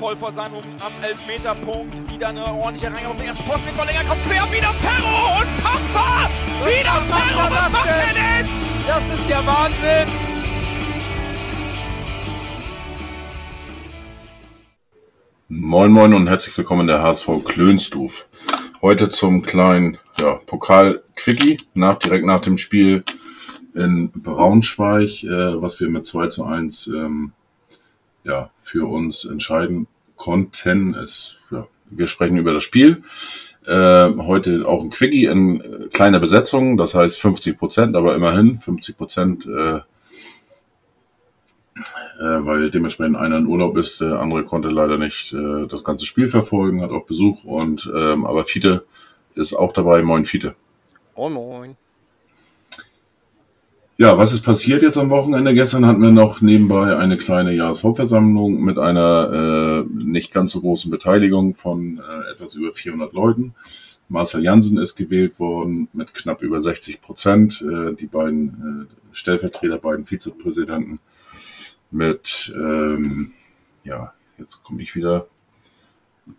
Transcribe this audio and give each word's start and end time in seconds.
voll 0.00 0.16
vor 0.16 0.32
seinem 0.32 0.54
am 0.54 0.92
Elfmeterpunkt. 1.02 2.10
Wieder 2.10 2.28
eine 2.28 2.46
ordentliche 2.46 2.90
Reihe 2.90 3.06
auf 3.06 3.18
den 3.18 3.26
ersten 3.26 3.44
Posten. 3.44 3.66
Mit 3.66 3.76
kommt 3.76 4.22
quer. 4.22 4.50
Wieder 4.50 4.72
Ferro. 4.80 5.42
Unfassbar. 5.42 6.30
Was 6.58 6.68
wieder 6.70 7.02
Ferro. 7.02 7.50
Was 7.50 7.70
macht 7.70 7.86
er 7.86 8.14
denn? 8.14 8.50
Das 8.86 9.04
ist 9.14 9.28
ja 9.28 9.46
Wahnsinn. 9.46 10.08
Moin 15.48 15.92
Moin 15.92 16.14
und 16.14 16.28
herzlich 16.28 16.56
willkommen 16.56 16.82
in 16.82 16.86
der 16.86 17.02
HSV 17.02 17.44
Klönstuf. 17.44 18.26
Heute 18.80 19.10
zum 19.10 19.42
kleinen 19.42 19.98
ja, 20.18 20.36
Pokal-Quickie, 20.46 21.60
nach, 21.74 21.98
direkt 21.98 22.24
nach 22.24 22.40
dem 22.40 22.56
Spiel 22.56 23.04
in 23.74 24.10
Braunschweig, 24.12 25.24
äh, 25.24 25.60
was 25.60 25.78
wir 25.78 25.90
mit 25.90 26.06
2 26.06 26.28
zu 26.28 26.44
1 26.44 26.86
ähm, 26.86 27.32
ja, 28.24 28.50
für 28.62 28.88
uns 28.88 29.24
entscheiden 29.24 29.86
konnten. 30.16 30.94
Es, 30.94 31.36
ja, 31.50 31.66
wir 31.90 32.06
sprechen 32.06 32.38
über 32.38 32.52
das 32.52 32.62
Spiel. 32.62 33.02
Äh, 33.66 34.10
heute 34.16 34.66
auch 34.66 34.82
ein 34.82 34.90
Quickie 34.90 35.26
in 35.26 35.60
äh, 35.60 35.88
kleiner 35.88 36.18
Besetzung, 36.18 36.76
das 36.76 36.94
heißt 36.94 37.20
50 37.20 37.58
Prozent, 37.58 37.96
aber 37.96 38.14
immerhin 38.14 38.58
50 38.58 38.96
Prozent, 38.96 39.46
äh, 39.46 39.76
äh, 39.76 39.82
weil 42.18 42.70
dementsprechend 42.70 43.16
einer 43.16 43.36
in 43.36 43.46
Urlaub 43.46 43.76
ist, 43.76 44.00
der 44.00 44.18
andere 44.18 44.44
konnte 44.44 44.70
leider 44.70 44.96
nicht 44.96 45.32
äh, 45.34 45.66
das 45.66 45.84
ganze 45.84 46.06
Spiel 46.06 46.28
verfolgen, 46.28 46.80
hat 46.80 46.90
auch 46.90 47.04
Besuch 47.04 47.44
und 47.44 47.90
ähm, 47.94 48.24
aber 48.24 48.44
Fiete 48.44 48.86
ist 49.34 49.52
auch 49.52 49.72
dabei. 49.72 50.02
Moin 50.02 50.24
Fiete. 50.24 50.54
Moin 51.14 51.32
Moin. 51.32 51.76
Ja, 54.00 54.16
was 54.16 54.32
ist 54.32 54.40
passiert 54.40 54.80
jetzt 54.80 54.96
am 54.96 55.10
Wochenende? 55.10 55.52
Gestern 55.52 55.84
hatten 55.84 56.00
wir 56.00 56.10
noch 56.10 56.40
nebenbei 56.40 56.96
eine 56.96 57.18
kleine 57.18 57.52
Jahreshauptversammlung 57.52 58.58
mit 58.62 58.78
einer 58.78 59.84
äh, 59.84 59.92
nicht 59.92 60.32
ganz 60.32 60.52
so 60.52 60.62
großen 60.62 60.90
Beteiligung 60.90 61.54
von 61.54 61.98
äh, 61.98 62.30
etwas 62.32 62.54
über 62.54 62.72
400 62.72 63.12
Leuten. 63.12 63.54
Marcel 64.08 64.42
Jansen 64.42 64.78
ist 64.78 64.96
gewählt 64.96 65.38
worden 65.38 65.88
mit 65.92 66.14
knapp 66.14 66.40
über 66.40 66.62
60 66.62 67.02
Prozent. 67.02 67.60
Äh, 67.60 67.92
die 67.94 68.06
beiden 68.06 68.88
äh, 68.88 69.14
Stellvertreter, 69.14 69.76
beiden 69.76 70.06
Vizepräsidenten 70.06 70.98
mit, 71.90 72.54
ähm, 72.56 73.32
ja, 73.84 74.14
jetzt 74.38 74.64
komme 74.64 74.80
ich 74.80 74.94
wieder, 74.94 75.26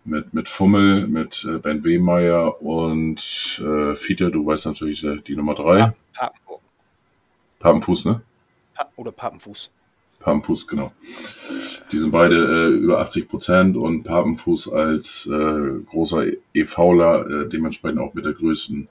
mit, 0.04 0.34
mit 0.34 0.48
Fummel, 0.48 1.06
mit 1.06 1.46
äh, 1.48 1.58
Ben 1.58 1.84
Wehmeier 1.84 2.60
und 2.60 3.62
äh, 3.64 3.94
Fiete, 3.94 4.32
du 4.32 4.44
weißt 4.44 4.66
natürlich 4.66 5.04
äh, 5.04 5.20
die 5.24 5.36
Nummer 5.36 5.54
drei. 5.54 5.78
Ja, 5.78 5.94
Papenfuß, 7.62 8.04
ne? 8.06 8.22
oder 8.96 9.12
Papenfuß. 9.12 9.70
Papenfuß, 10.18 10.66
genau. 10.66 10.92
Die 11.90 11.98
sind 11.98 12.10
beide 12.10 12.36
äh, 12.36 12.68
über 12.70 13.00
80 13.00 13.28
Prozent 13.28 13.76
und 13.76 14.02
Papenfuß 14.02 14.72
als 14.72 15.26
äh, 15.26 15.80
großer 15.90 16.26
EVler 16.54 17.26
äh, 17.28 17.48
dementsprechend 17.48 18.00
auch 18.00 18.14
mit 18.14 18.24
der 18.24 18.32
größten 18.32 18.88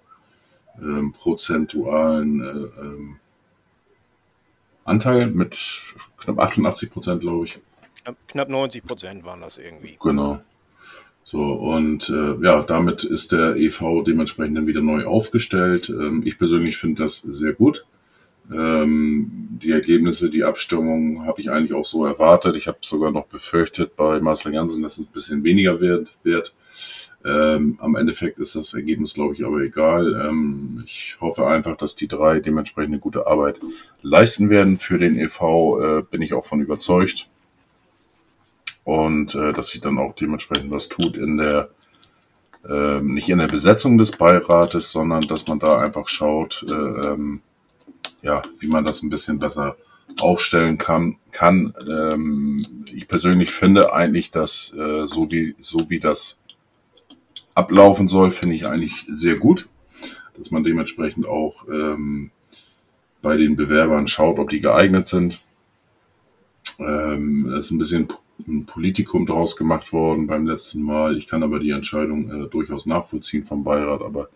ähm, 0.82 1.14
prozentualen 1.14 2.42
äh, 2.42 2.82
ähm, 2.82 3.18
Anteil 4.86 5.28
mit 5.28 5.58
knapp 6.18 6.40
88 6.40 6.92
Prozent, 6.92 7.22
glaube 7.22 7.46
ich. 7.46 7.60
Knapp, 8.04 8.16
knapp 8.28 8.50
90 8.50 8.84
Prozent 8.84 9.24
waren 9.24 9.42
das 9.42 9.58
irgendwie. 9.58 9.98
Genau. 10.02 10.42
So, 11.24 11.40
und 11.40 12.10
äh, 12.10 12.44
ja, 12.44 12.62
damit 12.62 13.06
ist 13.06 13.32
der 13.32 13.56
EV 13.56 14.04
dementsprechend 14.06 14.58
dann 14.58 14.68
wieder 14.68 14.82
neu 14.82 15.06
aufgestellt. 15.06 15.90
Ähm, 15.90 16.24
ich 16.26 16.38
persönlich 16.38 16.78
finde 16.78 17.04
das 17.04 17.20
sehr 17.20 17.54
gut. 17.54 17.86
Ähm, 18.50 19.50
die 19.62 19.72
Ergebnisse, 19.72 20.30
die 20.30 20.44
Abstimmung 20.44 21.26
habe 21.26 21.42
ich 21.42 21.52
eigentlich 21.52 21.74
auch 21.74 21.86
so 21.86 22.06
erwartet. 22.06 22.56
Ich 22.56 22.68
habe 22.68 22.80
sogar 22.82 23.12
noch 23.12 23.28
befürchtet 23.28 23.96
bei 23.96 24.20
Marcel 24.20 24.54
Janssen, 24.54 24.84
dass 24.84 24.98
es 24.98 25.06
ein 25.06 25.14
bisschen 25.14 25.44
weniger 25.44 25.80
wird. 25.80 26.18
wird. 26.24 26.54
Ähm, 27.24 27.78
am 27.80 27.96
Endeffekt 27.96 28.40
ist 28.40 28.56
das 28.56 28.74
Ergebnis, 28.74 29.14
glaube 29.14 29.36
ich, 29.36 29.46
aber 29.46 29.60
egal. 29.60 30.28
Ähm, 30.28 30.84
ich 30.86 31.18
hoffe 31.22 31.46
einfach, 31.48 31.78
dass 31.78 31.96
die 31.96 32.08
drei 32.08 32.40
dementsprechend 32.40 32.94
eine 32.94 33.00
gute 33.00 33.28
Arbeit 33.28 33.60
leisten 34.02 34.50
werden. 34.50 34.78
Für 34.78 34.98
den 34.98 35.20
EV 35.20 35.42
äh, 35.80 36.02
bin 36.02 36.22
ich 36.22 36.34
auch 36.34 36.46
von 36.46 36.62
überzeugt. 36.62 37.30
Und 38.84 39.36
äh, 39.36 39.54
dass 39.54 39.68
sich 39.68 39.82
dann 39.82 40.00
auch 40.00 40.16
dementsprechend 40.16 40.72
was 40.72 40.90
tut 40.90 41.16
in 41.16 41.38
der, 41.38 41.70
äh, 42.68 43.00
nicht 43.02 43.30
in 43.30 43.38
der 43.38 43.48
Besetzung 43.48 44.00
des 44.00 44.12
Beirates, 44.12 44.92
sondern 44.92 45.22
dass 45.22 45.48
man 45.48 45.60
da 45.60 45.78
einfach 45.78 46.08
schaut, 46.08 46.66
äh, 46.68 46.74
ähm, 46.74 47.42
ja, 48.22 48.42
wie 48.60 48.68
man 48.68 48.86
das 48.86 49.02
ein 49.02 49.10
bisschen 49.10 49.40
besser 49.40 49.76
aufstellen 50.20 50.78
kann. 50.78 51.18
kann. 51.32 51.74
Ähm, 51.88 52.86
ich 52.94 53.08
persönlich 53.08 53.52
finde 53.52 53.94
eigentlich, 53.94 54.32
dass 54.32 54.74
äh, 54.74 55.08
so, 55.08 55.32
wie, 55.32 55.56
so 55.60 55.90
wie 55.90 56.00
das 56.00 56.40
ablaufen 57.54 58.08
soll, 58.08 58.32
finde 58.32 58.56
ich 58.56 58.66
eigentlich 58.66 59.06
sehr 59.10 59.38
gut, 59.38 59.68
dass 60.38 60.52
man 60.52 60.64
dementsprechend 60.64 61.26
auch 61.26 61.68
ähm, 61.68 62.32
bei 63.22 63.38
den 63.38 63.56
Bewerbern 63.56 64.08
schaut, 64.08 64.40
ob 64.40 64.50
die 64.50 64.62
geeignet 64.62 65.08
sind. 65.08 65.42
Ähm, 66.80 67.52
es 67.54 67.68
ist 67.68 67.72
ein 67.72 67.78
bisschen 67.78 68.08
ein 68.48 68.66
Politikum 68.66 69.26
draus 69.26 69.56
gemacht 69.56 69.94
worden 69.94 70.28
beim 70.28 70.46
letzten 70.46 70.82
Mal. 70.82 71.18
Ich 71.18 71.28
kann 71.28 71.44
aber 71.44 71.60
die 71.60 71.72
Entscheidung 71.72 72.30
äh, 72.30 72.48
durchaus 72.48 72.86
nachvollziehen 72.86 73.44
vom 73.44 73.64
Beirat, 73.64 74.02
aber 74.02 74.30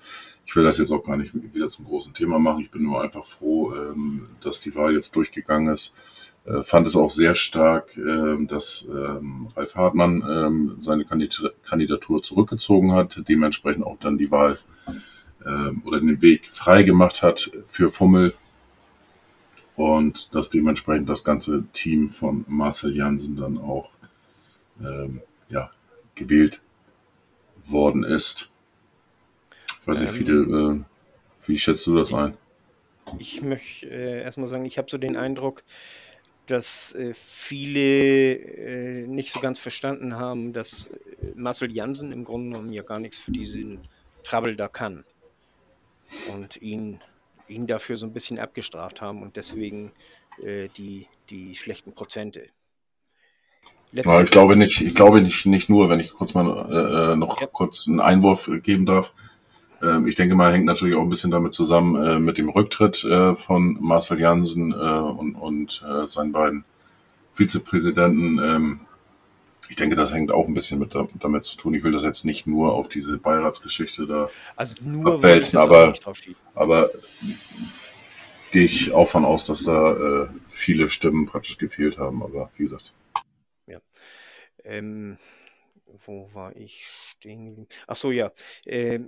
ich 0.46 0.56
will 0.56 0.64
das 0.64 0.78
jetzt 0.78 0.92
auch 0.92 1.04
gar 1.04 1.18
nicht 1.18 1.34
wieder 1.54 1.70
zum 1.70 1.86
großen 1.86 2.14
Thema 2.14 2.40
machen. 2.40 2.62
Ich 2.62 2.72
bin 2.72 2.84
nur 2.84 3.02
einfach 3.02 3.26
froh, 3.26 3.74
ähm, 3.74 4.28
dass 4.42 4.62
die 4.62 4.76
Wahl 4.76 4.94
jetzt 4.94 5.16
durchgegangen 5.16 5.74
ist. 5.74 5.94
Äh, 6.46 6.62
fand 6.62 6.88
es 6.88 6.96
auch 6.96 7.10
sehr 7.10 7.34
stark, 7.34 7.98
äh, 7.98 8.46
dass 8.46 8.88
ähm, 8.90 9.48
Ralf 9.56 9.76
Hartmann 9.76 10.24
ähm, 10.30 10.76
seine 10.80 11.06
Kandidatur 11.06 12.22
zurückgezogen 12.22 12.92
hat, 12.92 13.22
dementsprechend 13.28 13.84
auch 13.84 13.98
dann 14.00 14.18
die 14.18 14.30
Wahl 14.30 14.60
ähm, 15.46 15.82
oder 15.86 16.00
den 16.00 16.22
Weg 16.22 16.46
frei 16.52 16.84
gemacht 16.84 17.24
hat 17.24 17.52
für 17.66 17.90
Fummel 17.90 18.34
und 19.76 20.34
dass 20.34 20.50
dementsprechend 20.50 21.10
das 21.10 21.24
ganze 21.24 21.66
Team 21.74 22.10
von 22.10 22.46
Marcel 22.48 22.96
Jansen 22.96 23.36
dann 23.36 23.58
auch 23.58 23.90
ähm, 24.80 25.22
ja, 25.50 25.70
gewählt 26.16 26.62
worden 27.66 28.04
ist. 28.04 28.50
Ich 29.82 29.88
weiß 29.88 30.02
nicht, 30.02 30.10
ähm, 30.10 30.16
viele, 30.16 30.34
äh, 30.34 31.48
wie 31.48 31.58
schätzt 31.58 31.86
du 31.88 31.96
das 31.96 32.14
ein? 32.14 32.38
Ich 33.20 33.42
möchte 33.42 33.88
äh, 33.88 34.24
erstmal 34.24 34.48
sagen, 34.48 34.66
ich 34.66 34.78
habe 34.78 34.90
so 34.90 34.98
den 34.98 35.16
Eindruck, 35.16 35.64
dass 36.46 36.94
äh, 36.94 37.14
viele 37.14 38.34
äh, 38.36 39.08
nicht 39.08 39.32
so 39.32 39.40
ganz 39.40 39.60
verstanden 39.60 40.16
haben, 40.16 40.54
dass 40.54 40.88
äh, 40.88 41.32
Marcel 41.36 41.72
Jansen 41.72 42.12
im 42.12 42.24
Grunde 42.24 42.52
genommen 42.52 42.72
ja 42.72 42.84
gar 42.84 43.00
nichts 43.00 43.20
für 43.20 43.32
diesen 43.32 43.80
Trouble 44.24 44.56
da 44.56 44.68
kann. 44.68 45.06
Und 46.34 46.62
ihn, 46.62 47.00
ihn 47.48 47.66
dafür 47.66 47.98
so 47.98 48.06
ein 48.06 48.14
bisschen 48.14 48.38
abgestraft 48.38 49.02
haben 49.02 49.24
und 49.24 49.38
deswegen 49.38 49.92
äh, 50.44 50.68
die, 50.78 51.08
die 51.30 51.56
schlechten 51.56 51.94
Prozente. 51.94 52.48
Ja, 54.04 54.22
ich 54.22 54.32
glaube 54.32 54.58
nicht, 54.58 54.82
ich 54.82 54.94
glaube 54.94 55.22
nicht, 55.22 55.46
nicht 55.46 55.70
nur, 55.70 55.90
wenn 55.90 56.02
ich 56.02 56.12
kurz 56.14 56.34
mal 56.34 57.14
äh, 57.14 57.16
noch 57.16 57.40
ja. 57.40 57.48
kurz 57.48 57.88
einen 57.88 58.02
Einwurf 58.02 58.50
geben 58.62 58.86
darf. 58.86 59.14
Ähm, 59.82 60.08
ich 60.08 60.16
denke 60.16 60.36
mal, 60.36 60.52
hängt 60.52 60.66
natürlich 60.66 60.96
auch 60.96 61.02
ein 61.02 61.10
bisschen 61.10 61.32
damit 61.32 61.54
zusammen 61.54 61.96
äh, 61.96 62.20
mit 62.20 62.38
dem 62.38 62.50
Rücktritt 62.50 63.04
äh, 63.06 63.36
von 63.36 63.78
Marcel 63.80 64.20
Jansen 64.20 64.74
äh, 64.74 64.76
und, 64.76 65.36
und 65.36 65.86
äh, 65.90 66.08
seinen 66.08 66.34
beiden 66.34 66.66
Vizepräsidenten. 67.36 68.40
Ähm, 68.40 68.80
ich 69.70 69.78
denke, 69.78 69.96
das 69.96 70.14
hängt 70.14 70.32
auch 70.32 70.48
ein 70.48 70.54
bisschen 70.54 70.80
mit 70.80 70.94
damit 70.94 71.46
zu 71.46 71.58
tun. 71.58 71.74
Ich 71.74 71.84
will 71.84 71.92
das 71.92 72.04
jetzt 72.04 72.26
nicht 72.26 72.46
nur 72.46 72.74
auf 72.74 72.88
diese 72.88 73.18
Beiratsgeschichte 73.18 74.06
da 74.06 74.30
also 74.56 74.76
nur 74.84 75.16
abwälzen, 75.16 75.58
aber, 75.58 75.94
aber 76.54 76.92
gehe 78.52 78.66
ich 78.66 78.92
auch 78.92 79.08
von 79.08 79.26
aus, 79.26 79.46
dass 79.46 79.64
da 79.64 79.94
äh, 79.94 80.28
viele 80.50 80.90
Stimmen 80.90 81.26
praktisch 81.26 81.58
gefehlt 81.58 81.98
haben. 81.98 82.22
Aber 82.22 82.52
wie 82.58 82.64
gesagt. 82.64 82.94
Ähm, 84.66 85.18
wo 86.06 86.34
war 86.34 86.56
ich 86.56 86.88
stehen 86.88 87.68
Ach 87.88 87.96
so, 87.96 88.12
ja. 88.12 88.32
Äh, 88.66 89.00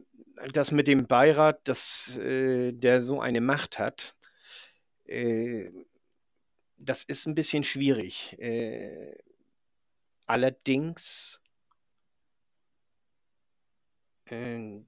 das 0.53 0.71
mit 0.71 0.87
dem 0.87 1.07
Beirat, 1.07 1.67
dass 1.67 2.17
äh, 2.17 2.71
der 2.71 3.01
so 3.01 3.19
eine 3.19 3.41
Macht 3.41 3.79
hat, 3.79 4.15
äh, 5.05 5.71
das 6.77 7.03
ist 7.03 7.25
ein 7.25 7.35
bisschen 7.35 7.63
schwierig. 7.63 8.37
Äh, 8.39 9.15
allerdings 10.27 11.41
äh, 14.29 14.79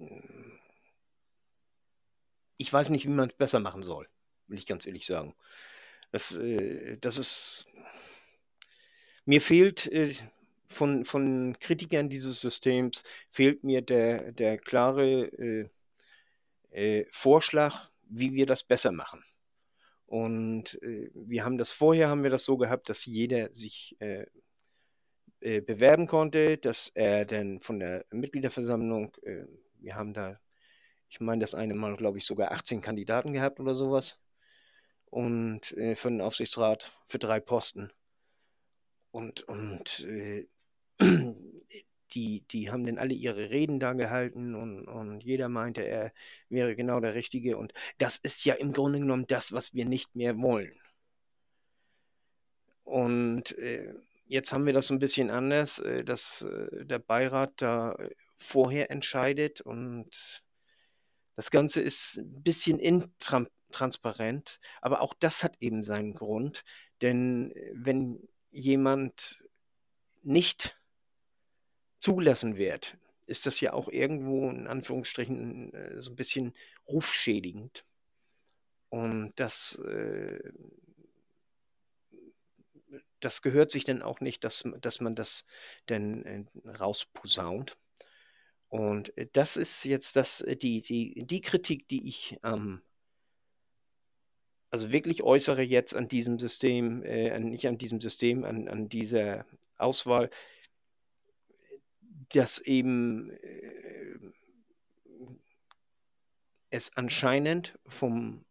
ich 2.57 2.71
weiß 2.71 2.89
nicht, 2.89 3.05
wie 3.05 3.09
man 3.09 3.29
es 3.29 3.35
besser 3.35 3.59
machen 3.59 3.81
soll, 3.81 4.07
will 4.47 4.59
ich 4.59 4.67
ganz 4.67 4.85
ehrlich 4.85 5.05
sagen. 5.05 5.33
Das, 6.11 6.35
äh, 6.35 6.97
das 6.97 7.17
ist 7.17 7.65
mir 9.25 9.41
fehlt 9.41 9.87
von, 10.69 11.03
von 11.03 11.57
Kritikern 11.59 12.09
dieses 12.09 12.39
Systems 12.39 13.03
fehlt 13.29 13.63
mir 13.63 13.81
der, 13.81 14.31
der 14.31 14.57
klare 14.57 15.25
äh, 15.25 15.69
äh, 16.71 17.05
Vorschlag, 17.09 17.89
wie 18.03 18.33
wir 18.33 18.45
das 18.45 18.63
besser 18.63 18.91
machen. 18.91 19.23
Und 20.05 20.81
äh, 20.81 21.09
wir 21.13 21.43
haben 21.43 21.57
das 21.57 21.71
vorher, 21.71 22.09
haben 22.09 22.23
wir 22.23 22.29
das 22.29 22.45
so 22.45 22.57
gehabt, 22.57 22.87
dass 22.89 23.05
jeder 23.05 23.51
sich 23.51 23.95
äh, 23.99 24.25
äh, 25.41 25.61
bewerben 25.61 26.07
konnte, 26.07 26.57
dass 26.57 26.91
er 26.93 27.25
dann 27.25 27.59
von 27.59 27.79
der 27.79 28.05
Mitgliederversammlung, 28.11 29.15
äh, 29.23 29.45
wir 29.79 29.95
haben 29.95 30.13
da, 30.13 30.39
ich 31.09 31.19
meine, 31.19 31.41
das 31.41 31.55
eine 31.55 31.73
Mal, 31.73 31.95
glaube 31.97 32.19
ich, 32.19 32.25
sogar 32.25 32.51
18 32.51 32.81
Kandidaten 32.81 33.33
gehabt 33.33 33.59
oder 33.59 33.73
sowas. 33.73 34.19
Und 35.05 35.65
für 35.65 36.09
den 36.09 36.21
Aufsichtsrat 36.21 36.93
für 37.07 37.17
drei 37.17 37.39
Posten. 37.39 37.91
Und, 39.09 39.41
und 39.41 40.01
äh, 40.01 40.47
die, 42.13 42.41
die 42.51 42.71
haben 42.71 42.85
dann 42.85 42.97
alle 42.97 43.13
ihre 43.13 43.49
Reden 43.49 43.79
da 43.79 43.93
gehalten 43.93 44.55
und, 44.55 44.87
und 44.87 45.21
jeder 45.21 45.49
meinte, 45.49 45.83
er 45.83 46.11
wäre 46.49 46.75
genau 46.75 46.99
der 46.99 47.13
Richtige. 47.13 47.57
Und 47.57 47.73
das 47.97 48.17
ist 48.17 48.45
ja 48.45 48.55
im 48.55 48.73
Grunde 48.73 48.99
genommen 48.99 49.27
das, 49.27 49.51
was 49.51 49.73
wir 49.73 49.85
nicht 49.85 50.15
mehr 50.15 50.37
wollen. 50.37 50.73
Und 52.83 53.57
äh, 53.59 53.93
jetzt 54.25 54.51
haben 54.51 54.65
wir 54.65 54.73
das 54.73 54.89
ein 54.89 54.99
bisschen 54.99 55.29
anders, 55.29 55.79
äh, 55.79 56.03
dass 56.03 56.41
äh, 56.41 56.85
der 56.85 56.99
Beirat 56.99 57.53
da 57.57 57.95
vorher 58.35 58.89
entscheidet 58.89 59.61
und 59.61 60.43
das 61.35 61.51
Ganze 61.51 61.81
ist 61.81 62.17
ein 62.17 62.41
bisschen 62.43 62.79
intransparent, 62.79 64.59
aber 64.81 65.01
auch 65.01 65.13
das 65.13 65.43
hat 65.43 65.55
eben 65.59 65.83
seinen 65.83 66.15
Grund, 66.15 66.63
denn 67.01 67.51
äh, 67.51 67.71
wenn 67.75 68.27
jemand 68.51 69.43
nicht 70.23 70.78
zulassen 71.99 72.57
wird, 72.57 72.97
ist 73.27 73.45
das 73.45 73.59
ja 73.61 73.73
auch 73.73 73.89
irgendwo 73.89 74.49
in 74.49 74.67
Anführungsstrichen 74.67 75.73
äh, 75.73 76.01
so 76.01 76.11
ein 76.11 76.15
bisschen 76.15 76.53
rufschädigend. 76.87 77.85
Und 78.89 79.33
das, 79.35 79.75
äh, 79.75 80.39
das 83.19 83.41
gehört 83.41 83.69
sich 83.69 83.83
dann 83.83 84.01
auch 84.01 84.19
nicht, 84.19 84.43
dass, 84.43 84.63
dass 84.81 84.99
man 84.99 85.15
das 85.15 85.45
dann 85.85 86.23
äh, 86.23 86.45
rausposaunt. 86.67 87.77
Und 88.69 89.13
das 89.33 89.57
ist 89.57 89.83
jetzt 89.83 90.15
das, 90.15 90.45
die, 90.47 90.81
die, 90.81 91.25
die 91.25 91.41
Kritik, 91.41 91.87
die 91.87 92.07
ich 92.07 92.37
ähm, 92.43 92.81
also 94.71 94.91
wirklich 94.91 95.23
äußere 95.23 95.63
jetzt 95.63 95.95
an 95.95 96.07
diesem 96.07 96.39
System, 96.39 97.03
äh, 97.03 97.39
nicht 97.39 97.67
an 97.67 97.77
diesem 97.77 97.99
System, 97.99 98.43
an, 98.43 98.67
an 98.67 98.89
dieser 98.89 99.45
Auswahl, 99.77 100.29
dass 102.33 102.59
eben 102.59 103.31
äh, 103.31 104.19
es 106.69 106.95
anscheinend 106.95 107.77
vom 107.87 108.45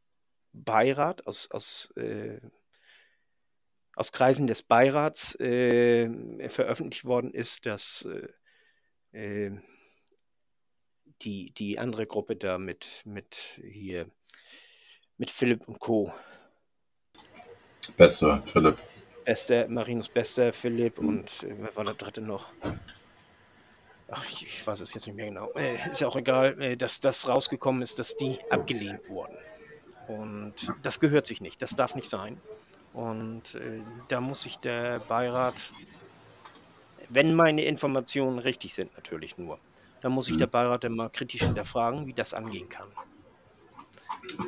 Beirat, 0.52 1.26
aus, 1.26 1.50
aus, 1.50 1.92
äh, 1.96 2.40
aus 3.94 4.12
Kreisen 4.12 4.46
des 4.46 4.62
Beirats 4.62 5.38
äh, 5.40 6.48
veröffentlicht 6.48 7.04
worden 7.04 7.32
ist, 7.32 7.66
dass 7.66 8.08
äh, 9.12 9.18
äh, 9.18 9.58
die, 11.22 11.52
die 11.52 11.78
andere 11.78 12.06
Gruppe 12.06 12.36
da 12.36 12.58
mit, 12.58 13.02
mit 13.04 13.60
hier 13.62 14.10
mit 15.16 15.30
Philipp 15.30 15.66
und 15.66 15.80
Co. 15.80 16.12
Bester, 17.96 18.42
Philipp. 18.46 18.78
Bester, 19.24 19.68
Marinus 19.68 20.08
Bester, 20.08 20.52
Philipp 20.52 20.98
und 20.98 21.42
äh, 21.42 21.54
wer 21.58 21.76
war 21.76 21.84
der 21.84 21.94
dritte 21.94 22.20
noch? 22.20 22.52
Ach, 24.10 24.24
ich, 24.30 24.46
ich, 24.46 24.66
weiß 24.66 24.80
es 24.80 24.94
jetzt 24.94 25.06
nicht 25.06 25.16
mehr 25.16 25.26
genau. 25.26 25.50
Äh, 25.52 25.90
ist 25.90 26.00
ja 26.00 26.08
auch 26.08 26.16
egal, 26.16 26.60
äh, 26.62 26.76
dass 26.76 27.00
das 27.00 27.28
rausgekommen 27.28 27.82
ist, 27.82 27.98
dass 27.98 28.16
die 28.16 28.38
abgelehnt 28.50 29.08
wurden. 29.10 29.36
Und 30.08 30.54
das 30.82 31.00
gehört 31.00 31.26
sich 31.26 31.42
nicht, 31.42 31.60
das 31.60 31.76
darf 31.76 31.94
nicht 31.94 32.08
sein. 32.08 32.40
Und 32.94 33.54
äh, 33.54 33.82
da 34.08 34.20
muss 34.22 34.42
sich 34.42 34.56
der 34.58 35.00
Beirat, 35.00 35.72
wenn 37.10 37.34
meine 37.34 37.64
Informationen 37.64 38.38
richtig 38.38 38.74
sind, 38.74 38.94
natürlich 38.96 39.36
nur, 39.36 39.58
da 40.00 40.08
muss 40.08 40.26
sich 40.26 40.34
mhm. 40.34 40.38
der 40.38 40.46
Beirat 40.46 40.84
dann 40.84 40.96
mal 40.96 41.10
kritisch 41.10 41.42
hinterfragen, 41.42 42.06
wie 42.06 42.14
das 42.14 42.32
angehen 42.32 42.68
kann. 42.70 42.88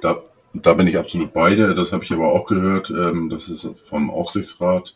Da, 0.01 0.23
da 0.55 0.75
bin 0.75 0.87
ich 0.87 0.97
absolut 0.97 1.35
beide. 1.35 1.75
Das 1.75 1.93
habe 1.93 2.05
ich 2.05 2.13
aber 2.13 2.33
auch 2.33 2.47
gehört, 2.47 2.89
ähm, 2.91 3.29
dass 3.29 3.49
es 3.49 3.69
vom 3.85 4.11
Aufsichtsrat 4.11 4.95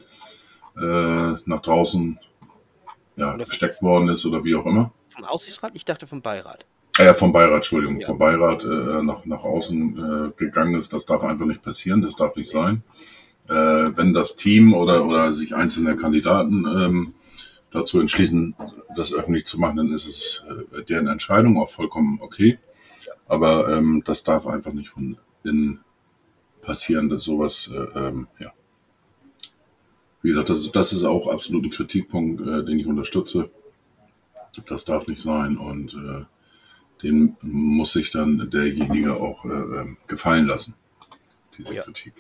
äh, 0.76 1.32
nach 1.44 1.60
draußen 1.60 2.18
ja, 3.16 3.36
gesteckt 3.36 3.82
worden 3.82 4.08
ist 4.08 4.24
oder 4.26 4.44
wie 4.44 4.54
auch 4.54 4.66
immer. 4.66 4.92
Vom 5.08 5.24
Aufsichtsrat? 5.24 5.72
Ich 5.74 5.84
dachte 5.84 6.06
vom 6.06 6.22
Beirat. 6.22 6.66
Ah 6.98 7.04
ja, 7.04 7.14
vom 7.14 7.32
Beirat, 7.32 7.56
Entschuldigung, 7.56 8.00
ja. 8.00 8.06
vom 8.06 8.18
Beirat 8.18 8.62
äh, 8.64 9.02
nach, 9.02 9.24
nach 9.24 9.42
außen 9.42 10.32
äh, 10.36 10.38
gegangen 10.38 10.78
ist. 10.78 10.92
Das 10.92 11.06
darf 11.06 11.24
einfach 11.24 11.46
nicht 11.46 11.62
passieren, 11.62 12.02
das 12.02 12.16
darf 12.16 12.36
nicht 12.36 12.50
sein. 12.50 12.84
Äh, 13.48 13.52
wenn 13.52 14.14
das 14.14 14.36
Team 14.36 14.74
oder, 14.74 15.04
oder 15.04 15.32
sich 15.32 15.54
einzelne 15.54 15.96
Kandidaten 15.96 16.64
ähm, 16.66 17.14
dazu 17.72 18.00
entschließen, 18.00 18.54
das 18.96 19.12
öffentlich 19.12 19.46
zu 19.46 19.58
machen, 19.58 19.76
dann 19.76 19.92
ist 19.92 20.06
es 20.06 20.44
äh, 20.48 20.82
deren 20.82 21.08
Entscheidung 21.08 21.58
auch 21.58 21.70
vollkommen 21.70 22.20
okay. 22.22 22.58
Aber 23.26 23.76
ähm, 23.76 24.02
das 24.04 24.22
darf 24.22 24.46
einfach 24.46 24.72
nicht 24.72 24.90
von 24.90 25.18
innen 25.42 25.80
passieren, 26.62 27.08
dass 27.08 27.24
sowas, 27.24 27.70
äh, 27.72 27.98
ähm, 27.98 28.28
ja. 28.38 28.52
Wie 30.24 30.30
gesagt, 30.30 30.48
das, 30.48 30.72
das 30.72 30.94
ist 30.94 31.04
auch 31.04 31.28
absolut 31.28 31.64
ein 31.64 31.70
Kritikpunkt, 31.70 32.40
äh, 32.40 32.64
den 32.64 32.78
ich 32.78 32.86
unterstütze. 32.86 33.50
Das 34.66 34.86
darf 34.86 35.06
nicht 35.06 35.20
sein 35.20 35.58
und 35.58 35.92
äh, 35.92 36.24
den 37.02 37.36
muss 37.42 37.92
sich 37.92 38.10
dann 38.10 38.48
derjenige 38.50 39.16
auch 39.16 39.44
äh, 39.44 39.48
ähm, 39.48 39.98
gefallen 40.06 40.46
lassen, 40.46 40.76
diese 41.58 41.74
ja. 41.74 41.82
Kritik. 41.82 42.14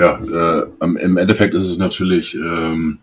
Ja, 0.00 0.18
äh, 0.18 0.66
im 0.80 1.16
Endeffekt 1.16 1.54
ist 1.54 1.68
es 1.68 1.78
natürlich 1.78 2.34
ähm, 2.34 2.98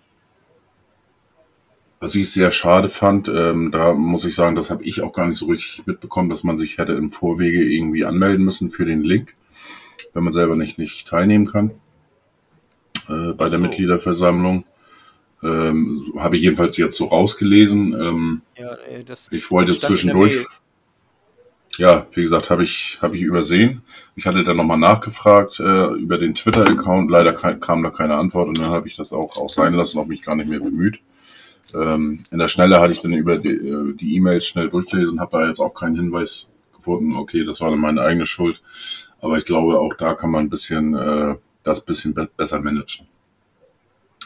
was 2.01 2.16
ich 2.16 2.31
sehr 2.31 2.51
schade 2.51 2.89
fand, 2.89 3.30
ähm, 3.30 3.71
da 3.71 3.94
muss 3.94 4.25
ich 4.25 4.36
sagen, 4.36 4.57
das 4.57 4.71
habe 4.71 4.83
ich 4.83 5.01
auch 5.01 5.13
gar 5.13 5.27
nicht 5.30 5.38
so 5.38 5.45
richtig 5.45 5.88
mitbekommen, 5.88 6.30
dass 6.30 6.44
man 6.44 6.57
sich 6.57 6.80
hätte 6.80 6.92
im 6.94 7.12
Vorwege 7.12 7.63
irgendwie 7.63 8.04
anmelden 8.04 8.44
müssen 8.44 8.71
für 8.71 8.83
den 8.83 9.04
Link, 9.04 9.38
wenn 10.13 10.25
man 10.25 10.33
selber 10.33 10.57
nicht, 10.57 10.77
nicht 10.77 11.07
teilnehmen 11.07 11.45
kann 11.45 11.71
äh, 13.10 13.34
bei 13.34 13.46
so. 13.46 13.52
der 13.52 13.60
Mitgliederversammlung. 13.60 14.66
Ähm, 15.44 16.14
habe 16.18 16.38
ich 16.38 16.44
jedenfalls 16.44 16.78
jetzt 16.78 16.96
so 16.96 17.06
rausgelesen. 17.06 17.94
Ähm, 17.94 18.42
ja, 18.58 18.78
das, 19.06 19.30
ich 19.32 19.50
wollte 19.52 19.78
zwischendurch. 19.78 20.46
Ja, 21.78 22.06
wie 22.12 22.22
gesagt, 22.22 22.52
habe 22.52 22.64
ich, 22.64 23.00
habe 23.02 23.18
ich 23.18 23.24
übersehen. 23.24 23.82
Ich 24.16 24.28
hatte 24.28 24.44
dann 24.44 24.58
nochmal 24.58 24.78
nachgefragt 24.78 25.60
äh, 25.60 25.88
über 25.96 26.20
den 26.20 26.36
Twitter-Account. 26.36 27.10
Leider 27.10 27.34
kam 27.34 27.82
da 27.82 27.90
keine 27.90 28.16
Antwort 28.16 28.48
und 28.48 28.60
dann 28.60 28.70
habe 28.70 28.88
ich 28.88 28.96
das 28.96 29.12
auch, 29.12 29.38
auch 29.38 29.50
sein 29.50 29.74
lassen, 29.74 29.98
auch 29.98 30.06
mich 30.06 30.22
gar 30.22 30.36
nicht 30.36 30.50
mehr 30.50 30.60
bemüht. 30.60 31.00
Ähm, 31.74 32.24
in 32.30 32.38
der 32.38 32.48
Schnelle 32.48 32.80
hatte 32.80 32.94
ich 32.94 33.00
dann 33.00 33.14
über 33.14 33.38
die 33.38 33.50
äh, 33.50 34.16
E-Mails 34.16 34.45
schnell 34.45 34.69
durchlesen, 34.69 35.19
habe 35.19 35.38
da 35.40 35.48
jetzt 35.48 35.60
auch 35.60 35.74
keinen 35.74 35.95
Hinweis 35.95 36.50
gefunden, 36.76 37.16
okay, 37.16 37.44
das 37.44 37.62
war 37.62 37.72
dann 37.72 37.80
meine 37.80 38.02
eigene 38.02 38.26
Schuld. 38.26 38.62
Aber 39.19 39.38
ich 39.38 39.45
glaube, 39.45 39.80
auch 39.80 39.95
da 39.95 40.14
kann 40.14 40.31
man 40.31 40.45
ein 40.45 40.50
bisschen 40.50 40.94
äh, 40.94 41.36
das 41.64 41.86
bisschen 41.86 42.14
be 42.14 42.30
besser 42.38 42.60
managen. 42.60 43.08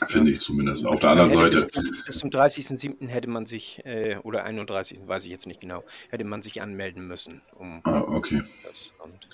Finde 0.05 0.31
ich 0.31 0.41
zumindest. 0.41 0.85
Auf 0.85 0.99
der 0.99 1.09
anderen 1.09 1.31
Seite. 1.31 1.57
Bis 1.57 1.65
zum, 1.65 1.83
bis 2.05 2.17
zum 2.19 2.29
30.07. 2.29 3.07
hätte 3.07 3.29
man 3.29 3.47
sich, 3.47 3.81
äh, 3.83 4.17
oder 4.23 4.43
31. 4.43 5.07
weiß 5.07 5.25
ich 5.25 5.31
jetzt 5.31 5.47
nicht 5.47 5.59
genau, 5.59 5.83
hätte 6.09 6.23
man 6.23 6.43
sich 6.43 6.61
anmelden 6.61 7.07
müssen. 7.07 7.41
Um 7.57 7.81
ah, 7.83 8.01
okay. 8.01 8.43
Das, 8.63 8.93
und, 9.03 9.27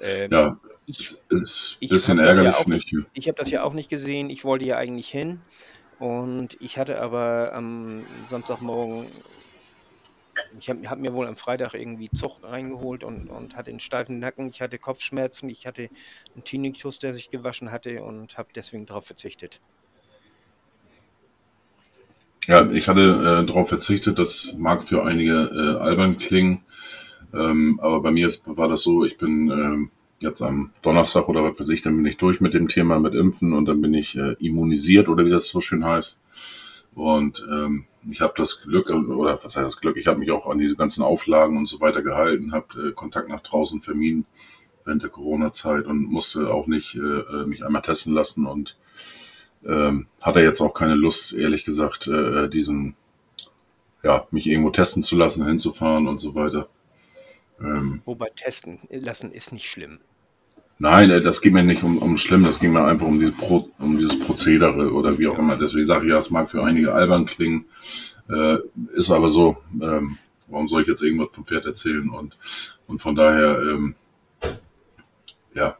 ähm, 0.00 0.30
ja, 0.30 0.58
ich, 0.86 1.16
ist 1.30 1.78
ein 1.80 1.88
bisschen 1.88 2.18
ärgerlich, 2.18 2.52
ja 2.52 2.62
finde 2.62 2.76
ich. 2.76 2.94
Ich 3.14 3.28
habe 3.28 3.38
das 3.38 3.50
ja 3.50 3.62
auch 3.62 3.72
nicht 3.72 3.88
gesehen. 3.88 4.28
Ich 4.28 4.44
wollte 4.44 4.66
ja 4.66 4.76
eigentlich 4.76 5.08
hin. 5.08 5.40
Und 5.98 6.60
ich 6.60 6.76
hatte 6.76 7.00
aber 7.00 7.52
am 7.54 8.04
Samstagmorgen, 8.26 9.06
ich 10.58 10.68
habe 10.68 10.88
hab 10.88 10.98
mir 10.98 11.12
wohl 11.14 11.26
am 11.26 11.36
Freitag 11.36 11.74
irgendwie 11.74 12.10
Zucht 12.10 12.44
reingeholt 12.44 13.04
und, 13.04 13.30
und 13.30 13.56
hatte 13.56 13.70
einen 13.70 13.80
steifen 13.80 14.18
Nacken. 14.18 14.48
Ich 14.48 14.60
hatte 14.60 14.78
Kopfschmerzen, 14.78 15.48
ich 15.48 15.66
hatte 15.66 15.88
einen 16.34 16.44
Tinnitus, 16.44 16.98
der 16.98 17.14
sich 17.14 17.30
gewaschen 17.30 17.70
hatte 17.70 18.02
und 18.02 18.36
habe 18.38 18.48
deswegen 18.54 18.86
darauf 18.86 19.06
verzichtet. 19.06 19.60
Ja, 22.46 22.70
ich 22.70 22.88
hatte 22.88 23.42
äh, 23.42 23.46
darauf 23.46 23.68
verzichtet. 23.68 24.18
Das 24.18 24.54
mag 24.56 24.82
für 24.84 25.04
einige 25.04 25.32
äh, 25.32 25.82
albern 25.82 26.18
klingen, 26.18 26.62
ähm, 27.32 27.80
aber 27.82 28.00
bei 28.00 28.10
mir 28.10 28.26
ist, 28.26 28.42
war 28.46 28.68
das 28.68 28.82
so, 28.82 29.04
ich 29.04 29.16
bin 29.16 29.50
ähm, 29.50 29.90
jetzt 30.20 30.42
am 30.42 30.70
Donnerstag 30.82 31.28
oder 31.28 31.42
was 31.42 31.58
weiß 31.58 31.68
ich, 31.70 31.82
dann 31.82 31.96
bin 31.96 32.06
ich 32.06 32.16
durch 32.16 32.40
mit 32.40 32.54
dem 32.54 32.68
Thema 32.68 32.98
mit 32.98 33.14
Impfen 33.14 33.52
und 33.52 33.66
dann 33.66 33.80
bin 33.80 33.94
ich 33.94 34.16
äh, 34.16 34.34
immunisiert 34.38 35.08
oder 35.08 35.24
wie 35.24 35.30
das 35.30 35.46
so 35.46 35.60
schön 35.60 35.84
heißt. 35.84 36.18
Und 36.94 37.44
ähm, 37.50 37.86
ich 38.10 38.20
habe 38.20 38.34
das 38.36 38.62
Glück, 38.62 38.88
oder 38.90 39.42
was 39.42 39.56
heißt 39.56 39.66
das 39.66 39.80
Glück, 39.80 39.96
ich 39.96 40.06
habe 40.06 40.18
mich 40.18 40.30
auch 40.30 40.46
an 40.46 40.58
diese 40.58 40.76
ganzen 40.76 41.02
Auflagen 41.02 41.56
und 41.56 41.66
so 41.66 41.80
weiter 41.80 42.02
gehalten, 42.02 42.52
habe 42.52 42.88
äh, 42.88 42.92
Kontakt 42.92 43.28
nach 43.28 43.40
draußen 43.40 43.80
vermieden 43.80 44.26
während 44.84 45.02
der 45.02 45.10
Corona-Zeit 45.10 45.86
und 45.86 46.04
musste 46.04 46.52
auch 46.52 46.66
nicht 46.66 46.94
äh, 46.94 46.98
äh, 46.98 47.46
mich 47.46 47.64
einmal 47.64 47.82
testen 47.82 48.12
lassen 48.12 48.46
und 48.46 48.76
ähm, 49.64 50.08
hatte 50.20 50.40
jetzt 50.40 50.60
auch 50.60 50.74
keine 50.74 50.94
Lust, 50.94 51.32
ehrlich 51.32 51.64
gesagt, 51.64 52.06
äh, 52.06 52.48
diesen, 52.48 52.96
ja, 54.02 54.26
mich 54.30 54.46
irgendwo 54.46 54.70
testen 54.70 55.02
zu 55.02 55.16
lassen, 55.16 55.46
hinzufahren 55.46 56.06
und 56.06 56.18
so 56.18 56.34
weiter. 56.34 56.68
Ähm, 57.60 58.02
Wobei 58.04 58.30
testen 58.30 58.80
lassen 58.90 59.32
ist 59.32 59.52
nicht 59.52 59.68
schlimm. 59.68 60.00
Nein, 60.78 61.10
äh, 61.10 61.20
das 61.20 61.40
geht 61.40 61.52
mir 61.52 61.62
nicht 61.62 61.82
um, 61.82 61.98
um 61.98 62.16
schlimm, 62.16 62.44
das 62.44 62.58
ging 62.58 62.72
mir 62.72 62.84
einfach 62.84 63.06
um, 63.06 63.20
dieses 63.20 63.36
Pro, 63.36 63.70
um 63.78 63.98
dieses 63.98 64.18
Prozedere 64.18 64.92
oder 64.92 65.18
wie 65.18 65.28
auch 65.28 65.38
immer. 65.38 65.56
Deswegen 65.56 65.86
sage 65.86 66.06
ich 66.06 66.10
ja, 66.10 66.18
es 66.18 66.30
mag 66.30 66.50
für 66.50 66.64
einige 66.64 66.92
albern 66.92 67.26
klingen, 67.26 67.66
äh, 68.28 68.58
ist 68.94 69.10
aber 69.10 69.30
so. 69.30 69.56
Ähm, 69.80 70.18
warum 70.48 70.68
soll 70.68 70.82
ich 70.82 70.88
jetzt 70.88 71.02
irgendwas 71.02 71.34
vom 71.34 71.46
Pferd 71.46 71.66
erzählen? 71.66 72.08
Und, 72.10 72.36
und 72.86 73.00
von 73.00 73.14
daher, 73.14 73.60
ähm, 73.60 73.94
ja, 75.54 75.76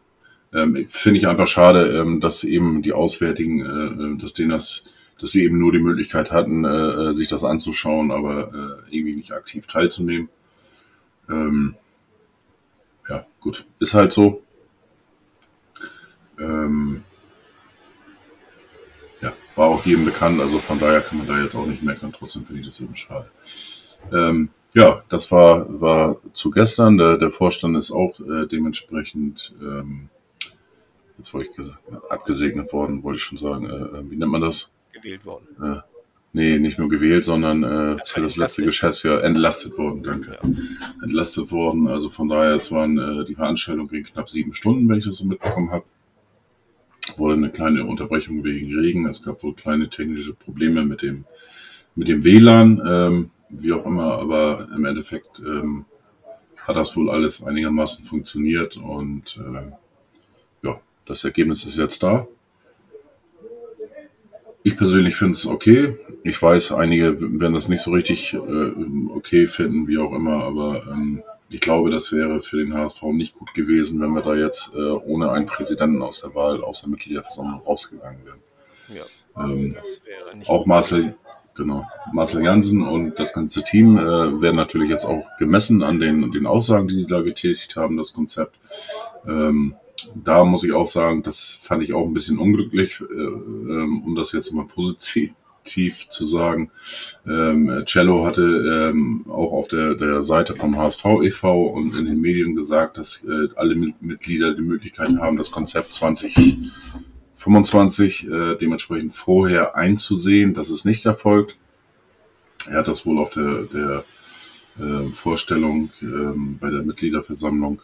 ähm, 0.52 0.86
finde 0.88 1.18
ich 1.18 1.26
einfach 1.26 1.48
schade, 1.48 1.88
ähm, 1.98 2.20
dass 2.20 2.44
eben 2.44 2.82
die 2.82 2.92
Auswärtigen, 2.92 3.60
äh, 3.60 4.14
äh, 4.14 4.18
dass 4.18 4.34
denen 4.34 4.50
das, 4.50 4.84
dass 5.20 5.32
sie 5.32 5.42
eben 5.42 5.58
nur 5.58 5.72
die 5.72 5.80
Möglichkeit 5.80 6.30
hatten, 6.30 6.64
äh, 6.64 6.68
äh 7.10 7.14
sich 7.14 7.28
das 7.28 7.42
anzuschauen, 7.42 8.12
aber 8.12 8.84
äh, 8.88 8.96
irgendwie 8.96 9.16
nicht 9.16 9.32
aktiv 9.32 9.66
teilzunehmen. 9.66 10.28
Ähm, 11.28 11.74
ja, 13.08 13.26
gut, 13.40 13.66
ist 13.80 13.94
halt 13.94 14.12
so. 14.12 14.43
Ähm, 16.38 17.04
ja, 19.20 19.32
war 19.54 19.68
auch 19.68 19.84
jedem 19.86 20.04
bekannt, 20.04 20.40
also 20.40 20.58
von 20.58 20.78
daher 20.78 21.00
kann 21.00 21.18
man 21.18 21.26
da 21.26 21.40
jetzt 21.40 21.54
auch 21.54 21.66
nicht 21.66 21.82
meckern, 21.82 22.12
trotzdem 22.12 22.44
finde 22.44 22.62
ich 22.62 22.66
das 22.66 22.80
eben 22.80 22.96
schade. 22.96 23.30
Ähm, 24.12 24.50
ja, 24.74 25.02
das 25.08 25.30
war, 25.30 25.80
war 25.80 26.16
zu 26.32 26.50
gestern. 26.50 26.98
Der, 26.98 27.16
der 27.16 27.30
Vorstand 27.30 27.76
ist 27.76 27.92
auch 27.92 28.18
äh, 28.18 28.46
dementsprechend, 28.46 29.54
ähm, 29.62 30.08
jetzt 31.16 31.32
wollte 31.32 31.50
ich 31.56 31.68
abgesegnet 32.10 32.72
worden, 32.72 33.04
wollte 33.04 33.18
ich 33.18 33.22
schon 33.22 33.38
sagen. 33.38 33.70
Äh, 33.70 33.98
äh, 33.98 34.10
wie 34.10 34.16
nennt 34.16 34.32
man 34.32 34.40
das? 34.40 34.72
Gewählt 34.92 35.24
worden. 35.24 35.46
Äh, 35.62 35.80
nee, 36.32 36.58
nicht 36.58 36.78
nur 36.78 36.88
gewählt, 36.88 37.24
sondern 37.24 37.62
äh, 37.62 37.98
für 38.04 38.20
das 38.20 38.36
letzte 38.36 38.64
Geschäftsjahr 38.64 39.22
entlastet 39.22 39.78
worden, 39.78 40.02
danke. 40.02 40.38
Ja. 40.42 40.50
Entlastet 41.04 41.52
worden. 41.52 41.86
Also 41.86 42.10
von 42.10 42.28
daher, 42.28 42.56
es 42.56 42.72
waren 42.72 42.98
äh, 42.98 43.24
die 43.24 43.36
Veranstaltung 43.36 43.86
ging 43.86 44.02
knapp 44.02 44.28
sieben 44.28 44.54
Stunden, 44.54 44.88
wenn 44.88 44.98
ich 44.98 45.04
das 45.04 45.18
so 45.18 45.24
mitbekommen 45.24 45.70
habe. 45.70 45.84
Wurde 47.16 47.34
eine 47.34 47.50
kleine 47.50 47.84
Unterbrechung 47.84 48.44
wegen 48.44 48.78
Regen. 48.78 49.06
Es 49.06 49.22
gab 49.22 49.42
wohl 49.42 49.54
kleine 49.54 49.88
technische 49.88 50.34
Probleme 50.34 50.84
mit 50.84 51.02
dem, 51.02 51.24
mit 51.94 52.08
dem 52.08 52.24
WLAN. 52.24 52.82
Ähm, 52.86 53.30
wie 53.60 53.72
auch 53.72 53.86
immer, 53.86 54.18
aber 54.18 54.68
im 54.74 54.84
Endeffekt 54.84 55.38
ähm, 55.38 55.84
hat 56.56 56.76
das 56.76 56.96
wohl 56.96 57.10
alles 57.10 57.42
einigermaßen 57.42 58.04
funktioniert 58.04 58.76
und 58.76 59.38
äh, 59.38 60.66
ja, 60.66 60.80
das 61.06 61.24
Ergebnis 61.24 61.64
ist 61.64 61.78
jetzt 61.78 62.02
da. 62.02 62.26
Ich 64.62 64.76
persönlich 64.76 65.16
finde 65.16 65.34
es 65.34 65.46
okay. 65.46 65.98
Ich 66.22 66.40
weiß, 66.40 66.72
einige 66.72 67.20
werden 67.20 67.52
das 67.52 67.68
nicht 67.68 67.82
so 67.82 67.90
richtig 67.90 68.32
äh, 68.32 68.72
okay 69.10 69.46
finden, 69.46 69.86
wie 69.88 69.98
auch 69.98 70.14
immer, 70.14 70.42
aber 70.44 70.86
ähm, 70.90 71.22
ich 71.54 71.60
glaube, 71.60 71.90
das 71.90 72.12
wäre 72.12 72.42
für 72.42 72.58
den 72.58 72.74
HSV 72.74 73.02
nicht 73.12 73.34
gut 73.38 73.54
gewesen, 73.54 74.00
wenn 74.00 74.10
wir 74.10 74.22
da 74.22 74.34
jetzt 74.34 74.72
äh, 74.74 74.78
ohne 74.78 75.30
einen 75.30 75.46
Präsidenten 75.46 76.02
aus 76.02 76.20
der 76.20 76.34
Wahl, 76.34 76.62
aus 76.62 76.80
der 76.80 76.90
Mitgliederversammlung 76.90 77.60
rausgegangen 77.60 78.20
wären. 78.24 78.40
Ja, 78.88 79.42
ähm, 79.42 79.76
auch 80.46 80.66
Marcel, 80.66 81.14
Genau. 81.56 81.86
Marcel 82.12 82.42
Jansen 82.42 82.82
und 82.82 83.18
das 83.20 83.32
ganze 83.32 83.62
Team 83.62 83.96
äh, 83.96 84.02
werden 84.40 84.56
natürlich 84.56 84.90
jetzt 84.90 85.04
auch 85.04 85.24
gemessen 85.38 85.84
an 85.84 86.00
den, 86.00 86.32
den 86.32 86.46
Aussagen, 86.46 86.88
die 86.88 86.96
sie 87.00 87.06
da 87.06 87.20
getätigt 87.20 87.76
haben, 87.76 87.96
das 87.96 88.12
Konzept. 88.12 88.58
Ähm, 89.24 89.76
da 90.16 90.44
muss 90.44 90.64
ich 90.64 90.72
auch 90.72 90.88
sagen, 90.88 91.22
das 91.22 91.56
fand 91.62 91.84
ich 91.84 91.94
auch 91.94 92.06
ein 92.06 92.12
bisschen 92.12 92.40
unglücklich, 92.40 93.00
äh, 93.00 93.04
ähm, 93.14 94.02
um 94.04 94.16
das 94.16 94.32
jetzt 94.32 94.52
mal 94.52 94.66
positiv 94.66 95.32
zu 95.64 96.26
sagen. 96.26 96.70
Ähm, 97.26 97.84
Cello 97.86 98.26
hatte 98.26 98.42
ähm, 98.42 99.24
auch 99.28 99.52
auf 99.52 99.68
der, 99.68 99.94
der 99.94 100.22
Seite 100.22 100.54
vom 100.54 100.76
HSV 100.76 101.04
e.V. 101.22 101.66
und 101.68 101.96
in 101.96 102.06
den 102.06 102.20
Medien 102.20 102.54
gesagt, 102.54 102.98
dass 102.98 103.24
äh, 103.24 103.48
alle 103.56 103.74
Mitglieder 103.74 104.54
die 104.54 104.62
Möglichkeit 104.62 105.16
haben, 105.18 105.36
das 105.36 105.50
Konzept 105.50 105.94
20 105.94 106.34
25 107.44 108.26
äh, 108.26 108.54
dementsprechend 108.56 109.12
vorher 109.12 109.76
einzusehen. 109.76 110.54
Das 110.54 110.70
ist 110.70 110.86
nicht 110.86 111.04
erfolgt. 111.04 111.58
Er 112.70 112.78
hat 112.78 112.88
das 112.88 113.04
wohl 113.04 113.18
auf 113.18 113.28
der, 113.30 113.64
der 113.64 114.04
äh, 114.80 115.10
Vorstellung 115.12 115.90
ähm, 116.00 116.56
bei 116.58 116.70
der 116.70 116.82
Mitgliederversammlung 116.82 117.82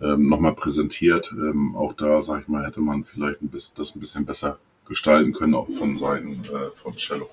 ähm, 0.00 0.28
nochmal 0.28 0.54
präsentiert. 0.54 1.32
Ähm, 1.32 1.74
auch 1.74 1.94
da, 1.94 2.22
sag 2.22 2.42
ich 2.42 2.48
mal, 2.48 2.64
hätte 2.64 2.80
man 2.80 3.04
vielleicht 3.04 3.42
ein 3.42 3.48
bisschen, 3.48 3.74
das 3.76 3.96
ein 3.96 4.00
bisschen 4.00 4.26
besser 4.26 4.58
gestalten 4.86 5.32
können, 5.32 5.54
auch 5.54 5.68
von 5.70 5.98
Seiten 5.98 6.44
äh, 6.44 6.70
von 6.70 6.92
Cello. 6.92 7.30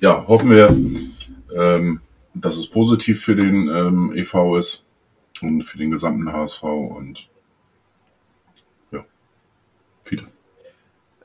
Ja, 0.00 0.26
hoffen 0.26 0.50
wir, 0.50 0.68
ähm, 1.54 2.00
dass 2.34 2.56
es 2.56 2.66
positiv 2.66 3.22
für 3.22 3.36
den 3.36 3.68
ähm, 3.68 4.12
EV 4.14 4.56
ist 4.58 4.86
und 5.40 5.64
für 5.64 5.78
den 5.78 5.90
gesamten 5.90 6.32
HSV 6.32 6.62
und 6.62 7.28
Viele. 10.04 10.30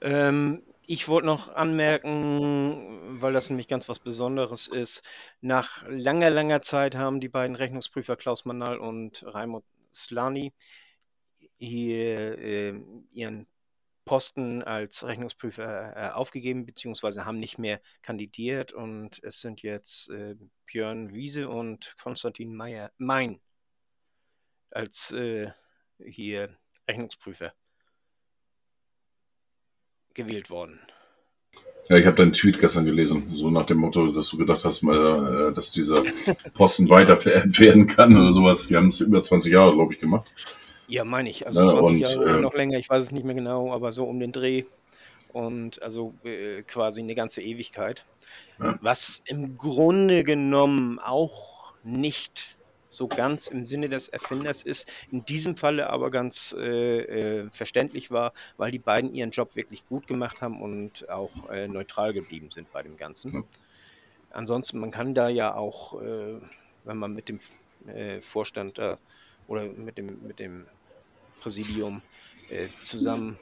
Ähm, 0.02 0.64
ich 0.86 1.08
wollte 1.08 1.26
noch 1.26 1.54
anmerken, 1.54 3.20
weil 3.22 3.34
das 3.34 3.50
nämlich 3.50 3.68
ganz 3.68 3.90
was 3.90 4.00
Besonderes 4.00 4.68
ist. 4.68 5.04
Nach 5.42 5.84
langer, 5.88 6.30
langer 6.30 6.62
Zeit 6.62 6.96
haben 6.96 7.20
die 7.20 7.30
beiden 7.30 7.56
Rechnungsprüfer 7.56 8.16
Klaus 8.16 8.46
Manal 8.46 8.78
und 8.78 9.24
Raimund 9.28 9.66
Slani 9.94 10.54
hier 11.58 12.38
äh, 12.38 12.80
ihren 13.14 13.48
Posten 14.08 14.64
als 14.64 15.06
Rechnungsprüfer 15.06 15.96
äh, 15.96 16.10
aufgegeben, 16.10 16.66
beziehungsweise 16.66 17.26
haben 17.26 17.38
nicht 17.38 17.60
mehr 17.60 17.80
kandidiert. 18.02 18.74
Und 18.74 19.20
es 19.24 19.40
sind 19.40 19.62
jetzt 19.62 20.10
äh, 20.10 20.36
Björn 20.66 21.14
Wiese 21.14 21.48
und 21.50 21.96
Konstantin 22.02 22.56
Meyer, 22.56 22.92
Mein 22.98 23.40
als 24.72 25.12
äh, 25.12 25.52
hier 26.04 26.58
Rechnungsprüfer 26.88 27.54
gewählt 30.14 30.50
worden. 30.50 30.82
Ja, 31.90 31.98
ich 31.98 32.06
habe 32.06 32.18
deinen 32.18 32.34
Tweet 32.34 32.60
gestern 32.60 32.86
gelesen, 32.86 33.34
so 33.34 33.50
nach 33.50 33.66
dem 33.66 33.78
Motto, 33.78 34.12
dass 34.12 34.30
du 34.30 34.38
gedacht 34.38 34.66
hast, 34.66 34.84
äh, 34.84 35.54
dass 35.54 35.72
dieser 35.72 36.04
Posten 36.54 36.90
weiter 36.90 37.16
vererbt 37.16 37.60
werden 37.60 37.88
kann 37.88 38.18
oder 38.18 38.34
sowas. 38.34 38.68
Die 38.68 38.76
haben 38.76 38.90
es 38.90 39.00
über 39.00 39.22
20 39.22 39.54
Jahre, 39.54 39.74
glaube 39.74 39.94
ich, 39.94 40.00
gemacht. 40.00 40.30
Ja, 40.88 41.04
meine 41.04 41.30
ich. 41.30 41.46
Also 41.46 41.66
20 41.66 41.84
und, 41.84 41.98
Jahre 42.00 42.38
äh, 42.38 42.42
noch 42.42 42.54
länger, 42.54 42.78
ich 42.78 42.90
weiß 42.90 43.04
es 43.04 43.12
nicht 43.12 43.26
mehr 43.26 43.36
genau, 43.36 43.74
aber 43.74 43.92
so 43.92 44.06
um 44.06 44.20
den 44.20 44.32
Dreh. 44.32 44.64
Und 45.34 45.82
also 45.82 46.14
äh, 46.24 46.64
quasi 46.64 47.02
eine 47.02 47.14
ganze 47.14 47.42
Ewigkeit. 47.42 48.06
Ja. 48.60 48.80
Was 48.82 49.22
im 49.26 49.58
Grunde 49.58 50.24
genommen 50.24 51.00
auch 51.00 51.74
nicht 51.84 52.58
so 52.90 53.08
ganz 53.08 53.48
im 53.48 53.66
Sinne 53.66 53.90
des 53.90 54.08
Erfinders 54.08 54.64
ist, 54.64 54.92
in 55.12 55.26
diesem 55.26 55.58
Falle 55.58 55.90
aber 55.90 56.10
ganz 56.10 56.56
äh, 56.58 57.42
äh, 57.42 57.50
verständlich 57.52 58.10
war, 58.10 58.34
weil 58.56 58.72
die 58.72 58.80
beiden 58.80 59.14
ihren 59.14 59.32
Job 59.32 59.56
wirklich 59.56 59.88
gut 59.88 60.08
gemacht 60.08 60.42
haben 60.42 60.62
und 60.62 61.10
auch 61.10 61.50
äh, 61.50 61.68
neutral 61.68 62.14
geblieben 62.14 62.50
sind 62.50 62.72
bei 62.72 62.82
dem 62.82 62.98
Ganzen. 62.98 63.34
Ja. 63.34 63.44
Ansonsten, 64.32 64.80
man 64.80 64.92
kann 64.92 65.14
da 65.14 65.30
ja 65.30 65.54
auch, 65.54 66.02
äh, 66.02 66.40
wenn 66.86 66.98
man 66.98 67.14
mit 67.14 67.30
dem 67.30 67.40
äh, 67.88 68.22
Vorstand 68.22 68.80
oder 69.48 69.66
mit 69.66 69.98
dem, 69.98 70.26
mit 70.28 70.40
dem 70.40 70.66
Präsidium 71.42 72.02
äh, 72.50 72.68
zusammen 72.84 73.38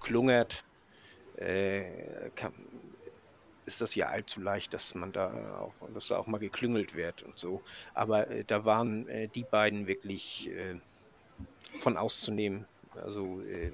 klungert, 0.00 0.64
kann, 2.34 2.52
ist 3.68 3.82
das 3.82 3.94
ja 3.94 4.08
allzu 4.08 4.40
leicht, 4.40 4.72
dass 4.72 4.94
man 4.94 5.12
da 5.12 5.60
auch, 5.60 5.74
dass 5.92 6.08
da 6.08 6.16
auch 6.16 6.26
mal 6.26 6.38
geklüngelt 6.38 6.96
wird 6.96 7.22
und 7.22 7.38
so. 7.38 7.62
Aber 7.94 8.28
äh, 8.28 8.42
da 8.44 8.64
waren 8.64 9.06
äh, 9.08 9.28
die 9.28 9.44
beiden 9.44 9.86
wirklich 9.86 10.48
äh, 10.50 10.80
von 11.78 11.98
auszunehmen. 11.98 12.64
Also 12.94 13.42
äh, 13.42 13.72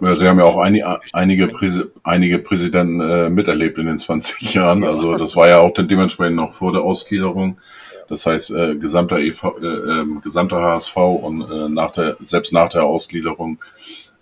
ja, 0.00 0.14
Sie 0.14 0.26
haben 0.26 0.38
ja 0.38 0.44
auch 0.44 0.58
ein, 0.58 0.82
einige, 1.12 1.48
Präsi 1.48 1.84
einige 2.02 2.38
Präsidenten 2.38 3.00
äh, 3.00 3.30
miterlebt 3.30 3.78
in 3.78 3.86
den 3.86 3.98
20 3.98 4.54
Jahren. 4.54 4.84
Also 4.84 5.16
das 5.16 5.36
war 5.36 5.48
ja 5.48 5.58
auch 5.58 5.72
dementsprechend 5.74 6.36
noch 6.36 6.54
vor 6.54 6.72
der 6.72 6.82
Ausgliederung. 6.82 7.58
Das 8.08 8.26
heißt, 8.26 8.50
äh, 8.50 8.76
gesamter, 8.76 9.18
EV, 9.18 9.44
äh, 9.60 9.66
ähm, 9.66 10.20
gesamter 10.22 10.60
HSV 10.60 10.96
und 10.96 11.42
äh, 11.42 11.68
nach 11.68 11.92
der, 11.92 12.16
selbst 12.24 12.52
nach 12.52 12.68
der 12.68 12.84
Ausgliederung 12.84 13.58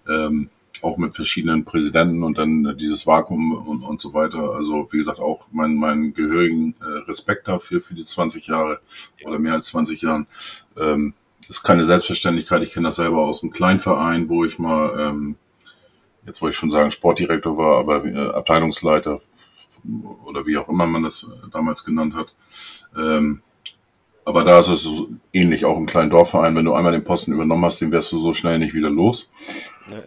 ähm, 0.09 0.51
auch 0.83 0.97
mit 0.97 1.15
verschiedenen 1.15 1.65
Präsidenten 1.65 2.23
und 2.23 2.39
dann 2.39 2.77
dieses 2.79 3.07
Vakuum 3.07 3.53
und, 3.53 3.83
und 3.83 4.01
so 4.01 4.15
weiter. 4.15 4.55
Also 4.55 4.89
wie 4.91 4.99
gesagt, 4.99 5.19
auch 5.19 5.51
meinen 5.53 5.77
mein 5.77 6.15
gehörigen 6.15 6.75
äh, 6.81 6.99
Respekt 7.09 7.49
dafür 7.49 7.81
für 7.81 7.95
die 7.95 8.05
20 8.05 8.47
Jahre 8.47 8.81
oder 9.25 9.39
mehr 9.39 9.55
als 9.55 9.69
20 9.69 10.03
Jahren. 10.03 10.27
Ähm, 10.79 11.15
ist 11.49 11.63
keine 11.63 11.85
Selbstverständlichkeit. 11.85 12.63
Ich 12.63 12.73
kenne 12.73 12.89
das 12.89 12.97
selber 12.97 13.27
aus 13.27 13.43
einem 13.43 13.53
Kleinverein, 13.53 14.29
wo 14.29 14.45
ich 14.45 14.59
mal, 14.59 14.99
ähm, 14.99 15.37
jetzt 16.27 16.43
wollte 16.43 16.53
ich 16.53 16.59
schon 16.59 16.71
sagen, 16.71 16.91
Sportdirektor 16.91 17.57
war, 17.57 17.79
aber 17.79 18.05
äh, 18.05 18.31
Abteilungsleiter 18.31 19.21
oder 20.25 20.47
wie 20.47 20.59
auch 20.59 20.69
immer 20.69 20.87
man 20.87 21.05
das 21.05 21.25
äh, 21.25 21.51
damals 21.51 21.85
genannt 21.85 22.15
hat. 22.15 22.35
Ähm, 22.97 23.43
aber 24.25 24.45
da 24.45 24.61
ist 24.61 24.69
es 24.69 24.83
so 24.83 25.09
ähnlich, 25.33 25.65
auch 25.65 25.79
im 25.79 25.87
kleinen 25.87 26.11
Dorfverein. 26.11 26.55
Wenn 26.55 26.67
du 26.67 26.75
einmal 26.75 26.93
den 26.93 27.05
Posten 27.05 27.33
übernommen 27.33 27.65
hast, 27.65 27.81
den 27.81 27.91
wärst 27.91 28.13
du 28.13 28.19
so 28.19 28.35
schnell 28.35 28.59
nicht 28.59 28.75
wieder 28.75 28.91
los. 28.91 29.33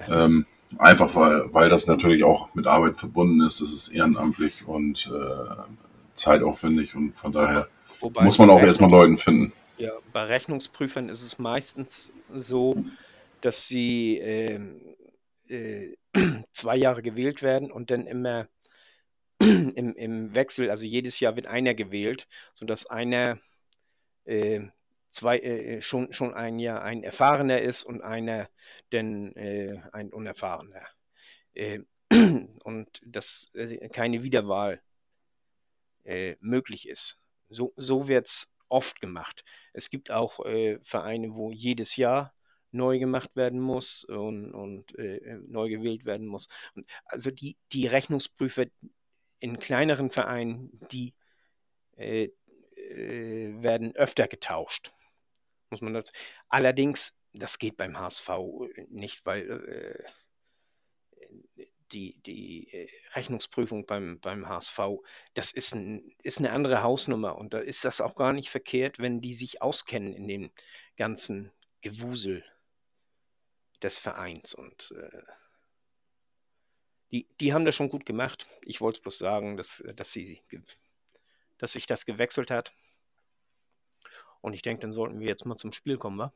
Ähm, 0.08 0.46
Einfach 0.78 1.13
weil, 1.16 1.54
weil 1.54 1.70
das 1.70 1.88
natürlich 1.88 2.24
auch 2.24 2.54
mit 2.56 2.68
Arbeit 2.68 2.98
verbunden 2.98 3.42
ist. 3.42 3.62
Es 3.62 3.74
ist 3.74 3.90
ehrenamtlich 3.90 4.68
und 4.68 5.12
äh, 5.13 5.62
zeitaufwendig 6.16 6.96
und 6.96 7.16
von 7.16 7.32
daher 7.32 7.68
Wobei 8.00 8.24
muss 8.24 8.38
man 8.38 8.50
auch 8.50 8.62
erstmal 8.62 8.90
Leuten 8.90 9.18
finden. 9.18 9.54
Ja, 9.77 9.92
bei 10.12 10.24
Rechnungsprüfern 10.24 11.10
ist 11.10 11.24
es 11.24 11.39
meistens 11.39 12.12
so, 12.34 12.75
dass 13.42 13.68
sie 13.68 14.20
äh, 14.20 14.60
äh, 15.48 15.98
zwei 16.51 16.75
Jahre 16.77 17.01
gewählt 17.01 17.42
werden 17.42 17.72
und 17.72 17.89
dann 17.92 18.06
immer 18.06 18.48
im, 19.39 19.96
im 19.96 20.36
Wechsel, 20.36 20.70
also 20.70 20.86
jedes 20.86 21.20
Jahr 21.20 21.36
wird 21.36 21.48
einer 21.48 21.74
gewählt, 21.74 22.27
sodass 22.53 22.86
einer 22.86 23.39
äh, 24.25 24.62
zwei, 25.10 25.39
äh, 25.39 25.82
schon, 25.82 26.13
schon 26.13 26.34
ein 26.34 26.60
Jahr 26.60 26.84
ein 26.84 27.03
Erfahrener 27.03 27.62
ist 27.62 27.84
und 27.84 28.01
einer 28.01 28.50
dann 28.92 29.34
äh, 29.36 29.82
ein 29.92 30.13
Unerfahrener. 30.13 30.86
Äh, 31.53 31.80
und 32.63 33.01
dass 33.06 33.50
äh, 33.56 33.89
keine 33.89 34.24
Wiederwahl 34.24 34.82
äh, 36.03 36.36
möglich 36.39 36.88
ist. 36.88 37.18
So, 37.50 37.74
so 37.75 38.08
wird 38.08 38.27
es 38.27 38.52
oft 38.74 39.00
gemacht. 39.00 39.44
Es 39.74 39.89
gibt 39.89 40.12
auch 40.12 40.39
Vereine, 40.84 41.36
wo 41.36 41.51
jedes 41.51 41.96
Jahr 41.96 42.34
neu 42.74 43.00
gemacht 43.00 43.36
werden 43.36 43.60
muss 43.60 44.03
und, 44.03 44.51
und 44.51 44.98
äh, 44.98 45.38
neu 45.48 45.70
gewählt 45.70 46.06
werden 46.06 46.27
muss. 46.27 46.48
Und 46.75 46.89
also 47.06 47.32
die, 47.32 47.56
die 47.72 47.88
Rechnungsprüfer 47.88 48.65
in 49.39 49.60
kleineren 49.60 50.10
Vereinen, 50.10 50.72
die 50.92 51.13
äh, 51.96 52.30
äh, 52.75 53.62
werden 53.62 53.96
öfter 53.96 54.27
getauscht. 54.27 54.92
Muss 55.70 55.82
man 55.82 55.94
das. 55.94 56.12
Allerdings, 56.50 57.15
das 57.34 57.60
geht 57.60 57.77
beim 57.77 57.98
HSV 57.98 58.30
nicht, 58.89 59.25
weil 59.25 59.50
äh, 59.50 60.03
die, 61.94 62.20
die 62.26 62.72
äh, 62.74 62.90
Rechnungsprüfung 63.14 63.86
beim, 63.86 64.20
beim 64.20 64.48
HSV, 64.48 64.80
das 65.34 65.52
ist, 65.52 65.74
ein, 65.74 66.04
ist 66.24 66.40
eine 66.40 66.52
andere 66.52 66.84
Hausnummer 66.84 67.38
und 67.38 67.54
da 67.54 67.60
ist 67.60 67.86
das 67.86 68.02
auch 68.02 68.16
gar 68.16 68.34
nicht 68.34 68.50
verkehrt, 68.50 69.00
wenn 69.00 69.22
die 69.22 69.34
sich 69.34 69.62
auskennen 69.62 70.14
in 70.14 70.28
dem 70.28 70.52
ganzen 70.98 71.52
Gewusel 71.82 72.44
des 73.82 73.98
Vereins. 73.98 74.54
Und 74.54 74.94
äh, 74.98 75.22
die, 77.12 77.28
die 77.40 77.54
haben 77.54 77.66
das 77.66 77.76
schon 77.76 77.90
gut 77.90 78.06
gemacht. 78.06 78.48
Ich 78.62 78.82
wollte 78.82 79.02
bloß 79.02 79.18
sagen, 79.18 79.58
dass, 79.58 79.84
dass, 79.96 80.12
sie, 80.12 80.42
dass 81.60 81.74
sich 81.74 81.86
das 81.86 82.06
gewechselt 82.06 82.50
hat. 82.50 82.74
Und 84.42 84.54
ich 84.54 84.62
denke, 84.62 84.82
dann 84.82 84.92
sollten 84.92 85.20
wir 85.20 85.28
jetzt 85.28 85.46
mal 85.46 85.56
zum 85.56 85.72
Spiel 85.72 85.98
kommen, 85.98 86.18
wa? 86.18 86.34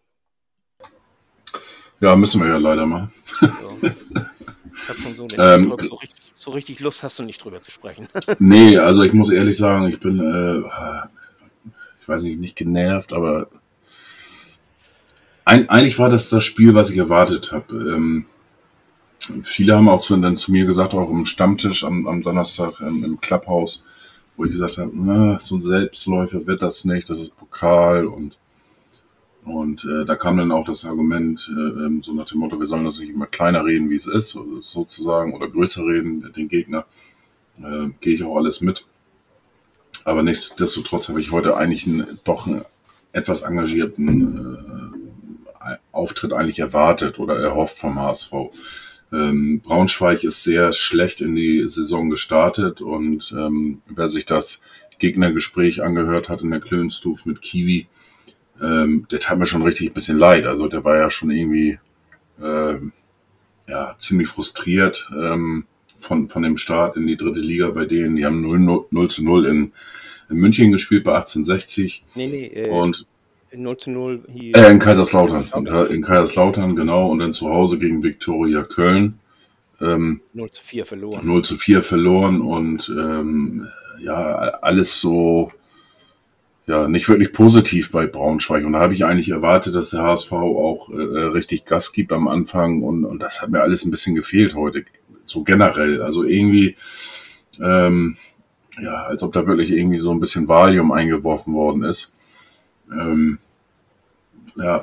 Ja, 1.99 2.15
müssen 2.15 2.41
wir 2.41 2.49
ja 2.49 2.57
leider 2.57 2.85
mal. 2.85 3.11
So. 3.39 3.79
Ich 4.87 4.89
habe 4.89 5.01
schon 5.01 5.15
so 5.15 5.27
den 5.27 5.37
ähm, 5.37 5.63
Eindruck, 5.63 5.81
so 5.81 5.95
richtig, 5.95 6.31
so 6.33 6.51
richtig, 6.51 6.79
Lust 6.79 7.03
hast 7.03 7.19
du 7.19 7.23
nicht 7.23 7.43
drüber 7.43 7.61
zu 7.61 7.71
sprechen. 7.71 8.07
nee, 8.39 8.77
also 8.77 9.03
ich 9.03 9.11
muss 9.11 9.31
ehrlich 9.31 9.57
sagen, 9.57 9.85
ich 9.89 9.99
bin, 9.99 10.17
äh, 10.17 10.59
ich 11.99 12.07
weiß 12.07 12.23
nicht, 12.23 12.39
nicht 12.39 12.55
genervt, 12.55 13.11
aber 13.11 13.49
ein, 15.43 15.67
eigentlich 15.67 15.99
war 15.99 16.09
das 16.09 16.29
das 16.29 16.45
Spiel, 16.45 16.73
was 16.73 16.89
ich 16.89 16.97
erwartet 16.97 17.51
habe. 17.51 17.75
Ähm, 17.75 18.27
viele 19.43 19.75
haben 19.75 19.89
auch 19.89 20.03
zu, 20.03 20.15
dann 20.15 20.37
zu 20.37 20.53
mir 20.53 20.65
gesagt, 20.65 20.93
auch 20.93 21.09
im 21.09 21.25
Stammtisch 21.25 21.83
am, 21.83 22.07
am 22.07 22.23
Donnerstag 22.23 22.79
im, 22.79 23.03
im 23.03 23.19
Clubhouse, 23.19 23.83
wo 24.37 24.45
ich 24.45 24.53
gesagt 24.53 24.77
habe, 24.77 24.91
na, 24.93 25.37
so 25.41 25.57
ein 25.57 25.63
Selbstläufer 25.63 26.47
wird 26.47 26.61
das 26.61 26.85
nicht, 26.85 27.09
das 27.09 27.19
ist 27.19 27.35
Pokal 27.35 28.05
und 28.05 28.37
und 29.47 29.85
äh, 29.85 30.05
da 30.05 30.15
kam 30.15 30.37
dann 30.37 30.51
auch 30.51 30.65
das 30.65 30.85
Argument, 30.85 31.49
äh, 31.49 31.85
ähm, 31.85 32.03
so 32.03 32.13
nach 32.13 32.25
dem 32.25 32.39
Motto, 32.39 32.59
wir 32.59 32.67
sollen 32.67 32.85
das 32.85 32.99
nicht 32.99 33.11
immer 33.11 33.27
kleiner 33.27 33.63
reden, 33.63 33.89
wie 33.89 33.95
es 33.95 34.05
ist, 34.05 34.37
sozusagen, 34.61 35.33
oder 35.33 35.47
größer 35.47 35.85
reden, 35.85 36.31
den 36.35 36.49
Gegner. 36.49 36.85
Äh, 37.59 37.89
Gehe 38.01 38.15
ich 38.15 38.23
auch 38.23 38.35
alles 38.35 38.61
mit. 38.61 38.85
Aber 40.03 40.23
nichtsdestotrotz 40.23 41.09
habe 41.09 41.21
ich 41.21 41.31
heute 41.31 41.55
eigentlich 41.55 41.87
einen, 41.87 42.19
doch 42.23 42.47
einen 42.47 42.65
etwas 43.13 43.41
engagierten 43.41 44.57
äh, 45.61 45.75
Auftritt 45.91 46.33
eigentlich 46.33 46.59
erwartet 46.59 47.19
oder 47.19 47.37
erhofft 47.37 47.77
vom 47.77 47.99
HSV. 47.99 48.31
Ähm, 49.11 49.61
Braunschweig 49.61 50.23
ist 50.23 50.43
sehr 50.43 50.73
schlecht 50.73 51.21
in 51.21 51.35
die 51.35 51.69
Saison 51.69 52.09
gestartet 52.09 52.81
und 52.81 53.33
ähm, 53.37 53.81
wer 53.87 54.09
sich 54.09 54.25
das 54.25 54.61
Gegnergespräch 54.99 55.81
angehört 55.81 56.29
hat 56.29 56.41
in 56.41 56.51
der 56.51 56.59
Klönstuf 56.59 57.25
mit 57.25 57.41
Kiwi, 57.41 57.87
ähm, 58.61 59.07
der 59.11 59.19
tat 59.19 59.37
mir 59.37 59.45
schon 59.45 59.63
richtig 59.63 59.89
ein 59.89 59.93
bisschen 59.93 60.17
leid. 60.17 60.45
Also 60.45 60.67
der 60.67 60.83
war 60.83 60.97
ja 60.97 61.09
schon 61.09 61.31
irgendwie 61.31 61.79
ähm, 62.41 62.93
ja, 63.67 63.95
ziemlich 63.99 64.29
frustriert 64.29 65.09
ähm, 65.11 65.65
von, 65.99 66.29
von 66.29 66.43
dem 66.43 66.57
Start 66.57 66.95
in 66.95 67.07
die 67.07 67.17
dritte 67.17 67.39
Liga 67.39 67.69
bei 67.69 67.85
denen. 67.85 68.15
Die 68.15 68.25
haben 68.25 68.41
0, 68.41 68.85
0 68.89 69.07
zu 69.09 69.23
0 69.23 69.45
in, 69.45 69.71
in 70.29 70.37
München 70.37 70.71
gespielt 70.71 71.03
bei 71.03 71.15
1860. 71.15 72.03
Nee, 72.15 72.27
nee, 72.27 72.45
äh, 72.47 72.69
und 72.69 73.05
0 73.53 73.77
zu 73.77 73.91
0 73.91 74.23
hier. 74.31 74.55
Äh, 74.55 74.71
in 74.71 74.79
Kaiserslautern. 74.79 75.49
In 75.89 76.03
Kaiserslautern, 76.03 76.75
genau. 76.75 77.09
Und 77.09 77.19
dann 77.19 77.33
zu 77.33 77.49
Hause 77.49 77.79
gegen 77.79 78.03
Viktoria 78.03 78.63
Köln. 78.63 79.19
Ähm, 79.79 80.21
0 80.33 80.51
zu 80.51 80.63
4 80.63 80.85
verloren. 80.85 81.25
0 81.25 81.43
zu 81.43 81.57
4 81.57 81.83
verloren 81.83 82.41
und 82.41 82.89
ähm, 82.89 83.67
ja, 83.99 84.15
alles 84.61 84.99
so 84.99 85.51
ja, 86.67 86.89
nicht 86.89 87.07
wirklich 87.07 87.31
positiv 87.31 87.91
bei 87.91 88.07
Braunschweig. 88.07 88.65
Und 88.65 88.73
da 88.73 88.79
habe 88.79 88.93
ich 88.93 89.05
eigentlich 89.05 89.29
erwartet, 89.29 89.73
dass 89.75 89.91
der 89.91 90.03
HSV 90.03 90.31
auch 90.33 90.89
äh, 90.89 90.95
richtig 90.95 91.65
Gas 91.65 91.93
gibt 91.93 92.11
am 92.11 92.27
Anfang 92.27 92.83
und, 92.83 93.05
und 93.05 93.21
das 93.23 93.41
hat 93.41 93.49
mir 93.49 93.61
alles 93.61 93.85
ein 93.85 93.91
bisschen 93.91 94.15
gefehlt 94.15 94.53
heute, 94.53 94.83
so 95.25 95.43
generell. 95.43 96.01
Also 96.01 96.23
irgendwie, 96.23 96.75
ähm, 97.61 98.17
ja, 98.81 99.05
als 99.05 99.23
ob 99.23 99.31
da 99.31 99.47
wirklich 99.47 99.71
irgendwie 99.71 100.01
so 100.01 100.11
ein 100.11 100.19
bisschen 100.19 100.49
Valium 100.49 100.91
eingeworfen 100.91 101.53
worden 101.53 101.83
ist. 101.83 102.13
Ähm, 102.91 103.39
ja, 104.57 104.81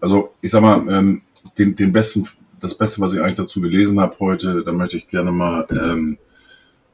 also 0.00 0.34
ich 0.40 0.50
sag 0.50 0.62
mal, 0.62 0.86
ähm, 0.88 1.22
den, 1.56 1.76
den 1.76 1.92
besten, 1.92 2.26
das 2.60 2.74
Beste, 2.74 3.00
was 3.00 3.14
ich 3.14 3.20
eigentlich 3.20 3.36
dazu 3.36 3.60
gelesen 3.60 4.00
habe 4.00 4.16
heute, 4.18 4.64
da 4.64 4.72
möchte 4.72 4.96
ich 4.96 5.08
gerne 5.08 5.30
mal 5.30 5.68
ähm, 5.70 6.18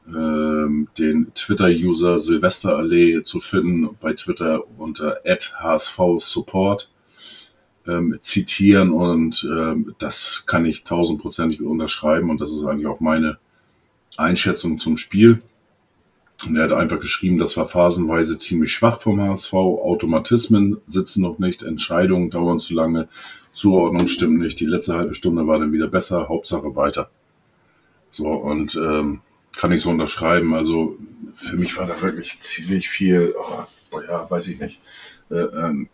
den 0.05 1.31
Twitter-User 1.33 2.19
Silvesterallee 2.19 3.23
zu 3.23 3.39
finden 3.39 3.95
bei 4.01 4.13
Twitter 4.13 4.63
unter 4.77 5.19
@hsv_support 5.23 6.89
ähm, 7.87 8.17
zitieren 8.21 8.91
und 8.91 9.47
ähm, 9.49 9.95
das 9.99 10.43
kann 10.45 10.65
ich 10.65 10.83
tausendprozentig 10.83 11.61
unterschreiben 11.61 12.29
und 12.29 12.41
das 12.41 12.51
ist 12.51 12.63
eigentlich 12.63 12.87
auch 12.87 12.99
meine 12.99 13.37
Einschätzung 14.17 14.79
zum 14.79 14.97
Spiel. 14.97 15.41
Und 16.45 16.57
er 16.57 16.65
hat 16.65 16.73
einfach 16.73 16.99
geschrieben, 16.99 17.37
das 17.37 17.55
war 17.55 17.67
phasenweise 17.67 18.37
ziemlich 18.37 18.73
schwach 18.73 18.99
vom 18.99 19.21
HSV. 19.21 19.53
Automatismen 19.53 20.77
sitzen 20.87 21.21
noch 21.21 21.39
nicht, 21.39 21.63
Entscheidungen 21.63 22.29
dauern 22.31 22.59
zu 22.59 22.73
lange, 22.73 23.07
Zuordnung 23.53 24.07
stimmt 24.07 24.39
nicht. 24.39 24.59
Die 24.59 24.65
letzte 24.65 24.95
halbe 24.95 25.13
Stunde 25.13 25.47
war 25.47 25.59
dann 25.59 25.71
wieder 25.71 25.87
besser, 25.87 26.27
Hauptsache 26.27 26.75
weiter. 26.75 27.09
So, 28.11 28.27
und 28.27 28.75
ähm, 28.75 29.21
kann 29.55 29.71
ich 29.71 29.81
so 29.81 29.89
unterschreiben. 29.89 30.53
Also 30.53 30.97
für 31.35 31.55
mich 31.55 31.77
war 31.77 31.87
da 31.87 32.01
wirklich 32.01 32.39
ziemlich 32.39 32.89
viel, 32.89 33.33
oh, 33.37 33.99
ja, 34.07 34.29
weiß 34.29 34.47
ich 34.47 34.59
nicht. 34.59 34.81
Äh, 35.29 35.35
ähm, 35.35 35.89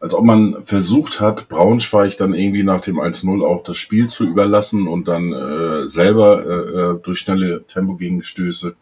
als 0.00 0.14
ob 0.14 0.24
man 0.24 0.64
versucht 0.64 1.20
hat, 1.20 1.48
Braunschweig 1.48 2.16
dann 2.16 2.34
irgendwie 2.34 2.64
nach 2.64 2.80
dem 2.80 2.98
1-0 2.98 3.46
auch 3.46 3.62
das 3.62 3.76
Spiel 3.76 4.08
zu 4.08 4.24
überlassen 4.24 4.88
und 4.88 5.06
dann 5.06 5.32
äh, 5.32 5.88
selber 5.88 6.44
äh, 6.44 6.96
äh 6.96 7.00
durch 7.00 7.20
schnelle 7.20 7.64
Tempogegenstöße 7.68 8.74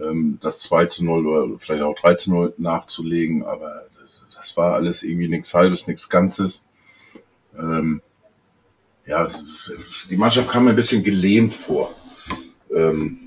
ähm, 0.00 0.38
das 0.42 0.60
2 0.60 0.86
zu 0.86 1.04
0 1.06 1.26
oder 1.26 1.58
vielleicht 1.58 1.82
auch 1.82 1.94
3 1.94 2.14
zu 2.14 2.30
0 2.30 2.54
nachzulegen, 2.58 3.44
aber 3.44 3.86
das 4.34 4.56
war 4.56 4.74
alles 4.74 5.02
irgendwie 5.02 5.28
nichts 5.28 5.54
Halbes, 5.54 5.86
nichts 5.86 6.10
Ganzes. 6.10 6.66
Ähm, 7.58 8.02
ja, 9.06 9.28
die 10.10 10.16
Mannschaft 10.16 10.50
kam 10.50 10.64
mir 10.64 10.70
ein 10.70 10.76
bisschen 10.76 11.02
gelähmt 11.02 11.54
vor. 11.54 11.94
Ähm, 12.74 13.18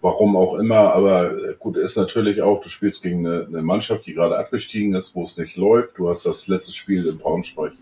warum 0.00 0.36
auch 0.36 0.54
immer, 0.54 0.92
aber 0.94 1.54
gut, 1.58 1.76
ist 1.76 1.96
natürlich 1.96 2.42
auch, 2.42 2.60
du 2.60 2.68
spielst 2.68 3.02
gegen 3.02 3.26
eine, 3.26 3.46
eine, 3.46 3.62
Mannschaft, 3.62 4.06
die 4.06 4.14
gerade 4.14 4.38
abgestiegen 4.38 4.94
ist, 4.94 5.14
wo 5.14 5.24
es 5.24 5.36
nicht 5.36 5.56
läuft. 5.56 5.98
Du 5.98 6.08
hast 6.08 6.26
das 6.26 6.48
letzte 6.48 6.72
Spiel 6.72 7.06
in 7.06 7.18
Braunschweig 7.18 7.72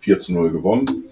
4 0.00 0.18
zu 0.18 0.32
0 0.32 0.50
gewonnen. 0.50 1.04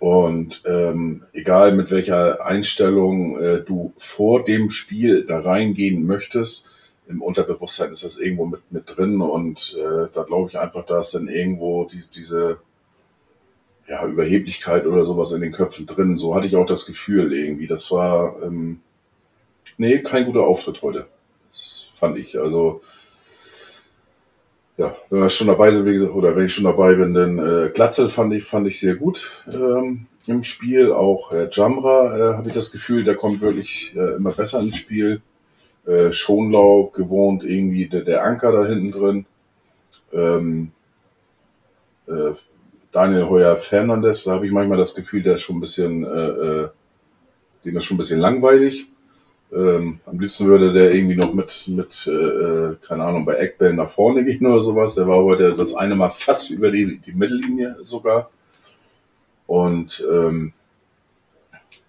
Und 0.00 0.62
ähm, 0.66 1.22
egal 1.32 1.74
mit 1.74 1.90
welcher 1.90 2.44
Einstellung 2.44 3.38
äh, 3.40 3.62
du 3.62 3.92
vor 3.96 4.44
dem 4.44 4.70
Spiel 4.70 5.24
da 5.24 5.40
reingehen 5.40 6.06
möchtest, 6.06 6.66
im 7.06 7.20
Unterbewusstsein 7.20 7.92
ist 7.92 8.02
das 8.02 8.18
irgendwo 8.18 8.46
mit, 8.46 8.60
mit 8.70 8.84
drin. 8.86 9.20
Und 9.20 9.76
äh, 9.78 10.08
da 10.12 10.22
glaube 10.22 10.50
ich 10.50 10.58
einfach, 10.58 10.84
da 10.86 11.00
ist 11.00 11.14
dann 11.14 11.28
irgendwo 11.28 11.84
die, 11.84 12.02
diese 12.14 12.58
ja, 13.86 14.06
Überheblichkeit 14.06 14.86
oder 14.86 15.04
sowas 15.04 15.32
in 15.32 15.40
den 15.40 15.52
Köpfen 15.52 15.86
drin. 15.86 16.18
So 16.18 16.34
hatte 16.34 16.46
ich 16.46 16.56
auch 16.56 16.66
das 16.66 16.86
Gefühl 16.86 17.32
irgendwie. 17.32 17.66
Das 17.66 17.90
war, 17.90 18.42
ähm, 18.42 18.80
nee, 19.76 19.98
kein 19.98 20.26
guter 20.26 20.44
Auftritt 20.44 20.82
heute. 20.82 21.06
Das 21.50 21.88
fand 21.94 22.18
ich. 22.18 22.38
Also, 22.38 22.80
ja, 24.76 24.96
wenn 25.10 25.20
wir 25.20 25.30
schon 25.30 25.46
dabei 25.46 25.70
sind, 25.70 25.86
wie 25.86 25.92
gesagt, 25.92 26.14
oder 26.14 26.34
wenn 26.34 26.46
ich 26.46 26.54
schon 26.54 26.64
dabei 26.64 26.94
bin, 26.94 27.14
dann 27.14 27.38
äh, 27.38 27.70
Glatzel 27.70 28.08
fand 28.08 28.32
ich, 28.34 28.44
fand 28.44 28.66
ich 28.66 28.80
sehr 28.80 28.96
gut 28.96 29.44
ähm, 29.52 30.06
im 30.26 30.42
Spiel. 30.42 30.90
Auch 30.92 31.32
äh, 31.32 31.48
Jamra 31.52 32.16
äh, 32.16 32.34
habe 32.36 32.48
ich 32.48 32.54
das 32.54 32.72
Gefühl, 32.72 33.04
der 33.04 33.14
kommt 33.14 33.40
wirklich 33.40 33.94
äh, 33.94 34.14
immer 34.14 34.32
besser 34.32 34.60
ins 34.60 34.76
Spiel. 34.76 35.20
Äh, 35.86 36.12
Schonlau 36.12 36.90
gewohnt, 36.94 37.44
irgendwie 37.44 37.86
der, 37.88 38.00
der 38.00 38.24
Anker 38.24 38.50
da 38.50 38.64
hinten 38.64 38.90
drin. 38.90 39.26
Ähm, 40.12 40.72
äh, 42.08 42.32
Daniel 42.94 43.28
Heuer 43.28 43.56
Fernandes, 43.56 44.22
da 44.22 44.34
habe 44.34 44.46
ich 44.46 44.52
manchmal 44.52 44.78
das 44.78 44.94
Gefühl, 44.94 45.20
der 45.20 45.34
ist 45.34 45.42
schon 45.42 45.56
ein 45.56 45.60
bisschen, 45.60 46.04
äh, 46.04 46.08
äh, 46.08 46.68
dem 47.64 47.76
ist 47.76 47.84
schon 47.86 47.96
ein 47.96 47.98
bisschen 47.98 48.20
langweilig. 48.20 48.86
Ähm, 49.52 49.98
am 50.06 50.20
liebsten 50.20 50.46
würde 50.46 50.72
der 50.72 50.94
irgendwie 50.94 51.16
noch 51.16 51.34
mit, 51.34 51.64
mit 51.66 52.06
äh, 52.06 52.10
äh 52.12 52.76
keine 52.86 53.02
Ahnung, 53.02 53.24
bei 53.24 53.34
Eckbällen 53.34 53.76
nach 53.76 53.88
vorne 53.88 54.24
gehen 54.24 54.46
oder 54.46 54.62
sowas. 54.62 54.94
Der 54.94 55.08
war 55.08 55.24
heute 55.24 55.56
das 55.56 55.74
eine 55.74 55.96
Mal 55.96 56.10
fast 56.10 56.50
über 56.50 56.70
die, 56.70 56.98
die 56.98 57.12
Mittellinie 57.12 57.78
sogar. 57.82 58.30
Und 59.48 60.06
ähm, 60.08 60.52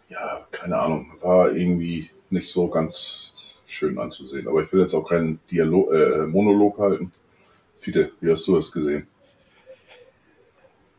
ja, 0.09 0.41
keine 0.49 0.79
Ahnung, 0.79 1.13
war 1.21 1.51
irgendwie 1.51 2.09
nicht 2.31 2.51
so 2.51 2.67
ganz 2.67 3.53
schön 3.67 3.99
anzusehen. 3.99 4.47
Aber 4.47 4.63
ich 4.63 4.73
will 4.73 4.81
jetzt 4.81 4.95
auch 4.95 5.07
keinen 5.07 5.39
Dialog, 5.51 5.93
äh, 5.93 6.25
Monolog 6.25 6.79
halten. 6.79 7.11
Fide, 7.77 8.11
wie 8.21 8.31
hast 8.31 8.47
du 8.47 8.55
das 8.55 8.71
gesehen? 8.71 9.05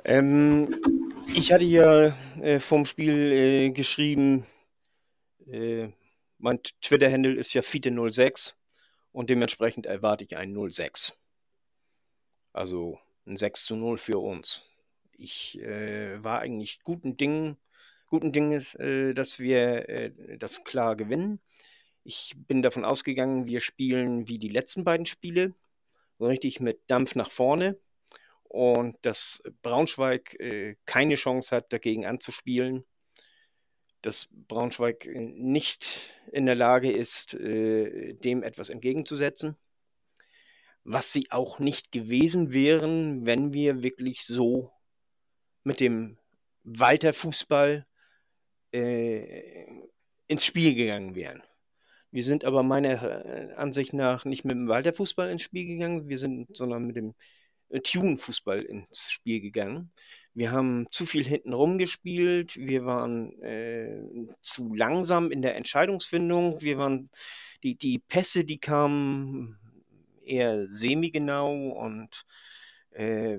Ähm, 0.08 0.72
ich 1.34 1.52
hatte 1.52 1.64
ja 1.64 2.16
äh, 2.40 2.60
vom 2.60 2.86
Spiel 2.86 3.32
äh, 3.32 3.70
geschrieben, 3.70 4.46
äh, 5.48 5.88
mein 6.38 6.62
Twitter-Handle 6.80 7.34
ist 7.34 7.54
ja 7.54 7.62
Fiete06 7.62 8.54
und 9.10 9.30
dementsprechend 9.30 9.84
erwarte 9.84 10.22
ich 10.22 10.36
ein 10.36 10.54
06. 10.70 11.18
Also 12.52 13.00
ein 13.26 13.36
6 13.36 13.64
zu 13.64 13.74
0 13.74 13.98
für 13.98 14.18
uns. 14.18 14.62
Ich 15.10 15.60
äh, 15.60 16.22
war 16.22 16.38
eigentlich 16.38 16.84
guten 16.84 17.16
Dingen, 17.16 17.56
guten 18.06 18.30
Dinges, 18.30 18.76
äh, 18.76 19.12
dass 19.12 19.40
wir 19.40 19.88
äh, 19.88 20.38
das 20.38 20.62
klar 20.62 20.94
gewinnen. 20.94 21.40
Ich 22.04 22.32
bin 22.46 22.62
davon 22.62 22.84
ausgegangen, 22.84 23.46
wir 23.46 23.58
spielen 23.58 24.28
wie 24.28 24.38
die 24.38 24.50
letzten 24.50 24.84
beiden 24.84 25.06
Spiele, 25.06 25.52
so 26.20 26.26
richtig 26.26 26.60
mit 26.60 26.78
Dampf 26.86 27.16
nach 27.16 27.32
vorne 27.32 27.76
und 28.48 28.96
dass 29.02 29.42
Braunschweig 29.62 30.38
äh, 30.40 30.76
keine 30.86 31.16
Chance 31.16 31.54
hat, 31.54 31.72
dagegen 31.72 32.06
anzuspielen 32.06 32.84
dass 34.06 34.28
Braunschweig 34.30 35.08
nicht 35.16 36.10
in 36.30 36.46
der 36.46 36.54
Lage 36.54 36.92
ist, 36.92 37.34
äh, 37.34 38.14
dem 38.14 38.44
etwas 38.44 38.68
entgegenzusetzen. 38.68 39.56
Was 40.84 41.12
sie 41.12 41.32
auch 41.32 41.58
nicht 41.58 41.90
gewesen 41.90 42.52
wären, 42.52 43.26
wenn 43.26 43.52
wir 43.52 43.82
wirklich 43.82 44.24
so 44.24 44.70
mit 45.64 45.80
dem 45.80 46.18
Walter 46.62 47.12
Fußball 47.12 47.84
äh, 48.70 49.66
ins 50.28 50.44
Spiel 50.44 50.76
gegangen 50.76 51.16
wären. 51.16 51.42
Wir 52.12 52.22
sind 52.22 52.44
aber 52.44 52.62
meiner 52.62 53.02
äh, 53.02 53.54
Ansicht 53.54 53.92
nach 53.92 54.24
nicht 54.24 54.44
mit 54.44 54.54
dem 54.54 54.68
Walter 54.68 54.92
Fußball 54.92 55.30
ins 55.30 55.42
Spiel 55.42 55.66
gegangen, 55.66 56.08
wir 56.08 56.18
sind, 56.18 56.56
sondern 56.56 56.84
mit 56.84 56.94
dem 56.94 57.16
Tune 57.82 58.18
Fußball 58.18 58.62
ins 58.62 59.10
Spiel 59.10 59.40
gegangen. 59.40 59.90
Wir 60.34 60.52
haben 60.52 60.86
zu 60.90 61.06
viel 61.06 61.24
hinten 61.24 61.54
rumgespielt. 61.54 62.56
Wir 62.56 62.84
waren 62.84 63.40
äh, 63.42 64.02
zu 64.42 64.74
langsam 64.74 65.30
in 65.30 65.40
der 65.40 65.56
Entscheidungsfindung. 65.56 66.60
Wir 66.60 66.78
waren 66.78 67.08
die, 67.62 67.74
die 67.74 67.98
Pässe, 67.98 68.44
die 68.44 68.58
kamen 68.58 69.58
eher 70.22 70.66
semi-genau 70.68 71.70
und 71.70 72.26
äh, 72.90 73.38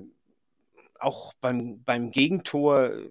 auch 0.98 1.34
beim, 1.40 1.82
beim 1.84 2.10
Gegentor. 2.10 3.10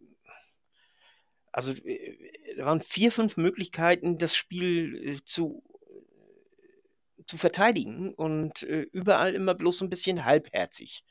Also 1.52 1.72
äh, 1.72 2.18
da 2.58 2.66
waren 2.66 2.82
vier, 2.82 3.12
fünf 3.12 3.38
Möglichkeiten, 3.38 4.18
das 4.18 4.36
Spiel 4.36 5.14
äh, 5.14 5.24
zu, 5.24 5.64
zu 7.28 7.38
verteidigen 7.38 8.14
und 8.14 8.64
äh, 8.64 8.88
überall 8.92 9.36
immer 9.36 9.54
bloß 9.54 9.82
ein 9.82 9.90
bisschen 9.90 10.26
halbherzig. 10.26 11.04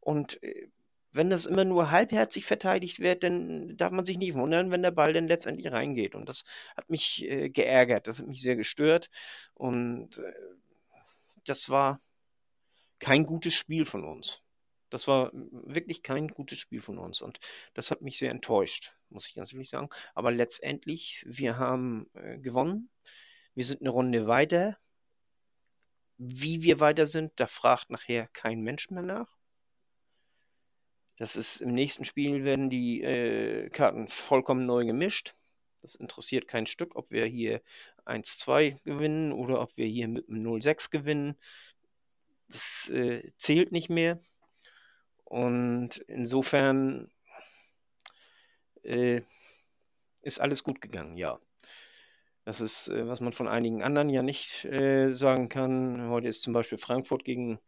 Und 0.00 0.42
äh, 0.42 0.68
wenn 1.12 1.30
das 1.30 1.46
immer 1.46 1.64
nur 1.64 1.90
halbherzig 1.90 2.44
verteidigt 2.44 3.00
wird, 3.00 3.22
dann 3.22 3.76
darf 3.76 3.92
man 3.92 4.04
sich 4.04 4.18
nicht 4.18 4.34
wundern, 4.34 4.70
wenn 4.70 4.82
der 4.82 4.92
Ball 4.92 5.12
dann 5.12 5.26
letztendlich 5.26 5.72
reingeht. 5.72 6.14
Und 6.14 6.28
das 6.28 6.44
hat 6.76 6.88
mich 6.88 7.24
äh, 7.24 7.50
geärgert, 7.50 8.06
das 8.06 8.20
hat 8.20 8.26
mich 8.26 8.42
sehr 8.42 8.56
gestört. 8.56 9.10
Und 9.54 10.18
äh, 10.18 10.32
das 11.44 11.68
war 11.68 12.00
kein 12.98 13.24
gutes 13.24 13.54
Spiel 13.54 13.86
von 13.86 14.04
uns. 14.04 14.42
Das 14.90 15.06
war 15.06 15.30
wirklich 15.32 16.02
kein 16.02 16.28
gutes 16.28 16.58
Spiel 16.58 16.80
von 16.80 16.98
uns. 16.98 17.22
Und 17.22 17.38
das 17.74 17.90
hat 17.90 18.02
mich 18.02 18.18
sehr 18.18 18.30
enttäuscht, 18.30 18.94
muss 19.08 19.28
ich 19.28 19.34
ganz 19.34 19.52
ehrlich 19.52 19.68
sagen. 19.68 19.88
Aber 20.14 20.30
letztendlich, 20.30 21.24
wir 21.26 21.58
haben 21.58 22.10
äh, 22.14 22.38
gewonnen. 22.38 22.90
Wir 23.54 23.64
sind 23.64 23.80
eine 23.80 23.90
Runde 23.90 24.26
weiter. 24.26 24.78
Wie 26.22 26.60
wir 26.60 26.80
weiter 26.80 27.06
sind, 27.06 27.32
da 27.36 27.46
fragt 27.46 27.88
nachher 27.88 28.28
kein 28.34 28.60
Mensch 28.60 28.90
mehr 28.90 29.02
nach. 29.02 29.38
Das 31.16 31.34
ist 31.34 31.62
im 31.62 31.72
nächsten 31.72 32.04
Spiel 32.04 32.44
werden 32.44 32.68
die 32.68 33.02
äh, 33.02 33.70
Karten 33.70 34.06
vollkommen 34.06 34.66
neu 34.66 34.84
gemischt. 34.84 35.34
Das 35.80 35.94
interessiert 35.94 36.46
kein 36.46 36.66
Stück, 36.66 36.94
ob 36.94 37.10
wir 37.10 37.24
hier 37.24 37.62
1-2 38.04 38.82
gewinnen 38.84 39.32
oder 39.32 39.62
ob 39.62 39.74
wir 39.78 39.86
hier 39.86 40.08
mit 40.08 40.28
einem 40.28 40.46
0-6 40.46 40.90
gewinnen. 40.90 41.38
Das 42.48 42.90
äh, 42.90 43.32
zählt 43.38 43.72
nicht 43.72 43.88
mehr. 43.88 44.20
Und 45.24 45.96
insofern 46.06 47.10
äh, 48.82 49.22
ist 50.20 50.38
alles 50.38 50.64
gut 50.64 50.82
gegangen, 50.82 51.16
ja. 51.16 51.40
Das 52.44 52.60
ist, 52.60 52.88
äh, 52.88 53.06
was 53.06 53.20
man 53.20 53.32
von 53.32 53.48
einigen 53.48 53.82
anderen 53.82 54.08
ja 54.08 54.22
nicht 54.22 54.64
äh, 54.64 55.12
sagen 55.12 55.48
kann. 55.48 56.08
Heute 56.08 56.28
ist 56.28 56.42
zum 56.42 56.52
Beispiel 56.52 56.78
Frankfurt 56.78 57.24
gegen 57.24 57.60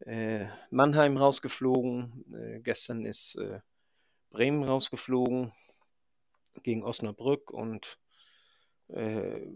äh, 0.00 0.46
Mannheim 0.70 1.16
rausgeflogen. 1.16 2.24
Äh, 2.34 2.60
gestern 2.60 3.06
ist 3.06 3.36
äh, 3.36 3.60
Bremen 4.30 4.64
rausgeflogen 4.64 5.52
gegen 6.62 6.82
Osnabrück 6.82 7.50
und 7.50 7.98
äh, 8.88 9.46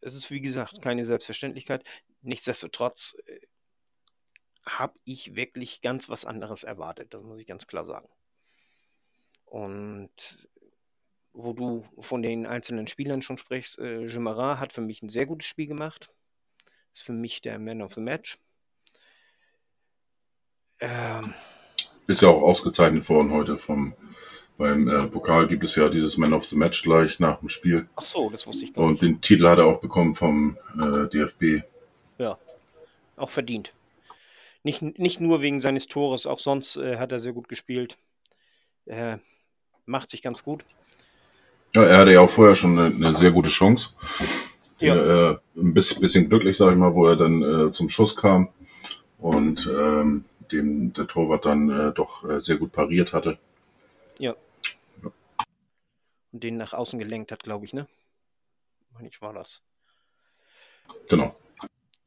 es 0.00 0.14
ist 0.14 0.30
wie 0.30 0.40
gesagt 0.40 0.82
keine 0.82 1.04
Selbstverständlichkeit. 1.04 1.84
Nichtsdestotrotz 2.22 3.16
habe 4.66 4.98
ich 5.04 5.36
wirklich 5.36 5.80
ganz 5.80 6.08
was 6.08 6.24
anderes 6.24 6.64
erwartet, 6.64 7.14
das 7.14 7.22
muss 7.22 7.40
ich 7.40 7.46
ganz 7.46 7.66
klar 7.66 7.84
sagen. 7.84 8.08
Und 9.44 10.48
wo 11.36 11.52
du 11.52 11.84
von 12.00 12.22
den 12.22 12.46
einzelnen 12.46 12.86
Spielern 12.88 13.22
schon 13.22 13.38
sprichst, 13.38 13.78
äh, 13.78 14.06
Gemarat 14.06 14.58
hat 14.58 14.72
für 14.72 14.80
mich 14.80 15.02
ein 15.02 15.10
sehr 15.10 15.26
gutes 15.26 15.46
Spiel 15.46 15.66
gemacht. 15.66 16.08
Ist 16.92 17.02
für 17.02 17.12
mich 17.12 17.42
der 17.42 17.58
Man 17.58 17.82
of 17.82 17.94
the 17.94 18.00
Match. 18.00 18.38
Ähm, 20.80 21.34
ist 22.06 22.22
ja 22.22 22.28
auch 22.28 22.42
ausgezeichnet 22.42 23.08
worden 23.08 23.32
heute 23.32 23.58
vom 23.58 23.94
beim 24.58 24.88
äh, 24.88 25.06
Pokal 25.08 25.48
gibt 25.48 25.64
es 25.64 25.74
ja 25.76 25.90
dieses 25.90 26.16
Man 26.16 26.32
of 26.32 26.46
the 26.46 26.56
Match 26.56 26.82
gleich 26.82 27.20
nach 27.20 27.40
dem 27.40 27.50
Spiel. 27.50 27.86
Ach 27.96 28.04
so, 28.04 28.30
das 28.30 28.46
wusste 28.46 28.64
ich 28.64 28.72
gar 28.72 28.84
Und 28.84 28.92
nicht. 28.92 29.02
den 29.02 29.20
Titel 29.20 29.46
hat 29.46 29.58
er 29.58 29.66
auch 29.66 29.80
bekommen 29.80 30.14
vom 30.14 30.56
äh, 30.80 31.06
DFB. 31.08 31.62
Ja, 32.16 32.38
auch 33.16 33.28
verdient. 33.28 33.74
Nicht, 34.62 34.80
nicht 34.80 35.20
nur 35.20 35.42
wegen 35.42 35.60
seines 35.60 35.88
Tores, 35.88 36.26
auch 36.26 36.38
sonst 36.38 36.76
äh, 36.76 36.96
hat 36.96 37.12
er 37.12 37.20
sehr 37.20 37.34
gut 37.34 37.48
gespielt. 37.48 37.98
Er 38.86 39.20
macht 39.84 40.08
sich 40.08 40.22
ganz 40.22 40.42
gut. 40.42 40.64
Ja, 41.76 41.84
er 41.84 41.98
hatte 41.98 42.12
ja 42.12 42.20
auch 42.20 42.30
vorher 42.30 42.56
schon 42.56 42.78
eine, 42.78 43.06
eine 43.08 43.18
sehr 43.18 43.30
gute 43.32 43.50
Chance. 43.50 43.90
Ja. 44.78 44.94
Äh, 45.32 45.38
ein 45.56 45.74
bisschen, 45.74 46.00
bisschen 46.00 46.26
glücklich, 46.30 46.56
sage 46.56 46.72
ich 46.72 46.78
mal, 46.78 46.94
wo 46.94 47.06
er 47.06 47.16
dann 47.16 47.42
äh, 47.42 47.70
zum 47.70 47.90
Schuss 47.90 48.16
kam. 48.16 48.48
Und 49.18 49.66
ähm, 49.66 50.24
dem 50.50 50.94
der 50.94 51.06
Torwart 51.06 51.44
dann 51.44 51.68
äh, 51.68 51.92
doch 51.92 52.26
äh, 52.26 52.40
sehr 52.40 52.56
gut 52.56 52.72
pariert 52.72 53.12
hatte. 53.12 53.38
Ja. 54.18 54.34
ja. 55.02 55.10
Und 56.32 56.44
den 56.44 56.56
nach 56.56 56.72
außen 56.72 56.98
gelenkt 56.98 57.30
hat, 57.30 57.42
glaube 57.42 57.66
ich, 57.66 57.74
ne? 57.74 57.86
Meine 58.94 59.08
ich, 59.08 59.20
war 59.20 59.34
das. 59.34 59.60
Genau. 61.10 61.36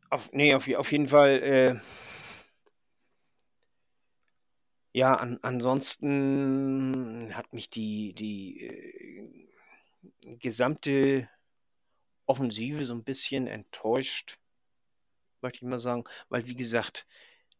Auf, 0.09 0.31
nee, 0.33 0.55
auf, 0.55 0.67
auf 0.67 0.91
jeden 0.91 1.09
Fall. 1.09 1.43
Äh, 1.43 1.79
ja, 4.93 5.13
an, 5.13 5.37
ansonsten 5.43 7.29
hat 7.35 7.53
mich 7.53 7.69
die, 7.69 8.13
die 8.13 8.65
äh, 8.65 9.48
gesamte 10.21 11.29
Offensive 12.25 12.85
so 12.85 12.93
ein 12.93 13.03
bisschen 13.03 13.47
enttäuscht, 13.47 14.37
möchte 15.41 15.57
ich 15.57 15.69
mal 15.69 15.79
sagen, 15.79 16.03
weil 16.29 16.47
wie 16.47 16.55
gesagt, 16.55 17.07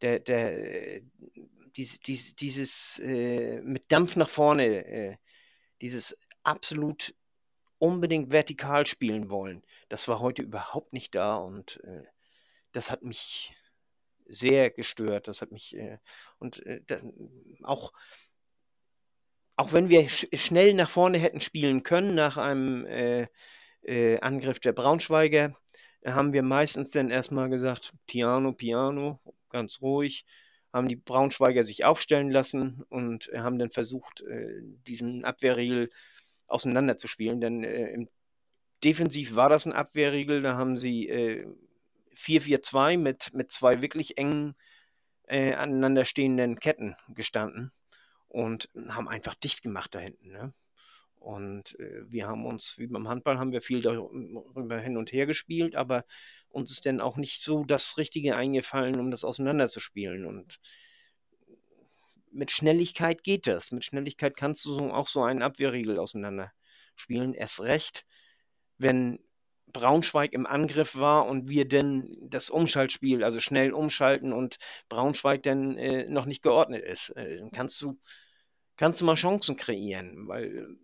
der, 0.02 0.20
der, 0.20 1.02
dies, 1.76 2.00
dies, 2.00 2.36
dieses 2.36 3.00
äh, 3.00 3.62
mit 3.62 3.92
Dampf 3.92 4.16
nach 4.16 4.30
vorne, 4.30 4.86
äh, 4.86 5.18
dieses 5.82 6.18
absolut 6.44 7.16
unbedingt 7.80 8.32
vertikal 8.32 8.86
spielen 8.86 9.30
wollen, 9.30 9.64
das 9.90 10.08
war 10.08 10.20
heute 10.20 10.42
überhaupt 10.42 10.94
nicht 10.94 11.16
da 11.16 11.38
und 11.38 11.84
äh, 11.84 12.04
das 12.72 12.92
hat 12.92 13.04
mich 13.04 13.56
sehr 14.30 14.70
gestört. 14.70 15.28
Das 15.28 15.42
hat 15.42 15.52
mich 15.52 15.76
äh, 15.76 15.98
und 16.38 16.66
äh, 16.66 16.82
auch 17.64 17.92
auch 19.60 19.74
wenn 19.74 19.90
wir 19.90 20.08
sch 20.08 20.26
schnell 20.36 20.74
nach 20.74 20.90
vorne 20.90 21.18
hätten 21.20 21.42
spielen 21.42 21.84
können 21.84 22.16
nach 22.16 22.38
einem 22.38 22.86
äh, 22.86 23.28
Angriff 24.22 24.60
der 24.60 24.72
Braunschweiger, 24.72 25.54
haben 26.06 26.32
wir 26.32 26.44
meistens 26.44 26.92
dann 26.92 27.10
erstmal 27.10 27.50
gesagt, 27.50 27.94
Piano, 28.08 28.54
Piano, 28.54 29.20
ganz 29.50 29.82
ruhig. 29.82 30.26
haben 30.72 30.88
die 30.88 30.96
Braunschweiger 30.96 31.66
sich 31.66 31.84
aufstellen 31.84 32.32
lassen 32.32 32.84
und 32.90 33.32
haben 33.36 33.60
dann 33.60 33.72
versucht, 33.72 34.22
äh, 34.22 34.62
diesen 34.88 35.26
Abwehrriegel 35.26 35.90
auseinanderzuspielen. 36.48 37.42
Denn 37.42 37.64
äh, 37.66 38.06
defensiv 38.84 39.36
war 39.36 39.50
das 39.50 39.66
ein 39.66 39.74
Abwehrriegel, 39.74 40.42
da 40.42 40.56
haben 40.56 40.78
sie 40.78 41.10
äh, 41.10 41.46
4-4-2 42.16 42.98
mit, 42.98 43.34
mit 43.34 43.52
zwei 43.52 43.82
wirklich 43.82 44.18
engen 44.18 44.56
äh, 45.28 45.54
aneinander 45.54 46.06
stehenden 46.06 46.60
Ketten 46.60 46.96
gestanden 47.10 47.74
und 48.30 48.70
haben 48.88 49.10
einfach 49.10 49.36
dicht 49.36 49.62
gemacht 49.62 49.94
da 49.94 50.00
hinten. 50.00 50.32
Ne? 50.32 50.54
Und 51.20 51.78
äh, 51.80 52.10
wir 52.10 52.28
haben 52.28 52.46
uns, 52.46 52.78
wie 52.78 52.88
beim 52.88 53.10
Handball, 53.10 53.40
haben 53.40 53.52
wir 53.52 53.62
viel 53.62 53.82
darüber 53.82 54.80
hin 54.80 54.96
und 54.96 55.12
her 55.12 55.26
gespielt, 55.26 55.76
aber 55.76 56.06
uns 56.48 56.72
ist 56.72 56.86
dann 56.86 57.02
auch 57.02 57.18
nicht 57.18 57.44
so 57.44 57.66
das 57.66 57.98
Richtige 57.98 58.36
eingefallen, 58.36 59.00
um 59.00 59.12
das 59.12 59.26
auseinanderzuspielen. 59.26 60.26
Und 60.26 60.60
mit 62.32 62.52
Schnelligkeit 62.52 63.24
geht 63.24 63.48
das. 63.48 63.72
Mit 63.72 63.84
Schnelligkeit 63.84 64.38
kannst 64.38 64.64
du 64.66 64.74
so, 64.74 64.94
auch 64.94 65.08
so 65.08 65.24
einen 65.24 65.42
Abwehrriegel 65.42 66.00
auseinanderspielen. 66.00 67.34
Erst 67.34 67.60
recht, 67.62 68.06
wenn 68.78 69.20
Braunschweig 69.72 70.34
im 70.34 70.46
Angriff 70.46 70.96
war 70.96 71.28
und 71.28 71.50
wir 71.50 71.68
dann 71.68 72.18
das 72.22 72.50
Umschaltspiel, 72.50 73.24
also 73.24 73.40
schnell 73.40 73.72
umschalten 73.72 74.34
und 74.34 74.58
Braunschweig 74.90 75.44
dann 75.44 75.78
äh, 75.78 76.08
noch 76.08 76.26
nicht 76.26 76.42
geordnet 76.42 76.84
ist. 76.84 77.10
Äh, 77.12 77.38
dann 77.38 77.52
kannst 77.52 77.82
du, 77.82 78.00
kannst 78.78 79.02
du 79.02 79.06
mal 79.06 79.16
Chancen 79.16 79.58
kreieren, 79.58 80.28
weil 80.28 80.78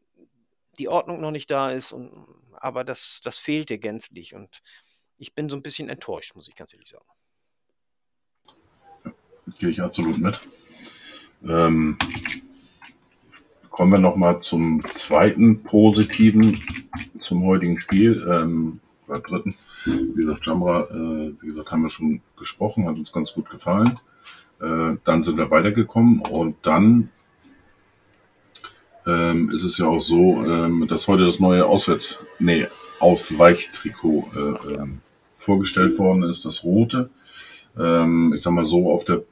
die 0.80 0.88
Ordnung 0.88 1.22
noch 1.22 1.32
nicht 1.32 1.50
da 1.50 1.72
ist, 1.72 1.92
und, 1.92 2.12
aber 2.54 2.84
das, 2.84 3.22
das 3.24 3.38
fehlte 3.38 3.78
gänzlich 3.78 4.36
und 4.36 4.62
ich 5.18 5.34
bin 5.34 5.50
so 5.50 5.56
ein 5.56 5.64
bisschen 5.64 5.90
enttäuscht, 5.90 6.36
muss 6.36 6.48
ich 6.48 6.56
ganz 6.56 6.74
ehrlich 6.74 6.90
sagen. 6.90 7.06
Gehe 9.60 9.70
ich 9.70 9.82
absolut 9.82 10.18
mit. 10.18 10.40
Ähm, 11.48 11.98
kommen 13.76 13.92
wir 13.92 14.00
nochmal 14.00 14.40
zum 14.40 14.82
zweiten 14.90 15.62
positiven, 15.64 16.64
zum 17.22 17.44
heutigen 17.46 17.82
Spiel, 17.82 18.26
ähm, 18.32 18.80
oder 19.06 19.20
dritten. 19.20 19.54
Wie 19.84 20.24
gesagt, 20.24 20.46
Jamra, 20.46 20.84
äh, 20.84 21.34
wie 21.42 21.48
gesagt, 21.48 21.72
haben 21.72 21.84
wir 21.84 21.90
schon 21.90 22.22
gesprochen, 22.38 22.88
hat 22.88 22.96
uns 22.96 23.12
ganz 23.12 23.34
gut 23.34 23.50
gefallen. 23.50 24.00
Äh, 24.62 24.96
dann 25.04 25.24
sind 25.24 25.38
wir 25.38 25.52
weitergekommen 25.52 26.22
und 26.22 26.56
dann 26.62 27.10
ähm, 29.06 29.52
ist 29.52 29.66
es 29.66 29.78
ja 29.78 29.88
auch 29.88 30.00
so, 30.00 30.42
ähm, 30.46 30.88
dass 30.88 31.10
heute 31.10 31.26
das 31.26 31.42
neue 31.42 31.66
Auswärts, 31.66 32.20
nee, 32.40 32.68
Ausweichtrikot 33.02 34.30
äh, 34.36 34.74
ähm, 34.74 35.02
vorgestellt 35.36 36.00
worden 36.00 36.24
ist, 36.24 36.46
das 36.46 36.64
rote. 36.64 37.10
Ähm, 37.78 38.32
ich 38.34 38.42
sag 38.42 38.54
mal 38.54 38.66
so, 38.66 38.90
auf 38.90 39.04
der 39.04 39.24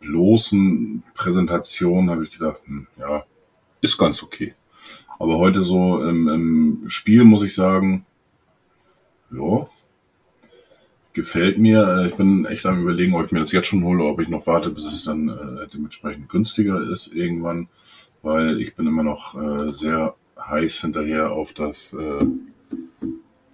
bloßen 0.00 1.04
Präsentation 1.14 2.10
habe 2.10 2.24
ich 2.24 2.32
gedacht, 2.32 2.58
hm, 2.64 2.88
ja, 2.98 3.22
ist 3.80 3.98
ganz 3.98 4.22
okay. 4.22 4.54
Aber 5.18 5.38
heute 5.38 5.62
so 5.62 6.02
im, 6.04 6.28
im 6.28 6.84
Spiel 6.88 7.24
muss 7.24 7.42
ich 7.42 7.54
sagen, 7.54 8.06
ja, 9.30 9.68
gefällt 11.12 11.58
mir. 11.58 12.06
Ich 12.08 12.16
bin 12.16 12.46
echt 12.46 12.66
am 12.66 12.80
überlegen, 12.80 13.14
ob 13.14 13.26
ich 13.26 13.32
mir 13.32 13.40
das 13.40 13.52
jetzt 13.52 13.66
schon 13.66 13.84
hole, 13.84 14.04
ob 14.04 14.20
ich 14.20 14.28
noch 14.28 14.46
warte, 14.46 14.70
bis 14.70 14.84
es 14.84 15.04
dann 15.04 15.28
äh, 15.28 15.66
dementsprechend 15.72 16.28
günstiger 16.28 16.80
ist 16.90 17.14
irgendwann 17.14 17.68
weil 18.22 18.60
ich 18.60 18.74
bin 18.74 18.86
immer 18.86 19.02
noch 19.02 19.34
äh, 19.40 19.72
sehr 19.72 20.14
heiß 20.38 20.80
hinterher 20.80 21.32
auf 21.32 21.52
das 21.52 21.92
äh, 21.92 22.26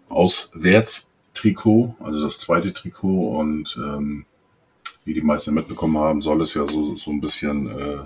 Auswärtstrikot, 0.08 1.96
also 2.00 2.22
das 2.22 2.38
zweite 2.38 2.72
Trikot 2.72 3.38
und 3.38 3.76
ähm, 3.76 4.26
wie 5.04 5.14
die 5.14 5.22
meisten 5.22 5.54
mitbekommen 5.54 5.98
haben, 5.98 6.20
soll 6.20 6.42
es 6.42 6.54
ja 6.54 6.66
so, 6.66 6.96
so 6.96 7.10
ein 7.10 7.20
bisschen 7.20 7.68
äh, 7.68 7.98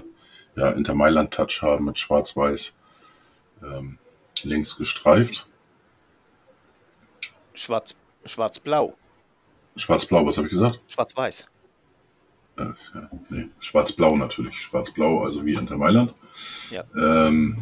ja, 0.56 0.70
Inter 0.70 0.94
Mailand 0.94 1.32
Touch 1.32 1.62
haben 1.62 1.84
mit 1.86 1.98
schwarz-weiß 1.98 2.76
ähm, 3.62 3.98
links 4.42 4.76
gestreift. 4.76 5.46
Schwarz, 7.54 7.94
schwarz-blau. 8.24 8.94
Schwarz-blau, 9.76 10.26
was 10.26 10.36
habe 10.36 10.46
ich 10.46 10.52
gesagt? 10.52 10.80
Schwarz-weiß. 10.88 11.46
Äh, 12.56 12.64
ja, 12.94 13.10
nee, 13.28 13.48
schwarz-blau 13.60 14.16
natürlich. 14.16 14.60
Schwarz-blau, 14.60 15.24
also 15.24 15.44
wie 15.44 15.54
Inter 15.54 15.76
Mailand. 15.76 16.14
Ja. 16.70 16.84
Ähm, 16.96 17.58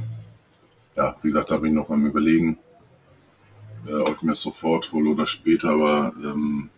ja, 0.97 1.17
wie 1.23 1.29
gesagt, 1.29 1.51
da 1.51 1.59
bin 1.59 1.71
ich 1.71 1.77
noch 1.77 1.91
am 1.91 2.07
überlegen, 2.07 2.59
äh, 3.87 3.95
ob 3.95 4.17
ich 4.17 4.23
mir 4.23 4.33
das 4.33 4.43
sofort 4.43 4.91
hole 4.93 5.11
oder 5.11 5.27
später, 5.27 5.71
aber 5.71 6.13
ähm, 6.17 6.71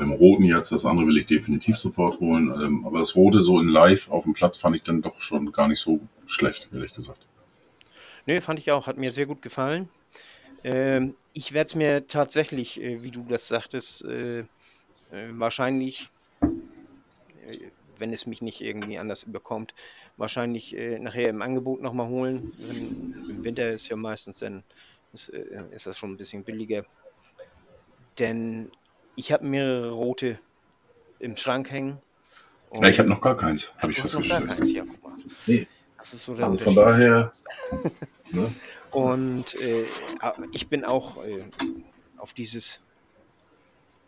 beim 0.00 0.12
Roten 0.12 0.44
jetzt, 0.44 0.72
das 0.72 0.84
andere 0.84 1.06
will 1.06 1.18
ich 1.18 1.26
definitiv 1.26 1.78
sofort 1.78 2.20
holen. 2.20 2.50
Ähm, 2.50 2.84
aber 2.84 2.98
das 2.98 3.14
Rote 3.14 3.42
so 3.42 3.60
in 3.60 3.68
live 3.68 4.10
auf 4.10 4.24
dem 4.24 4.34
Platz 4.34 4.56
fand 4.56 4.76
ich 4.76 4.82
dann 4.82 5.02
doch 5.02 5.20
schon 5.20 5.52
gar 5.52 5.68
nicht 5.68 5.80
so 5.80 6.00
schlecht, 6.26 6.68
ehrlich 6.72 6.94
gesagt. 6.94 7.26
Nö, 8.26 8.40
fand 8.40 8.58
ich 8.58 8.70
auch, 8.70 8.86
hat 8.86 8.98
mir 8.98 9.10
sehr 9.10 9.26
gut 9.26 9.42
gefallen. 9.42 9.88
Ähm, 10.64 11.14
ich 11.32 11.52
werde 11.52 11.68
es 11.68 11.74
mir 11.74 12.06
tatsächlich, 12.06 12.80
äh, 12.80 13.02
wie 13.02 13.10
du 13.10 13.24
das 13.28 13.48
sagtest, 13.48 14.04
äh, 14.04 14.40
äh 14.40 14.44
wahrscheinlich 15.32 16.08
wenn 18.00 18.12
es 18.12 18.26
mich 18.26 18.42
nicht 18.42 18.60
irgendwie 18.60 18.98
anders 18.98 19.22
überkommt, 19.22 19.74
wahrscheinlich 20.16 20.76
äh, 20.76 20.98
nachher 20.98 21.28
im 21.28 21.42
Angebot 21.42 21.82
nochmal 21.82 22.08
holen. 22.08 22.52
Im 23.28 23.44
Winter 23.44 23.70
ist 23.70 23.88
ja 23.88 23.96
meistens 23.96 24.38
dann 24.38 24.64
ist, 25.12 25.28
äh, 25.28 25.62
ist 25.70 25.86
das 25.86 25.98
schon 25.98 26.12
ein 26.12 26.16
bisschen 26.16 26.42
billiger. 26.42 26.84
Denn 28.18 28.70
ich 29.16 29.32
habe 29.32 29.46
mehrere 29.46 29.90
rote 29.90 30.38
im 31.18 31.36
Schrank 31.36 31.70
hängen. 31.70 31.98
Ja, 32.72 32.88
ich 32.88 32.98
habe 32.98 33.08
noch 33.08 33.20
gar 33.20 33.36
keins, 33.36 33.72
habe 33.78 33.92
ich 33.92 34.00
festgestellt. 34.00 34.40
Noch 34.40 34.48
gar 34.48 34.56
keins, 34.56 34.72
ja. 34.72 34.84
Nee. 35.46 35.66
Das 35.98 36.14
ist 36.14 36.24
so 36.24 36.34
der 36.34 36.46
also 36.46 36.64
von 36.64 36.74
daher. 36.74 37.32
ne? 38.30 38.54
Und 38.90 39.54
äh, 39.60 39.84
ich 40.52 40.68
bin 40.68 40.84
auch 40.84 41.24
äh, 41.24 41.44
auf 42.16 42.32
dieses 42.32 42.80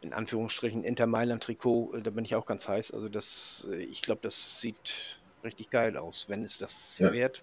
in 0.02 0.12
Anführungsstrichen 0.12 0.84
Inter 0.84 1.06
Mailand 1.06 1.42
Trikot, 1.42 1.94
äh, 1.94 2.02
da 2.02 2.10
bin 2.10 2.24
ich 2.24 2.34
auch 2.34 2.46
ganz 2.46 2.68
heiß. 2.68 2.92
Also 2.92 3.08
das, 3.08 3.68
äh, 3.70 3.76
ich 3.76 4.02
glaube, 4.02 4.20
das 4.22 4.60
sieht 4.60 5.20
richtig 5.44 5.70
geil 5.70 5.96
aus, 5.96 6.26
wenn 6.28 6.42
es 6.42 6.58
das 6.58 6.98
ja. 6.98 7.12
wert. 7.12 7.42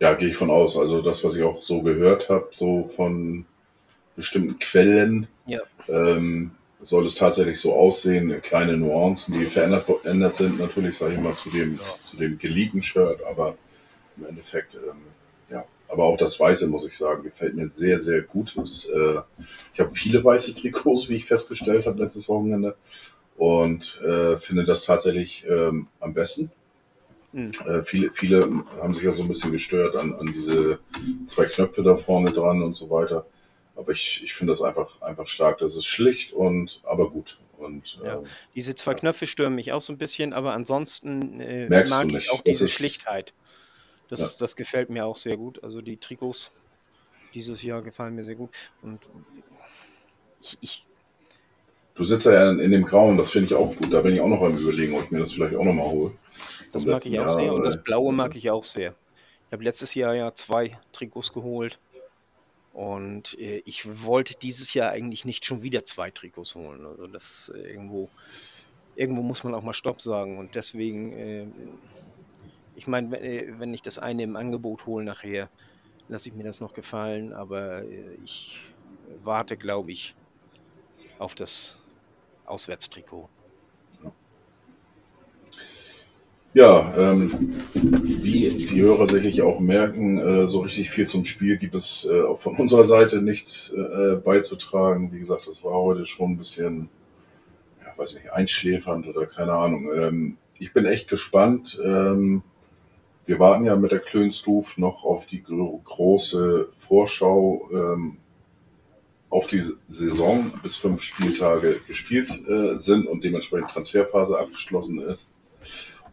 Ja, 0.00 0.14
gehe 0.14 0.28
ich 0.28 0.36
von 0.36 0.50
aus. 0.50 0.76
Also 0.76 1.02
das, 1.02 1.22
was 1.24 1.36
ich 1.36 1.42
auch 1.42 1.62
so 1.62 1.82
gehört 1.82 2.28
habe, 2.28 2.48
so 2.52 2.84
von 2.84 3.46
bestimmten 4.16 4.58
Quellen, 4.58 5.26
ja. 5.46 5.60
ähm, 5.88 6.52
soll 6.80 7.06
es 7.06 7.14
tatsächlich 7.14 7.60
so 7.60 7.74
aussehen. 7.74 8.40
Kleine 8.42 8.76
Nuancen, 8.76 9.38
die 9.38 9.46
verändert, 9.46 9.84
verändert 9.84 10.36
sind, 10.36 10.58
natürlich, 10.58 10.98
sage 10.98 11.14
ich 11.14 11.20
mal, 11.20 11.34
zu 11.34 11.50
dem, 11.50 11.76
ja. 11.76 11.80
zu 12.04 12.16
dem 12.16 12.38
geleakten 12.38 12.82
Shirt, 12.82 13.20
aber 13.24 13.56
im 14.16 14.26
Endeffekt 14.26 14.74
ähm, 14.74 15.02
aber 15.94 16.04
auch 16.04 16.16
das 16.16 16.38
Weiße, 16.40 16.66
muss 16.66 16.86
ich 16.86 16.98
sagen, 16.98 17.22
gefällt 17.22 17.54
mir 17.54 17.68
sehr, 17.68 18.00
sehr 18.00 18.22
gut. 18.22 18.54
Das, 18.56 18.86
äh, 18.86 19.20
ich 19.72 19.78
habe 19.78 19.94
viele 19.94 20.24
weiße 20.24 20.52
Trikots, 20.54 21.08
wie 21.08 21.14
ich 21.14 21.24
festgestellt 21.24 21.86
habe 21.86 22.02
letztes 22.02 22.28
Wochenende. 22.28 22.76
Und 23.36 24.00
äh, 24.02 24.36
finde 24.36 24.64
das 24.64 24.84
tatsächlich 24.84 25.46
ähm, 25.48 25.86
am 26.00 26.12
besten. 26.12 26.50
Mhm. 27.32 27.52
Äh, 27.66 27.84
viele, 27.84 28.10
viele 28.10 28.64
haben 28.80 28.94
sich 28.94 29.04
ja 29.04 29.12
so 29.12 29.22
ein 29.22 29.28
bisschen 29.28 29.52
gestört 29.52 29.94
an, 29.94 30.14
an 30.14 30.32
diese 30.32 30.80
zwei 31.28 31.44
Knöpfe 31.44 31.84
da 31.84 31.96
vorne 31.96 32.32
dran 32.32 32.62
und 32.62 32.74
so 32.74 32.90
weiter. 32.90 33.24
Aber 33.76 33.92
ich, 33.92 34.22
ich 34.24 34.34
finde 34.34 34.52
das 34.52 34.62
einfach, 34.62 35.02
einfach 35.02 35.26
stark. 35.26 35.58
Das 35.58 35.76
ist 35.76 35.86
schlicht 35.86 36.32
und 36.32 36.80
aber 36.84 37.10
gut. 37.10 37.38
Und, 37.58 37.98
ja, 38.04 38.20
äh, 38.20 38.24
diese 38.54 38.74
zwei 38.74 38.94
Knöpfe 38.94 39.26
stören 39.26 39.54
mich 39.54 39.72
auch 39.72 39.82
so 39.82 39.92
ein 39.92 39.98
bisschen, 39.98 40.32
aber 40.32 40.52
ansonsten 40.52 41.40
äh, 41.40 41.68
mag 41.88 42.12
ich 42.12 42.30
auch 42.30 42.42
diese 42.42 42.68
Schlichtheit. 42.68 43.32
Das, 44.08 44.20
ja. 44.20 44.28
das 44.38 44.56
gefällt 44.56 44.90
mir 44.90 45.06
auch 45.06 45.16
sehr 45.16 45.36
gut. 45.36 45.62
Also 45.64 45.80
die 45.80 45.96
Trikots 45.96 46.50
dieses 47.32 47.62
Jahr 47.62 47.82
gefallen 47.82 48.14
mir 48.14 48.24
sehr 48.24 48.36
gut. 48.36 48.50
Und 48.82 49.00
ich, 50.40 50.58
ich 50.60 50.86
Du 51.96 52.02
sitzt 52.02 52.26
ja 52.26 52.50
in, 52.50 52.72
dem 52.72 52.84
Grauen, 52.84 53.16
das 53.16 53.30
finde 53.30 53.46
ich 53.46 53.54
auch 53.54 53.76
gut. 53.76 53.92
Da 53.92 54.00
bin 54.00 54.14
ich 54.14 54.20
auch 54.20 54.28
noch 54.28 54.42
am 54.42 54.56
überlegen, 54.56 54.96
ob 54.96 55.04
ich 55.04 55.10
mir 55.12 55.20
das 55.20 55.32
vielleicht 55.32 55.54
auch 55.54 55.64
nochmal 55.64 55.86
hole. 55.86 56.12
Das 56.72 56.84
mag 56.84 57.06
ich 57.06 57.12
auch 57.20 57.26
Jahr, 57.26 57.28
sehr 57.28 57.54
und 57.54 57.62
das 57.62 57.82
Blaue 57.82 58.12
mag 58.12 58.34
ich 58.34 58.50
auch 58.50 58.64
sehr. 58.64 58.96
Ich 59.46 59.52
habe 59.52 59.62
letztes 59.62 59.94
Jahr 59.94 60.12
ja 60.12 60.34
zwei 60.34 60.76
Trikots 60.92 61.32
geholt 61.32 61.78
und 62.74 63.38
äh, 63.38 63.62
ich 63.64 64.04
wollte 64.04 64.34
dieses 64.34 64.74
Jahr 64.74 64.90
eigentlich 64.90 65.24
nicht 65.24 65.46
schon 65.46 65.62
wieder 65.62 65.84
zwei 65.84 66.10
Trikots 66.10 66.54
holen. 66.54 66.84
Also 66.84 67.06
das 67.06 67.50
äh, 67.54 67.72
irgendwo, 67.72 68.10
irgendwo 68.96 69.22
muss 69.22 69.44
man 69.44 69.54
auch 69.54 69.62
mal 69.62 69.72
Stopp 69.72 70.02
sagen 70.02 70.38
und 70.38 70.54
deswegen 70.54 71.12
äh, 71.12 71.46
ich 72.76 72.86
meine, 72.86 73.18
äh, 73.20 73.58
wenn 73.58 73.72
ich 73.74 73.82
das 73.82 73.98
eine 73.98 74.22
im 74.22 74.36
Angebot 74.36 74.86
hole 74.86 75.04
nachher, 75.04 75.48
lasse 76.08 76.28
ich 76.28 76.34
mir 76.34 76.44
das 76.44 76.60
noch 76.60 76.74
gefallen, 76.74 77.32
aber 77.32 77.82
äh, 77.82 78.14
ich 78.24 78.60
warte, 79.22 79.56
glaube 79.56 79.92
ich, 79.92 80.14
auf 81.18 81.34
das 81.34 81.78
Auswärtstrikot. 82.46 83.28
Ja, 86.54 86.94
ähm, 86.96 87.52
wie 87.74 88.48
die 88.48 88.80
Hörer 88.80 89.08
sicherlich 89.08 89.42
auch 89.42 89.58
merken, 89.58 90.18
äh, 90.18 90.46
so 90.46 90.60
richtig 90.60 90.88
viel 90.88 91.08
zum 91.08 91.24
Spiel 91.24 91.56
gibt 91.56 91.74
es 91.74 92.08
äh, 92.08 92.22
auch 92.22 92.38
von 92.38 92.54
unserer 92.54 92.84
Seite 92.84 93.22
nichts 93.22 93.70
äh, 93.72 94.14
beizutragen. 94.24 95.10
Wie 95.12 95.18
gesagt, 95.18 95.48
das 95.48 95.64
war 95.64 95.72
heute 95.72 96.06
schon 96.06 96.30
ein 96.30 96.38
bisschen, 96.38 96.88
ja, 97.80 97.92
weiß 97.96 98.14
nicht, 98.14 98.32
einschläfernd 98.32 99.08
oder 99.08 99.26
keine 99.26 99.52
Ahnung. 99.52 99.90
Ähm, 99.96 100.36
ich 100.56 100.72
bin 100.72 100.84
echt 100.84 101.08
gespannt. 101.08 101.80
Ähm, 101.84 102.44
wir 103.26 103.40
warten 103.40 103.64
ja 103.64 103.74
mit 103.74 103.90
der 103.90 103.98
Klönstuf 103.98 104.78
noch 104.78 105.04
auf 105.04 105.26
die 105.26 105.42
große 105.42 106.68
Vorschau 106.70 107.68
ähm, 107.72 108.18
auf 109.28 109.48
die 109.48 109.64
Saison 109.88 110.52
bis 110.62 110.76
fünf 110.76 111.02
Spieltage 111.02 111.80
gespielt 111.88 112.30
äh, 112.48 112.80
sind 112.80 113.08
und 113.08 113.24
dementsprechend 113.24 113.70
Transferphase 113.70 114.38
abgeschlossen 114.38 115.00
ist. 115.00 115.32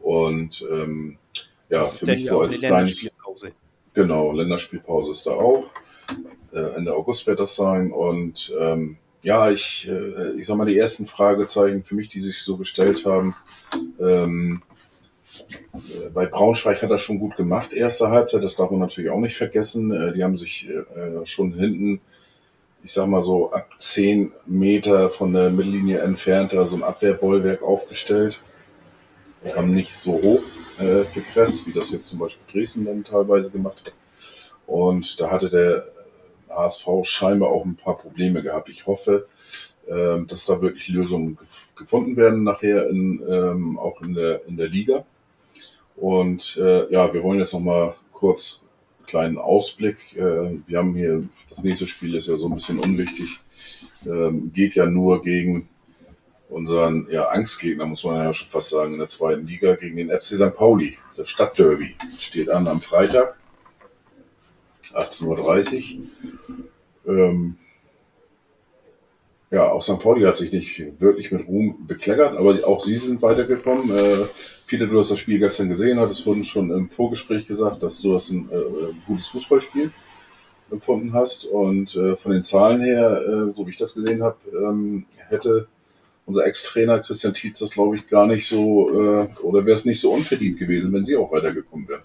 Und 0.01 0.65
ähm, 0.71 1.17
ja, 1.69 1.79
das 1.79 1.99
für 1.99 2.05
mich 2.05 2.25
so 2.25 2.41
als 2.41 2.59
kleines. 2.59 3.09
Genau, 3.93 4.31
Länderspielpause 4.31 5.11
ist 5.11 5.27
da 5.27 5.31
auch. 5.31 5.65
Äh, 6.53 6.75
Ende 6.75 6.93
August 6.93 7.27
wird 7.27 7.39
das 7.39 7.55
sein. 7.55 7.91
Und 7.91 8.53
ähm, 8.59 8.97
ja, 9.23 9.51
ich, 9.51 9.87
äh, 9.89 10.31
ich 10.39 10.47
sag 10.47 10.57
mal, 10.57 10.65
die 10.65 10.77
ersten 10.77 11.05
Fragezeichen 11.05 11.83
für 11.83 11.95
mich, 11.95 12.09
die 12.09 12.21
sich 12.21 12.41
so 12.41 12.57
gestellt 12.57 13.05
haben, 13.05 13.35
ähm, 13.99 14.61
äh, 15.73 16.09
bei 16.13 16.25
Braunschweig 16.25 16.81
hat 16.81 16.89
er 16.89 16.99
schon 16.99 17.19
gut 17.19 17.35
gemacht, 17.35 17.73
erste 17.73 18.09
Halbzeit, 18.09 18.43
das 18.43 18.55
darf 18.55 18.71
man 18.71 18.79
natürlich 18.79 19.09
auch 19.09 19.19
nicht 19.19 19.35
vergessen. 19.35 19.91
Äh, 19.91 20.13
die 20.13 20.23
haben 20.23 20.37
sich 20.37 20.69
äh, 20.69 21.25
schon 21.25 21.53
hinten 21.53 22.01
ich 22.83 22.93
sag 22.93 23.07
mal 23.07 23.23
so, 23.23 23.51
ab 23.51 23.69
zehn 23.77 24.31
Meter 24.45 25.09
von 25.09 25.33
der 25.33 25.49
Mittellinie 25.49 25.99
entfernt 25.99 26.53
da 26.53 26.65
so 26.65 26.75
ein 26.75 26.83
Abwehrbollwerk 26.83 27.61
aufgestellt. 27.61 28.41
Wir 29.43 29.55
haben 29.55 29.73
nicht 29.73 29.95
so 29.95 30.13
hoch 30.13 30.43
äh, 30.79 31.03
gepresst, 31.15 31.65
wie 31.65 31.73
das 31.73 31.91
jetzt 31.91 32.09
zum 32.09 32.19
Beispiel 32.19 32.45
Dresden 32.51 32.85
dann 32.85 33.03
teilweise 33.03 33.49
gemacht 33.49 33.83
hat. 33.85 33.93
Und 34.67 35.19
da 35.19 35.31
hatte 35.31 35.49
der 35.49 35.87
HSV 36.49 36.87
scheinbar 37.03 37.49
auch 37.49 37.65
ein 37.65 37.75
paar 37.75 37.97
Probleme 37.97 38.43
gehabt. 38.43 38.69
Ich 38.69 38.85
hoffe, 38.85 39.27
äh, 39.87 40.19
dass 40.27 40.45
da 40.45 40.61
wirklich 40.61 40.89
Lösungen 40.89 41.39
gefunden 41.75 42.15
werden 42.17 42.43
nachher 42.43 42.87
in, 42.89 43.23
ähm, 43.27 43.79
auch 43.79 44.01
in 44.01 44.13
der, 44.13 44.45
in 44.45 44.57
der 44.57 44.67
Liga. 44.67 45.05
Und 45.95 46.57
äh, 46.61 46.91
ja, 46.91 47.11
wir 47.13 47.23
wollen 47.23 47.39
jetzt 47.39 47.53
noch 47.53 47.61
mal 47.61 47.95
kurz 48.11 48.63
kleinen 49.07 49.37
Ausblick. 49.37 50.15
Äh, 50.15 50.59
wir 50.67 50.77
haben 50.77 50.95
hier, 50.95 51.27
das 51.49 51.63
nächste 51.63 51.87
Spiel 51.87 52.15
ist 52.15 52.27
ja 52.27 52.37
so 52.37 52.47
ein 52.47 52.55
bisschen 52.55 52.79
unwichtig, 52.79 53.39
ähm, 54.05 54.51
geht 54.53 54.75
ja 54.75 54.85
nur 54.85 55.21
gegen 55.23 55.67
unseren 56.51 57.07
ja, 57.09 57.29
Angstgegner, 57.29 57.85
muss 57.85 58.03
man 58.03 58.17
ja 58.17 58.33
schon 58.33 58.49
fast 58.49 58.69
sagen, 58.69 58.93
in 58.93 58.99
der 58.99 59.07
zweiten 59.07 59.47
Liga, 59.47 59.75
gegen 59.75 59.95
den 59.95 60.09
FC 60.09 60.35
St. 60.35 60.53
Pauli. 60.53 60.97
Das 61.15 61.29
Stadtderby 61.29 61.95
steht 62.17 62.49
an 62.49 62.67
am 62.67 62.81
Freitag, 62.81 63.37
18.30 64.93 65.99
Uhr. 67.05 67.13
Ähm, 67.13 67.57
ja, 69.49 69.69
auch 69.69 69.81
St. 69.81 69.99
Pauli 69.99 70.23
hat 70.23 70.37
sich 70.37 70.51
nicht 70.51 71.01
wirklich 71.01 71.31
mit 71.31 71.47
Ruhm 71.47 71.85
bekleckert, 71.85 72.37
aber 72.37 72.65
auch 72.65 72.81
sie 72.81 72.97
sind 72.97 73.21
weitergekommen. 73.21 73.95
Äh, 73.95 74.25
viele, 74.65 74.87
du 74.87 74.99
hast 74.99 75.11
das 75.11 75.19
Spiel 75.19 75.39
gestern 75.39 75.69
gesehen, 75.69 75.99
hattest 75.99 76.25
wurden 76.25 76.45
schon 76.45 76.71
im 76.71 76.89
Vorgespräch 76.89 77.47
gesagt, 77.47 77.83
dass 77.83 78.01
du 78.01 78.13
das 78.13 78.29
ein 78.29 78.49
äh, 78.49 78.93
gutes 79.05 79.27
Fußballspiel 79.27 79.91
empfunden 80.71 81.13
hast. 81.13 81.45
Und 81.45 81.95
äh, 81.95 82.15
von 82.15 82.31
den 82.31 82.43
Zahlen 82.43 82.81
her, 82.81 83.21
äh, 83.21 83.53
so 83.53 83.65
wie 83.65 83.71
ich 83.71 83.77
das 83.77 83.93
gesehen 83.93 84.23
habe, 84.23 84.37
ähm, 84.53 85.05
hätte 85.27 85.67
unser 86.25 86.45
Ex-Trainer 86.45 86.99
Christian 86.99 87.33
Tietz 87.33 87.59
das, 87.59 87.71
glaube 87.71 87.97
ich, 87.97 88.07
gar 88.07 88.27
nicht 88.27 88.47
so, 88.47 88.89
äh, 88.89 89.27
oder 89.41 89.65
wäre 89.65 89.75
es 89.75 89.85
nicht 89.85 89.99
so 89.99 90.11
unverdient 90.11 90.59
gewesen, 90.59 90.93
wenn 90.93 91.05
sie 91.05 91.17
auch 91.17 91.31
weitergekommen 91.31 91.87
wären. 91.87 92.03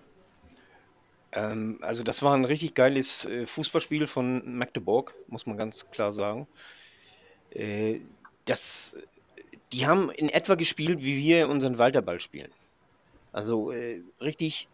Ähm, 1.32 1.78
also 1.82 2.02
das 2.02 2.22
war 2.22 2.34
ein 2.34 2.44
richtig 2.44 2.74
geiles 2.74 3.24
äh, 3.26 3.46
Fußballspiel 3.46 4.06
von 4.06 4.56
Magdeburg, 4.56 5.14
muss 5.28 5.46
man 5.46 5.56
ganz 5.56 5.90
klar 5.90 6.12
sagen. 6.12 6.46
Äh, 7.50 8.00
das, 8.46 8.96
die 9.72 9.86
haben 9.86 10.10
in 10.10 10.28
etwa 10.28 10.54
gespielt, 10.54 11.02
wie 11.02 11.16
wir 11.18 11.48
unseren 11.48 11.78
Walterball 11.78 12.20
spielen. 12.20 12.50
Also 13.32 13.70
äh, 13.70 14.00
richtig 14.20 14.68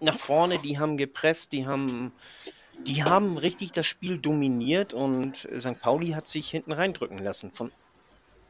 nach 0.00 0.18
vorne, 0.18 0.58
die 0.58 0.78
haben 0.78 0.96
gepresst, 0.96 1.52
die 1.52 1.66
haben, 1.66 2.12
die 2.86 3.04
haben 3.04 3.38
richtig 3.38 3.72
das 3.72 3.86
Spiel 3.86 4.18
dominiert 4.18 4.94
und 4.94 5.48
St. 5.58 5.80
Pauli 5.80 6.10
hat 6.10 6.26
sich 6.26 6.50
hinten 6.50 6.72
reindrücken 6.72 7.18
lassen 7.18 7.50
von, 7.52 7.72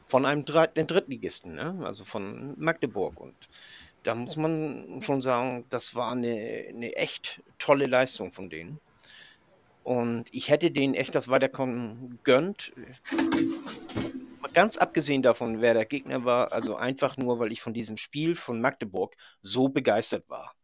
von 0.08 0.24
einem 0.24 0.44
Dre 0.44 0.68
Drittligisten, 0.68 1.54
ne? 1.54 1.78
also 1.84 2.04
von 2.04 2.54
Magdeburg. 2.58 3.20
Und 3.20 3.36
da 4.02 4.14
muss 4.14 4.36
man 4.36 5.02
schon 5.02 5.20
sagen, 5.20 5.66
das 5.68 5.94
war 5.94 6.12
eine, 6.12 6.64
eine 6.68 6.96
echt 6.96 7.42
tolle 7.58 7.84
Leistung 7.84 8.32
von 8.32 8.48
denen. 8.48 8.80
Und 9.84 10.24
ich 10.32 10.48
hätte 10.48 10.70
denen 10.70 10.94
echt 10.94 11.14
das 11.14 11.28
Weiterkommen 11.28 12.18
gönnt. 12.24 12.72
Ganz 14.54 14.78
abgesehen 14.78 15.22
davon, 15.22 15.60
wer 15.60 15.74
der 15.74 15.84
Gegner 15.84 16.24
war, 16.24 16.52
also 16.52 16.74
einfach 16.74 17.16
nur, 17.16 17.38
weil 17.38 17.52
ich 17.52 17.60
von 17.60 17.74
diesem 17.74 17.96
Spiel 17.96 18.34
von 18.34 18.60
Magdeburg 18.60 19.14
so 19.42 19.68
begeistert 19.68 20.28
war. 20.28 20.54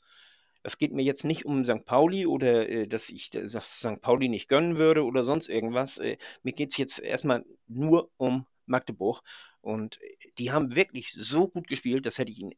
Es 0.62 0.78
geht 0.78 0.92
mir 0.92 1.02
jetzt 1.02 1.24
nicht 1.24 1.44
um 1.44 1.64
St. 1.64 1.84
Pauli 1.84 2.26
oder 2.26 2.66
äh, 2.66 2.86
dass 2.88 3.10
ich 3.10 3.28
das 3.28 3.52
St. 3.52 4.00
Pauli 4.00 4.30
nicht 4.30 4.48
gönnen 4.48 4.78
würde 4.78 5.04
oder 5.04 5.22
sonst 5.22 5.48
irgendwas. 5.48 5.98
Äh, 5.98 6.16
mir 6.42 6.52
geht 6.52 6.70
es 6.70 6.78
jetzt 6.78 6.98
erstmal 6.98 7.44
nur 7.68 8.10
um 8.16 8.46
Magdeburg. 8.66 9.22
Und 9.60 9.98
die 10.38 10.52
haben 10.52 10.74
wirklich 10.74 11.12
so 11.12 11.48
gut 11.48 11.68
gespielt, 11.68 12.06
das 12.06 12.18
hätte 12.18 12.32
ich 12.32 12.40
ihnen 12.40 12.54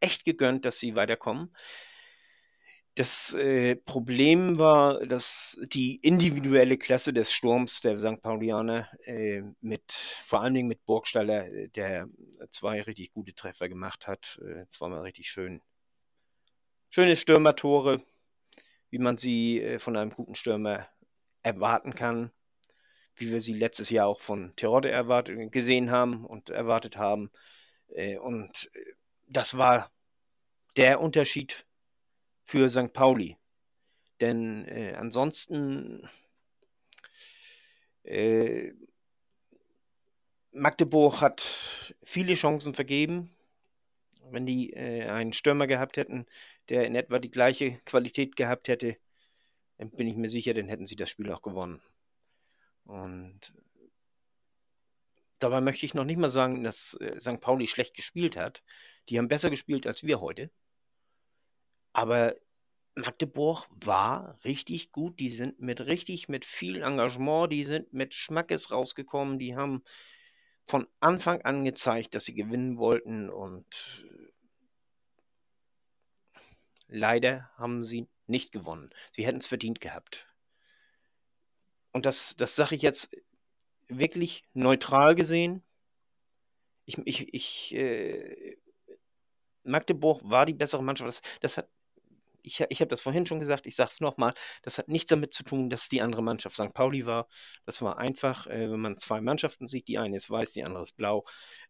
echt 0.00 0.24
gegönnt, 0.24 0.64
dass 0.64 0.78
sie 0.78 0.94
weiterkommen. 0.94 1.54
Das 2.96 3.34
äh, 3.34 3.76
Problem 3.76 4.58
war, 4.58 5.06
dass 5.06 5.58
die 5.62 5.96
individuelle 5.96 6.76
Klasse 6.76 7.12
des 7.12 7.32
Sturms 7.32 7.80
der 7.80 7.98
St. 7.98 8.20
Paulianer 8.20 8.88
äh, 9.04 9.42
mit, 9.60 9.92
vor 9.92 10.40
allen 10.40 10.54
Dingen 10.54 10.68
mit 10.68 10.84
Burgstaller, 10.84 11.46
äh, 11.46 11.68
der 11.68 12.08
zwei 12.50 12.82
richtig 12.82 13.12
gute 13.12 13.32
Treffer 13.32 13.68
gemacht 13.68 14.08
hat, 14.08 14.40
äh, 14.44 14.66
zweimal 14.68 15.02
richtig 15.02 15.28
schön. 15.28 15.62
Schöne 16.90 17.14
Stürmertore, 17.14 18.02
wie 18.90 18.98
man 18.98 19.16
sie 19.16 19.62
äh, 19.62 19.78
von 19.78 19.96
einem 19.96 20.10
guten 20.10 20.34
Stürmer 20.34 20.88
erwarten 21.42 21.94
kann, 21.94 22.32
wie 23.20 23.30
wir 23.30 23.40
sie 23.40 23.52
letztes 23.52 23.90
Jahr 23.90 24.06
auch 24.06 24.20
von 24.20 24.54
Terodde 24.56 24.90
erwartet, 24.90 25.52
gesehen 25.52 25.90
haben 25.90 26.24
und 26.24 26.50
erwartet 26.50 26.96
haben. 26.96 27.30
Äh, 27.88 28.16
und 28.18 28.70
das 29.28 29.56
war 29.56 29.90
der 30.76 31.00
Unterschied 31.00 31.66
für 32.42 32.68
St. 32.68 32.92
Pauli. 32.92 33.36
Denn 34.20 34.66
äh, 34.66 34.94
ansonsten 34.96 36.08
äh, 38.04 38.72
Magdeburg 40.52 41.20
hat 41.20 41.94
viele 42.02 42.34
Chancen 42.34 42.74
vergeben. 42.74 43.30
Wenn 44.30 44.46
die 44.46 44.72
äh, 44.72 45.08
einen 45.08 45.32
Stürmer 45.32 45.66
gehabt 45.66 45.96
hätten, 45.96 46.26
der 46.68 46.86
in 46.86 46.94
etwa 46.94 47.18
die 47.18 47.30
gleiche 47.30 47.80
Qualität 47.84 48.36
gehabt 48.36 48.68
hätte, 48.68 48.96
dann 49.78 49.90
bin 49.90 50.06
ich 50.06 50.16
mir 50.16 50.28
sicher, 50.28 50.54
dann 50.54 50.68
hätten 50.68 50.86
sie 50.86 50.96
das 50.96 51.10
Spiel 51.10 51.32
auch 51.32 51.42
gewonnen. 51.42 51.80
Und 52.90 53.52
dabei 55.38 55.60
möchte 55.60 55.86
ich 55.86 55.94
noch 55.94 56.04
nicht 56.04 56.18
mal 56.18 56.30
sagen, 56.30 56.64
dass 56.64 56.94
äh, 56.94 57.20
St. 57.20 57.40
Pauli 57.40 57.68
schlecht 57.68 57.94
gespielt 57.94 58.36
hat. 58.36 58.64
Die 59.08 59.18
haben 59.18 59.28
besser 59.28 59.48
gespielt 59.48 59.86
als 59.86 60.02
wir 60.02 60.20
heute. 60.20 60.50
Aber 61.92 62.34
Magdeburg 62.96 63.68
war 63.70 64.38
richtig 64.44 64.90
gut. 64.90 65.20
Die 65.20 65.30
sind 65.30 65.60
mit 65.60 65.80
richtig, 65.82 66.28
mit 66.28 66.44
viel 66.44 66.82
Engagement, 66.82 67.52
die 67.52 67.64
sind 67.64 67.92
mit 67.92 68.12
Schmackes 68.12 68.72
rausgekommen. 68.72 69.38
Die 69.38 69.54
haben 69.54 69.84
von 70.66 70.88
Anfang 70.98 71.42
an 71.42 71.64
gezeigt, 71.64 72.16
dass 72.16 72.24
sie 72.24 72.34
gewinnen 72.34 72.76
wollten 72.76 73.30
und 73.30 74.04
leider 76.88 77.50
haben 77.56 77.84
sie 77.84 78.08
nicht 78.26 78.50
gewonnen. 78.50 78.90
Sie 79.12 79.24
hätten 79.24 79.38
es 79.38 79.46
verdient 79.46 79.80
gehabt. 79.80 80.29
Und 81.92 82.06
das, 82.06 82.36
das 82.36 82.56
sage 82.56 82.74
ich 82.76 82.82
jetzt 82.82 83.10
wirklich 83.88 84.44
neutral 84.52 85.14
gesehen. 85.14 85.62
Ich, 86.84 86.98
ich, 87.04 87.34
ich 87.34 87.74
äh, 87.74 88.56
Magdeburg 89.64 90.20
war 90.24 90.46
die 90.46 90.54
bessere 90.54 90.82
Mannschaft. 90.82 91.08
Das, 91.08 91.22
das 91.40 91.56
hat 91.58 91.68
ich, 92.42 92.60
ich 92.68 92.80
habe 92.80 92.88
das 92.88 93.00
vorhin 93.00 93.26
schon 93.26 93.40
gesagt, 93.40 93.66
ich 93.66 93.76
sage 93.76 93.90
es 93.92 94.00
nochmal, 94.00 94.32
das 94.62 94.78
hat 94.78 94.88
nichts 94.88 95.10
damit 95.10 95.32
zu 95.32 95.42
tun, 95.42 95.70
dass 95.70 95.88
die 95.88 96.00
andere 96.00 96.22
Mannschaft 96.22 96.56
St. 96.56 96.72
Pauli 96.72 97.06
war. 97.06 97.28
Das 97.66 97.82
war 97.82 97.98
einfach, 97.98 98.46
äh, 98.46 98.70
wenn 98.70 98.80
man 98.80 98.98
zwei 98.98 99.20
Mannschaften 99.20 99.68
sieht, 99.68 99.88
die 99.88 99.98
eine 99.98 100.16
ist 100.16 100.30
weiß, 100.30 100.52
die 100.52 100.64
andere 100.64 100.82
ist 100.82 100.96
blau, 100.96 101.24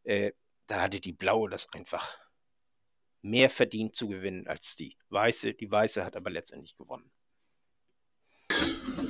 äh, 0.04 0.32
da 0.66 0.82
hatte 0.82 1.00
die 1.00 1.12
blaue 1.12 1.50
das 1.50 1.72
einfach 1.72 2.16
mehr 3.22 3.50
verdient 3.50 3.94
zu 3.94 4.08
gewinnen 4.08 4.46
als 4.46 4.76
die 4.76 4.96
weiße. 5.08 5.54
Die 5.54 5.70
weiße 5.70 6.04
hat 6.04 6.16
aber 6.16 6.30
letztendlich 6.30 6.76
gewonnen. 6.76 7.10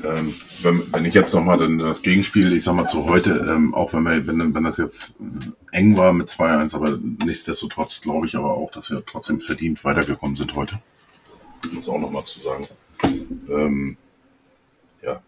Ähm, 0.05 0.35
wenn, 0.63 0.93
wenn, 0.93 1.05
ich 1.05 1.15
jetzt 1.15 1.35
nochmal 1.35 1.77
das 1.79 2.03
Gegenspiel, 2.03 2.53
ich 2.53 2.65
sag 2.65 2.75
mal 2.75 2.87
zu 2.87 3.05
heute, 3.05 3.31
ähm, 3.31 3.75
auch 3.75 3.93
wenn, 3.93 4.05
wir, 4.05 4.27
wenn, 4.27 4.55
wenn 4.55 4.65
das 4.65 4.79
jetzt 4.79 5.17
eng 5.73 5.97
war 5.97 6.13
mit 6.13 6.29
2-1, 6.29 6.75
aber 6.75 6.99
nichtsdestotrotz 7.25 8.01
glaube 8.01 8.27
ich 8.27 8.35
aber 8.35 8.55
auch, 8.55 8.71
dass 8.71 8.91
wir 8.91 9.03
trotzdem 9.05 9.41
verdient 9.41 9.85
weitergekommen 9.85 10.37
sind 10.37 10.55
heute 10.55 10.79
muss 11.73 11.89
auch 11.89 11.99
nochmal 11.99 12.25
zu 12.25 12.41
sagen. 12.41 12.67
Ähm, 13.49 13.97
ja, 15.03 15.23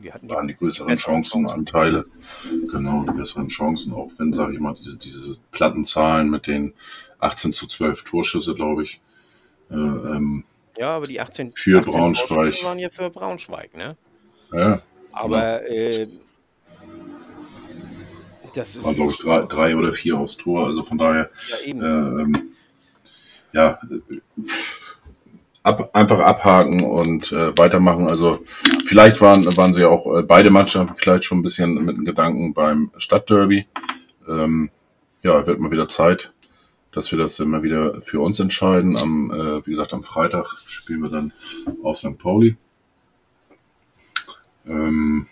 wir 0.00 0.12
hatten 0.12 0.28
waren 0.28 0.48
die 0.48 0.56
größeren 0.56 0.96
Chancen, 0.96 1.46
Anteile. 1.48 2.06
Genau, 2.70 3.04
die 3.04 3.16
besseren 3.16 3.48
Chancen, 3.48 3.92
auch 3.92 4.10
wenn, 4.18 4.32
sage 4.32 4.54
ich 4.54 4.60
mal, 4.60 4.74
diese, 4.74 4.96
diese 4.96 5.36
Plattenzahlen 5.52 6.30
mit 6.30 6.46
den 6.46 6.74
18 7.20 7.52
zu 7.52 7.66
12 7.66 8.04
Torschüsse, 8.04 8.54
glaube 8.54 8.82
ich. 8.82 9.00
Äh, 9.70 9.74
ähm, 9.74 10.44
ja, 10.76 10.90
aber 10.90 11.06
die 11.06 11.20
18, 11.20 11.50
für 11.50 11.78
18 11.78 11.92
Braunschweig 11.92 12.62
waren 12.62 12.78
ja 12.78 12.90
für 12.90 13.10
Braunschweig, 13.10 13.76
ne? 13.76 13.96
Ja. 14.52 14.82
Aber 15.12 15.68
ja. 15.70 16.02
Äh, 16.02 16.08
das 18.54 18.76
ist. 18.76 18.84
War, 18.84 18.94
glaube 18.94 19.12
ich, 19.12 19.18
drei, 19.18 19.38
drei, 19.46 19.76
oder 19.76 19.92
vier 19.92 20.18
aufs 20.18 20.36
Tor, 20.36 20.66
also 20.66 20.82
von 20.82 20.98
daher. 20.98 21.30
Ja, 21.48 21.66
eben. 21.66 21.82
Äh, 21.82 22.22
ähm, 22.22 22.50
ja, 23.52 23.78
ab, 25.64 25.90
einfach 25.92 26.20
abhaken 26.20 26.84
und 26.84 27.32
äh, 27.32 27.56
weitermachen. 27.58 28.08
Also 28.08 28.44
vielleicht 28.86 29.20
waren, 29.20 29.44
waren 29.56 29.74
sie 29.74 29.84
auch 29.84 30.18
äh, 30.18 30.22
beide 30.22 30.50
Mannschaften 30.50 30.94
vielleicht 30.94 31.24
schon 31.24 31.38
ein 31.38 31.42
bisschen 31.42 31.84
mit 31.84 31.96
dem 31.96 32.04
Gedanken 32.04 32.54
beim 32.54 32.90
Stadtderby. 32.96 33.66
Ähm, 34.28 34.70
ja, 35.22 35.46
wird 35.46 35.58
mal 35.58 35.70
wieder 35.70 35.88
Zeit, 35.88 36.32
dass 36.94 37.10
wir 37.10 37.18
das 37.18 37.40
immer 37.40 37.62
wieder 37.62 38.00
für 38.00 38.20
uns 38.20 38.40
entscheiden. 38.40 38.96
Am, 38.96 39.30
äh, 39.30 39.66
wie 39.66 39.70
gesagt, 39.70 39.92
am 39.92 40.02
Freitag 40.02 40.46
spielen 40.68 41.02
wir 41.02 41.10
dann 41.10 41.32
auf 41.82 41.98
St. 41.98 42.18
Pauli. 42.18 42.56
Ähm, 44.66 45.26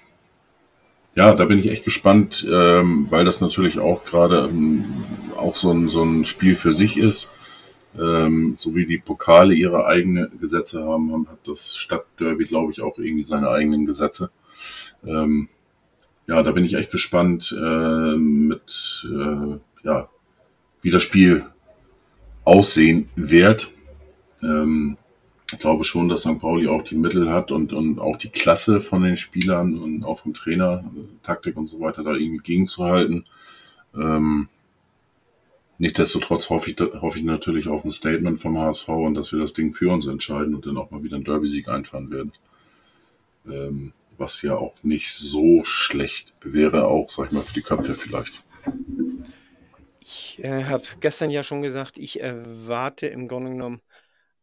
ja, 1.15 1.35
da 1.35 1.45
bin 1.45 1.59
ich 1.59 1.69
echt 1.69 1.85
gespannt, 1.85 2.47
ähm, 2.51 3.07
weil 3.11 3.25
das 3.25 3.41
natürlich 3.41 3.79
auch 3.79 4.05
gerade 4.05 4.49
ähm, 4.51 4.85
auch 5.37 5.57
so 5.57 5.71
ein, 5.71 5.89
so 5.89 6.03
ein 6.03 6.25
Spiel 6.25 6.57
für 6.57 6.75
sich 6.75 6.97
ist. 6.97 7.31
Ähm, 7.99 8.55
so 8.57 8.75
wie 8.75 8.87
die 8.87 8.99
Pokale 8.99 9.55
ihre 9.55 9.85
eigenen 9.85 10.41
Gesetze 10.41 10.83
haben, 10.83 11.13
haben, 11.13 11.29
hat 11.29 11.47
das 11.47 11.77
Stadtderby, 11.77 12.47
glaube 12.47 12.73
ich, 12.73 12.81
auch 12.81 12.99
irgendwie 12.99 13.25
seine 13.25 13.51
eigenen 13.51 13.85
Gesetze. 13.85 14.31
Ähm, 15.05 15.51
ja, 16.27 16.43
da 16.43 16.53
bin 16.53 16.65
ich 16.65 16.75
echt 16.75 16.91
gespannt 16.91 17.55
äh, 17.57 18.17
mit, 18.17 19.07
äh, 19.13 19.59
ja, 19.85 20.09
wie 20.81 20.91
das 20.91 21.03
Spiel 21.03 21.45
aussehen 22.45 23.09
wird. 23.17 23.73
Ähm, 24.43 24.97
ich 25.51 25.59
glaube 25.59 25.85
schon, 25.85 26.09
dass 26.09 26.23
St. 26.23 26.41
Pauli 26.41 26.67
auch 26.69 26.83
die 26.83 26.97
Mittel 26.97 27.31
hat 27.31 27.51
und, 27.51 27.73
und 27.73 27.99
auch 27.99 28.17
die 28.17 28.31
Klasse 28.31 28.81
von 28.81 29.03
den 29.03 29.17
Spielern 29.17 29.79
und 29.79 30.05
auch 30.05 30.21
vom 30.21 30.33
Trainer, 30.33 30.85
Taktik 31.23 31.57
und 31.57 31.69
so 31.69 31.81
weiter, 31.81 32.03
da 32.03 32.15
irgendwie 32.15 32.43
gegenzuhalten. 32.43 33.27
Ähm, 33.95 34.49
Nichtsdestotrotz 35.83 36.49
hoffe 36.49 36.71
ich, 36.71 36.79
hoffe 36.79 37.19
ich 37.19 37.25
natürlich 37.25 37.67
auf 37.67 37.85
ein 37.85 37.91
Statement 37.91 38.39
vom 38.39 38.57
HSV 38.57 38.89
und 38.89 39.15
dass 39.15 39.33
wir 39.33 39.41
das 39.41 39.53
Ding 39.53 39.73
für 39.73 39.93
uns 39.93 40.07
entscheiden 40.07 40.55
und 40.55 40.65
dann 40.65 40.77
auch 40.77 40.93
mal 40.93 41.03
wieder 41.03 41.17
einen 41.17 41.25
Derby-Sieg 41.25 41.67
einfahren 41.67 42.13
werden. 42.13 42.33
Ähm, 43.49 43.93
was 44.17 44.43
ja 44.43 44.55
auch 44.55 44.75
nicht 44.85 45.13
so 45.13 45.65
schlecht 45.65 46.35
wäre, 46.41 46.87
auch, 46.87 47.09
sag 47.09 47.27
ich 47.27 47.33
mal, 47.33 47.43
für 47.43 47.55
die 47.55 47.63
Köpfe 47.63 47.95
vielleicht. 47.95 48.45
Ich 50.15 50.45
äh, 50.45 50.65
habe 50.65 50.85
gestern 51.01 51.31
ja 51.31 51.43
schon 51.43 51.63
gesagt, 51.63 51.97
ich 51.97 52.21
erwarte 52.21 53.07
im 53.07 53.29
Grunde 53.29 53.53
genommen 53.53 53.81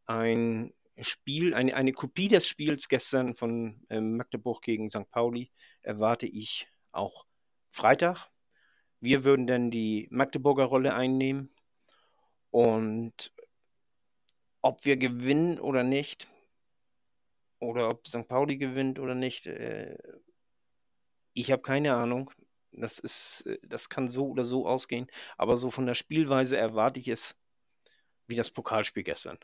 ein 0.07 0.73
Spiel, 0.99 1.53
eine, 1.53 1.75
eine 1.75 1.91
Kopie 1.91 2.27
des 2.27 2.47
Spiels 2.47 2.89
gestern 2.89 3.35
von 3.35 3.79
äh, 3.89 4.01
Magdeburg 4.01 4.63
gegen 4.63 4.89
St. 4.89 5.09
Pauli 5.11 5.51
erwarte 5.83 6.25
ich 6.25 6.67
auch 6.91 7.27
Freitag. 7.69 8.31
Wir 8.99 9.23
würden 9.23 9.45
dann 9.45 9.69
die 9.69 10.07
Magdeburger 10.09 10.65
Rolle 10.65 10.95
einnehmen. 10.95 11.51
Und 12.49 13.31
ob 14.61 14.85
wir 14.85 14.97
gewinnen 14.97 15.59
oder 15.59 15.83
nicht, 15.83 16.27
oder 17.59 17.89
ob 17.89 18.07
St. 18.07 18.27
Pauli 18.27 18.57
gewinnt 18.57 18.97
oder 18.97 19.13
nicht, 19.13 19.45
äh, 19.45 19.95
ich 21.33 21.51
habe 21.51 21.61
keine 21.61 21.93
Ahnung. 21.93 22.31
Das 22.81 22.99
ist, 22.99 23.45
äh, 23.45 23.59
das 23.63 23.89
kann 23.89 24.07
so 24.07 24.27
oder 24.27 24.43
so 24.43 24.67
ausgehen. 24.67 25.07
Aber 25.37 25.57
so 25.57 25.71
von 25.71 25.85
der 25.85 25.95
Spielweise 25.95 26.57
erwarte 26.57 26.99
ich 26.99 27.07
es 27.07 27.35
wie 28.27 28.35
das 28.35 28.51
Pokalspiel 28.51 29.03
gestern. 29.03 29.39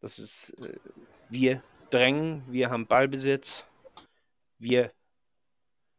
Das 0.00 0.18
ist, 0.18 0.50
äh, 0.64 0.78
wir 1.28 1.62
drängen, 1.90 2.42
wir 2.52 2.70
haben 2.70 2.86
Ballbesitz, 2.86 3.66
wir 4.58 4.92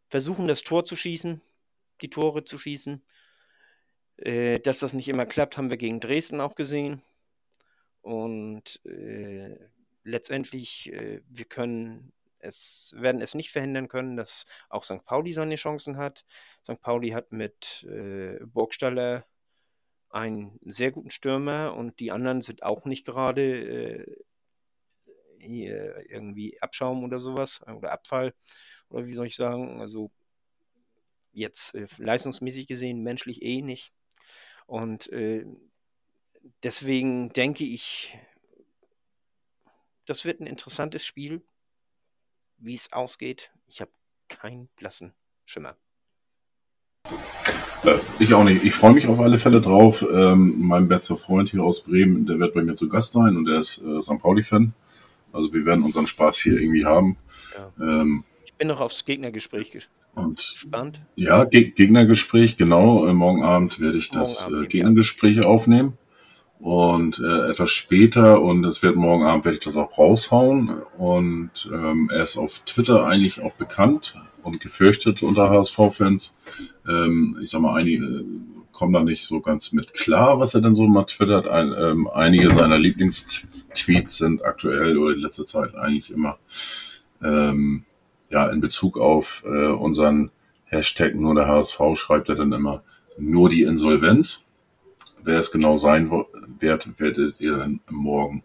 versuchen 0.10 0.48
das 0.48 0.64
Tor 0.64 0.86
zu 0.86 0.96
schießen, 0.96 1.42
die 2.02 2.10
Tore 2.10 2.44
zu 2.44 2.58
schießen. 2.58 3.04
Äh, 4.18 4.60
dass 4.62 4.80
das 4.80 4.94
nicht 4.94 5.10
immer 5.10 5.26
klappt, 5.26 5.58
haben 5.58 5.70
wir 5.70 5.78
gegen 5.78 6.00
Dresden 6.00 6.40
auch 6.40 6.56
gesehen. 6.56 7.02
Und 8.02 8.82
letztendlich, 10.04 10.92
wir 10.94 11.46
können 11.46 12.14
es, 12.46 12.94
werden 12.98 13.22
es 13.22 13.36
nicht 13.36 13.52
verhindern 13.52 13.88
können, 13.88 14.16
dass 14.18 14.46
auch 14.70 14.84
St. 14.84 15.04
Pauli 15.06 15.34
seine 15.34 15.56
Chancen 15.56 15.98
hat. 15.98 16.26
St. 16.64 16.82
Pauli 16.82 17.10
hat 17.10 17.32
mit 17.32 17.84
äh, 17.90 18.40
Burgstaller 18.46 19.26
einen 20.10 20.60
sehr 20.64 20.92
guten 20.92 21.10
Stürmer 21.10 21.76
und 21.76 22.00
die 22.00 22.12
anderen 22.12 22.42
sind 22.42 22.64
auch 22.64 22.86
nicht 22.86 23.06
gerade 23.06 23.42
äh, 23.42 24.18
irgendwie 25.40 26.60
Abschaum 26.62 27.04
oder 27.04 27.20
sowas 27.20 27.62
oder 27.68 27.92
Abfall 27.92 28.34
oder 28.90 29.06
wie 29.06 29.14
soll 29.14 29.28
ich 29.28 29.36
sagen. 29.36 29.82
Also 29.82 30.12
jetzt 31.34 31.76
äh, 31.76 31.88
leistungsmäßig 31.98 32.68
gesehen, 32.68 33.04
menschlich 33.04 33.42
eh 33.42 33.62
nicht. 33.62 33.92
Und 34.66 35.12
äh, 35.12 35.46
deswegen 36.64 37.30
denke 37.34 37.64
ich, 37.64 38.18
das 40.06 40.26
wird 40.26 40.40
ein 40.40 40.48
interessantes 40.48 41.06
Spiel. 41.06 41.44
Wie 42.66 42.74
es 42.74 42.92
ausgeht, 42.92 43.52
ich 43.68 43.80
habe 43.80 43.92
keinen 44.28 44.70
blassen 44.76 45.14
Schimmer. 45.46 45.76
Äh, 47.84 48.00
ich 48.18 48.34
auch 48.34 48.44
nicht. 48.44 48.64
Ich 48.64 48.74
freue 48.74 48.94
mich 48.94 49.08
auf 49.08 49.20
alle 49.20 49.38
Fälle 49.38 49.62
drauf. 49.62 50.04
Ähm, 50.12 50.56
mein 50.58 50.88
bester 50.88 51.16
Freund 51.16 51.52
hier 51.52 51.64
aus 51.64 51.84
Bremen, 51.84 52.26
der 52.26 52.40
wird 52.40 52.56
bei 52.56 52.64
mir 52.64 52.76
zu 52.76 52.90
Gast 52.90 53.14
sein 53.14 53.38
und 53.38 53.46
der 53.46 53.60
ist 53.60 53.78
äh, 53.84 54.02
St. 54.02 54.18
Pauli-Fan. 54.18 54.74
Also 55.32 55.54
wir 55.54 55.64
werden 55.68 55.84
unseren 55.84 56.08
Spaß 56.08 56.40
hier 56.40 56.60
irgendwie 56.60 56.86
haben. 56.86 57.18
Ja. 57.56 58.02
Ähm, 58.02 58.24
ich 58.44 58.54
bin 58.56 58.70
noch 58.70 58.80
aufs 58.80 59.06
Gegnergespräch 59.06 59.88
und 60.16 60.42
Spannend. 60.42 61.02
Ja, 61.16 61.44
Ge 61.46 61.70
Gegnergespräch, 61.70 62.58
genau. 62.58 63.06
Äh, 63.06 63.14
morgen 63.14 63.44
Abend 63.44 63.80
werde 63.80 64.00
ich 64.00 64.10
das 64.10 64.40
Abend, 64.40 64.66
äh, 64.66 64.68
Gegnergespräch 64.70 65.38
ja. 65.38 65.44
aufnehmen. 65.44 66.00
Und 66.66 67.20
äh, 67.20 67.52
etwas 67.52 67.70
später, 67.70 68.42
und 68.42 68.66
es 68.66 68.82
wird 68.82 68.96
morgen 68.96 69.24
Abend, 69.24 69.46
werde 69.46 69.60
ich 69.60 69.64
das 69.64 69.76
auch 69.76 70.00
raushauen. 70.00 70.82
Und 70.98 71.70
ähm, 71.72 72.10
er 72.12 72.24
ist 72.24 72.38
auf 72.38 72.62
Twitter 72.66 73.06
eigentlich 73.06 73.40
auch 73.40 73.54
bekannt 73.54 74.16
und 74.42 74.60
gefürchtet 74.62 75.22
unter 75.22 75.52
HSV-Fans. 75.52 76.34
Ähm, 76.90 77.38
ich 77.40 77.52
sag 77.52 77.62
mal, 77.62 77.76
einige 77.76 78.26
kommen 78.72 78.94
da 78.94 79.04
nicht 79.04 79.28
so 79.28 79.42
ganz 79.42 79.74
mit 79.74 79.94
klar, 79.94 80.40
was 80.40 80.56
er 80.56 80.62
denn 80.62 80.74
so 80.74 80.88
mal 80.88 81.04
twittert. 81.04 81.48
Ein, 81.48 81.72
ähm, 81.78 82.10
einige 82.12 82.50
seiner 82.50 82.80
Lieblingstweets 82.80 84.18
sind 84.18 84.44
aktuell 84.44 84.98
oder 84.98 85.14
die 85.14 85.22
letzte 85.22 85.46
Zeit 85.46 85.76
eigentlich 85.76 86.10
immer 86.10 86.40
ähm, 87.22 87.84
ja, 88.32 88.48
in 88.48 88.60
Bezug 88.60 88.98
auf 88.98 89.44
äh, 89.46 89.68
unseren 89.68 90.32
Hashtag 90.64 91.14
nur 91.14 91.36
der 91.36 91.48
HSV 91.48 91.80
schreibt 91.94 92.30
er 92.30 92.36
dann 92.36 92.54
immer 92.54 92.82
nur 93.20 93.52
die 93.52 93.62
Insolvenz. 93.62 94.45
Wer 95.26 95.40
es 95.40 95.52
genau 95.52 95.78
sein 95.78 96.12
wird, 96.12 96.88
werdet 97.00 97.40
ihr 97.40 97.58
dann 97.58 97.80
morgen 97.90 98.44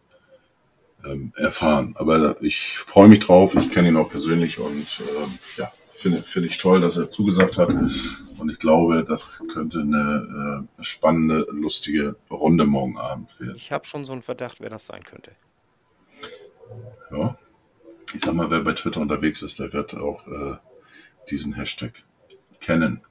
ähm, 1.05 1.33
erfahren. 1.37 1.95
Aber 1.97 2.41
ich 2.43 2.79
freue 2.79 3.09
mich 3.09 3.21
drauf. 3.21 3.55
Ich 3.55 3.71
kenne 3.71 3.89
ihn 3.89 3.97
auch 3.99 4.11
persönlich 4.11 4.59
und 4.59 5.01
ähm, 5.01 5.39
ja, 5.59 5.71
finde 5.93 6.23
finde 6.23 6.49
ich 6.49 6.57
toll, 6.57 6.81
dass 6.81 6.97
er 6.97 7.11
zugesagt 7.11 7.59
hat. 7.59 7.69
Und 7.69 8.51
ich 8.51 8.59
glaube, 8.59 9.05
das 9.05 9.43
könnte 9.53 9.81
eine 9.81 10.67
äh, 10.79 10.83
spannende, 10.83 11.47
lustige 11.51 12.17
Runde 12.31 12.65
morgen 12.65 12.97
Abend 12.97 13.39
werden. 13.39 13.57
Ich 13.57 13.71
habe 13.73 13.85
schon 13.85 14.07
so 14.07 14.15
einen 14.15 14.23
Verdacht, 14.23 14.61
wer 14.61 14.71
das 14.71 14.87
sein 14.87 15.05
könnte. 15.05 15.33
Ja, 17.11 17.37
ich 18.15 18.23
sag 18.25 18.35
mal, 18.35 18.51
wer 18.51 18.61
bei 18.61 18.73
Twitter 18.73 19.03
unterwegs 19.03 19.43
ist, 19.43 19.59
der 19.59 19.75
wird 19.75 19.95
auch 19.95 20.27
äh, 20.27 20.57
diesen 21.29 21.53
Hashtag 21.53 22.05
kennen. 22.61 23.03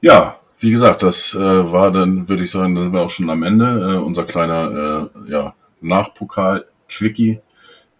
Ja, 0.00 0.41
wie 0.62 0.70
gesagt, 0.70 1.02
das 1.02 1.34
äh, 1.34 1.38
war 1.38 1.90
dann, 1.90 2.28
würde 2.28 2.44
ich 2.44 2.52
sagen, 2.52 2.74
dann 2.74 2.84
sind 2.84 2.92
wir 2.92 3.00
auch 3.00 3.10
schon 3.10 3.28
am 3.30 3.42
Ende. 3.42 3.66
Äh, 3.66 3.96
unser 3.98 4.24
kleiner 4.24 5.10
äh, 5.26 5.30
ja, 5.30 5.54
Nachpokal-Quickie. 5.80 7.40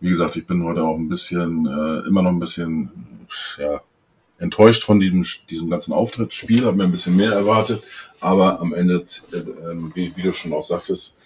Wie 0.01 0.09
gesagt, 0.09 0.37
ich 0.37 0.47
bin 0.47 0.63
heute 0.65 0.85
auch 0.85 0.97
ein 0.97 1.09
bisschen, 1.09 1.67
äh, 1.67 2.07
immer 2.07 2.23
noch 2.23 2.31
ein 2.31 2.39
bisschen, 2.39 3.27
ja, 3.59 3.81
enttäuscht 4.39 4.85
von 4.85 5.01
diesem, 5.01 5.25
diesem 5.51 5.71
ganzen 5.71 5.93
Auftrittsspiel, 5.93 6.65
habe 6.65 6.77
mir 6.77 6.85
ein 6.85 6.93
bisschen 6.93 7.17
mehr 7.17 7.33
erwartet, 7.33 7.83
aber 8.21 8.61
am 8.61 8.75
Ende, 8.75 9.05
äh, 9.33 9.37
äh 9.37 9.77
wie, 9.95 10.17
wie, 10.17 10.23
du 10.23 10.33
schon 10.33 10.53
auch 10.53 10.63
sagtest, 10.63 11.17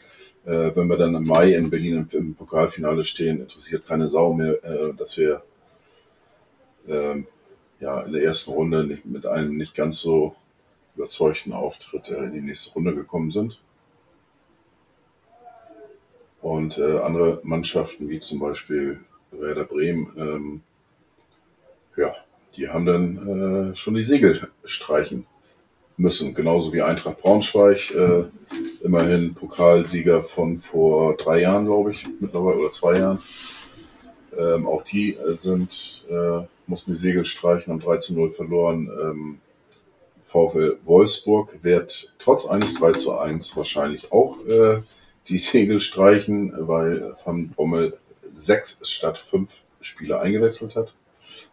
äh, 0.46 0.70
wenn 0.74 0.88
wir 0.88 0.96
dann 0.96 1.14
im 1.14 1.24
Mai 1.24 1.52
in 1.52 1.68
Berlin 1.68 2.06
im, 2.10 2.18
im 2.18 2.34
Pokalfinale 2.34 3.04
stehen, 3.04 3.40
interessiert 3.40 3.86
keine 3.86 4.08
Sau 4.08 4.32
mehr, 4.32 4.62
äh, 4.64 4.94
dass 4.96 5.16
wir 5.18 5.42
äh, 6.88 7.22
ja 7.80 8.00
in 8.00 8.12
der 8.12 8.22
ersten 8.22 8.52
Runde 8.52 8.84
nicht, 8.84 9.04
mit 9.04 9.26
einem 9.26 9.56
nicht 9.56 9.74
ganz 9.74 9.98
so 9.98 10.34
überzeugten 10.96 11.52
Auftritt 11.52 12.08
in 12.08 12.32
die 12.32 12.40
nächste 12.40 12.72
Runde 12.72 12.94
gekommen 12.94 13.30
sind. 13.30 13.60
Und 16.42 16.78
äh, 16.78 16.98
andere 16.98 17.40
Mannschaften, 17.42 18.08
wie 18.08 18.20
zum 18.20 18.38
Beispiel 18.38 19.00
Werder 19.32 19.64
Bremen, 19.64 20.12
ähm, 20.16 20.60
ja, 21.96 22.14
die 22.56 22.68
haben 22.68 22.86
dann 22.86 23.72
äh, 23.72 23.76
schon 23.76 23.94
die 23.94 24.02
Segel 24.02 24.48
streichen 24.64 25.26
müssen. 25.96 26.34
Genauso 26.34 26.72
wie 26.72 26.82
Eintracht 26.82 27.18
Braunschweig, 27.18 27.90
äh, 27.90 28.24
immerhin 28.82 29.34
Pokalsieger 29.34 30.22
von 30.22 30.58
vor 30.58 31.16
drei 31.16 31.40
Jahren, 31.40 31.66
glaube 31.66 31.92
ich, 31.92 32.06
mittlerweile 32.20 32.58
oder 32.58 32.72
zwei 32.72 32.94
Jahren. 32.94 33.18
Ähm, 34.38 34.66
auch 34.66 34.82
die 34.82 35.14
äh, 35.16 35.34
sind, 35.34 36.06
äh, 36.10 36.42
mussten 36.66 36.92
die 36.92 36.98
Segel 36.98 37.24
streichen, 37.24 37.72
haben 37.72 37.80
3 37.80 37.98
zu 37.98 38.14
0 38.14 38.30
verloren. 38.30 38.90
Ähm, 39.02 39.38
VfL 40.36 40.78
Wolfsburg 40.84 41.64
wird 41.64 42.12
trotz 42.18 42.44
eines 42.44 42.74
3 42.74 42.92
zu 42.92 43.16
1 43.18 43.56
wahrscheinlich 43.56 44.12
auch 44.12 44.44
äh, 44.46 44.82
die 45.28 45.38
Segel 45.38 45.80
streichen, 45.80 46.52
weil 46.58 47.14
Van 47.24 47.48
Bommel 47.48 47.96
sechs 48.34 48.78
statt 48.82 49.18
fünf 49.18 49.62
Spieler 49.80 50.20
eingewechselt 50.20 50.76
hat. 50.76 50.94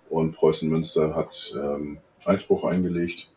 Und 0.09 0.34
Preußen 0.34 0.69
Münster 0.69 1.15
hat 1.15 1.55
ähm, 1.55 1.99
Einspruch 2.25 2.65
eingelegt. 2.65 3.29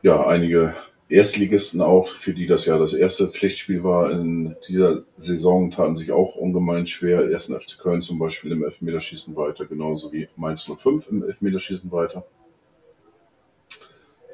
Ja, 0.00 0.26
einige 0.26 0.74
Erstligisten 1.08 1.82
auch, 1.82 2.08
für 2.08 2.32
die 2.32 2.46
das 2.46 2.64
ja 2.64 2.78
das 2.78 2.94
erste 2.94 3.28
Pflichtspiel 3.28 3.84
war 3.84 4.10
in 4.10 4.56
dieser 4.66 5.02
Saison, 5.18 5.70
taten 5.70 5.96
sich 5.96 6.10
auch 6.10 6.34
ungemein 6.36 6.86
schwer. 6.86 7.30
Ersten 7.30 7.58
FC 7.60 7.78
Köln 7.78 8.00
zum 8.00 8.18
Beispiel 8.18 8.52
im 8.52 8.64
Elfmeterschießen 8.64 9.36
weiter, 9.36 9.66
genauso 9.66 10.12
wie 10.12 10.28
Mainz 10.36 10.62
05 10.62 11.08
im 11.08 11.22
Elfmeterschießen 11.22 11.92
weiter. 11.92 12.24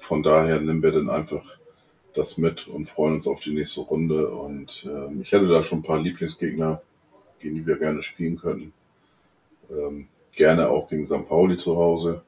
Von 0.08 0.22
daher 0.22 0.58
nehmen 0.58 0.82
wir 0.82 0.92
dann 0.92 1.10
einfach 1.10 1.44
das 2.14 2.38
mit 2.38 2.66
und 2.66 2.86
freuen 2.86 3.16
uns 3.16 3.28
auf 3.28 3.40
die 3.40 3.52
nächste 3.52 3.82
Runde. 3.82 4.30
Und 4.30 4.88
äh, 4.88 5.20
ich 5.20 5.32
hätte 5.32 5.48
da 5.48 5.62
schon 5.62 5.80
ein 5.80 5.82
paar 5.82 6.00
Lieblingsgegner, 6.00 6.80
gegen 7.40 7.56
die 7.56 7.66
wir 7.66 7.76
gerne 7.76 8.02
spielen 8.02 8.38
könnten. 8.38 8.72
Ähm, 9.70 10.08
gerne 10.32 10.70
auch 10.70 10.88
gegen 10.88 11.06
St. 11.06 11.28
Pauli 11.28 11.58
zu 11.58 11.76
Hause. 11.76 12.22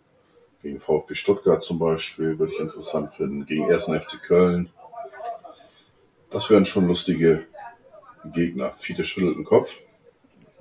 Gegen 0.63 0.79
VfB 0.79 1.15
Stuttgart 1.15 1.65
zum 1.65 1.79
Beispiel 1.79 2.39
würde 2.39 2.53
ich 2.53 2.61
interessant 2.61 3.13
finden. 3.13 3.47
Gegen 3.47 3.73
1. 3.73 3.87
FC 3.87 4.23
Köln. 4.23 4.69
Das 6.29 6.51
wären 6.51 6.67
schon 6.67 6.87
lustige 6.87 7.47
Gegner. 8.27 8.75
Fiete 8.77 9.05
schüttelt 9.05 9.39
den 9.39 9.45
Kopf. 9.45 9.81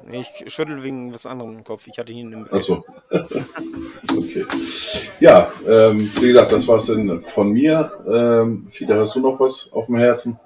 Ich 0.10 0.46
schüttel 0.48 0.84
wegen 0.84 1.14
was 1.14 1.26
anderem 1.26 1.58
im 1.58 1.64
Kopf. 1.66 1.86
Ich 1.88 2.00
hatte 2.00 2.14
ihn 2.14 2.32
im 2.32 2.54
Achso. 2.54 2.86
okay. 4.18 4.46
Ja, 5.20 5.52
ähm, 5.68 6.12
wie 6.20 6.28
gesagt, 6.28 6.52
das 6.52 6.68
war's 6.68 6.86
denn 6.86 7.22
von 7.22 7.52
mir. 7.52 7.92
Ähm, 8.08 8.68
Fiete, 8.70 8.96
hast 8.96 9.16
du 9.16 9.20
noch 9.20 9.40
was 9.40 9.72
auf 9.72 9.88
dem 9.88 9.96
Herzen? 9.96 10.40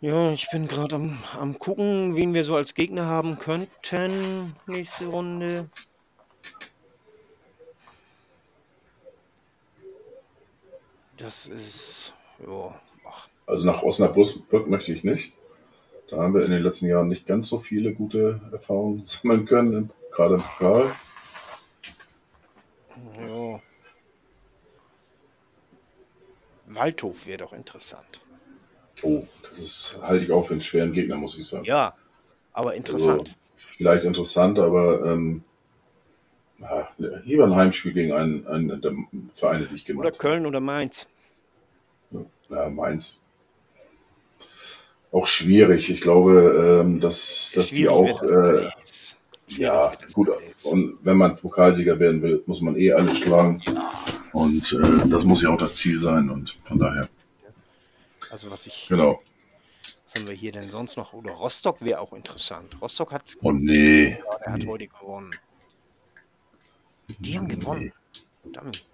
Ja, 0.00 0.32
ich 0.32 0.48
bin 0.50 0.68
gerade 0.68 0.96
am, 0.96 1.18
am 1.38 1.58
gucken, 1.58 2.16
wen 2.16 2.34
wir 2.34 2.44
so 2.44 2.56
als 2.56 2.74
Gegner 2.74 3.06
haben 3.06 3.38
könnten. 3.38 4.54
Nächste 4.66 5.06
Runde. 5.06 5.68
Das 11.16 11.46
ist. 11.46 12.12
Ja. 12.44 12.74
Also 13.46 13.66
nach 13.66 13.82
Osnabrück 13.82 14.68
möchte 14.68 14.92
ich 14.92 15.04
nicht. 15.04 15.32
Da 16.10 16.18
haben 16.18 16.34
wir 16.34 16.44
in 16.44 16.50
den 16.50 16.62
letzten 16.62 16.86
Jahren 16.86 17.08
nicht 17.08 17.26
ganz 17.26 17.48
so 17.48 17.58
viele 17.58 17.94
gute 17.94 18.40
Erfahrungen 18.52 19.06
sammeln 19.06 19.46
können, 19.46 19.90
gerade 20.10 20.34
im 20.34 20.42
Pokal. 20.42 20.92
Ja. 23.18 23.60
Waldhof 26.66 27.26
wäre 27.26 27.38
doch 27.38 27.52
interessant. 27.52 28.20
Oh, 29.02 29.26
das 29.42 29.58
ist, 29.58 29.98
halte 30.02 30.24
ich 30.24 30.30
auch 30.30 30.46
für 30.46 30.54
einen 30.54 30.62
schweren 30.62 30.92
Gegner, 30.92 31.16
muss 31.16 31.36
ich 31.36 31.46
sagen. 31.46 31.64
Ja, 31.64 31.94
aber 32.52 32.74
interessant. 32.74 33.20
Also, 33.20 33.34
vielleicht 33.56 34.04
interessant, 34.04 34.58
aber 34.58 35.04
ähm, 35.04 35.44
ja, 36.60 36.88
lieber 37.24 37.44
ein 37.44 37.54
Heimspiel 37.56 37.92
gegen 37.92 38.12
einen, 38.12 38.46
einen 38.46 38.80
der 38.80 38.94
Vereine, 39.34 39.66
die 39.66 39.74
ich 39.74 39.84
genannt 39.84 40.06
oder 40.06 40.16
Köln 40.16 40.46
oder 40.46 40.60
Mainz. 40.60 41.08
Ja, 42.48 42.68
Mainz. 42.68 43.18
Auch 45.10 45.26
schwierig. 45.26 45.90
Ich 45.90 46.00
glaube, 46.00 46.82
ähm, 46.82 47.00
dass, 47.00 47.52
dass 47.54 47.68
die 47.68 47.76
Schwierig 47.76 47.90
auch. 47.90 48.22
wird 48.22 48.72
das 48.80 49.12
Äh, 49.12 49.21
ja, 49.48 49.92
gut. 50.14 50.30
Und 50.64 50.98
wenn 51.02 51.16
man 51.16 51.34
Pokalsieger 51.36 51.98
werden 51.98 52.22
will, 52.22 52.42
muss 52.46 52.60
man 52.60 52.76
eh 52.76 52.92
alle 52.92 53.14
schlagen. 53.14 53.62
Und 54.32 54.72
äh, 54.72 55.08
das 55.08 55.24
muss 55.24 55.42
ja 55.42 55.50
auch 55.50 55.58
das 55.58 55.74
Ziel 55.74 55.98
sein. 55.98 56.30
Und 56.30 56.56
von 56.64 56.78
daher, 56.78 57.08
Also 58.30 58.50
was 58.50 58.66
ich, 58.66 58.86
genau. 58.88 59.20
was 60.06 60.14
haben 60.20 60.28
wir 60.28 60.34
hier 60.34 60.52
denn 60.52 60.70
sonst 60.70 60.96
noch? 60.96 61.12
Oder 61.12 61.32
Rostock 61.32 61.82
wäre 61.82 62.00
auch 62.00 62.12
interessant. 62.14 62.80
Rostock 62.80 63.12
hat, 63.12 63.24
Oh 63.42 63.52
nee. 63.52 64.10
ja, 64.10 64.38
der 64.46 64.52
hat 64.54 64.66
heute 64.66 64.86
gewonnen. 64.88 65.30
Die 67.18 67.36
haben 67.36 67.48
gewonnen. 67.48 67.92
Verdammt. 68.42 68.84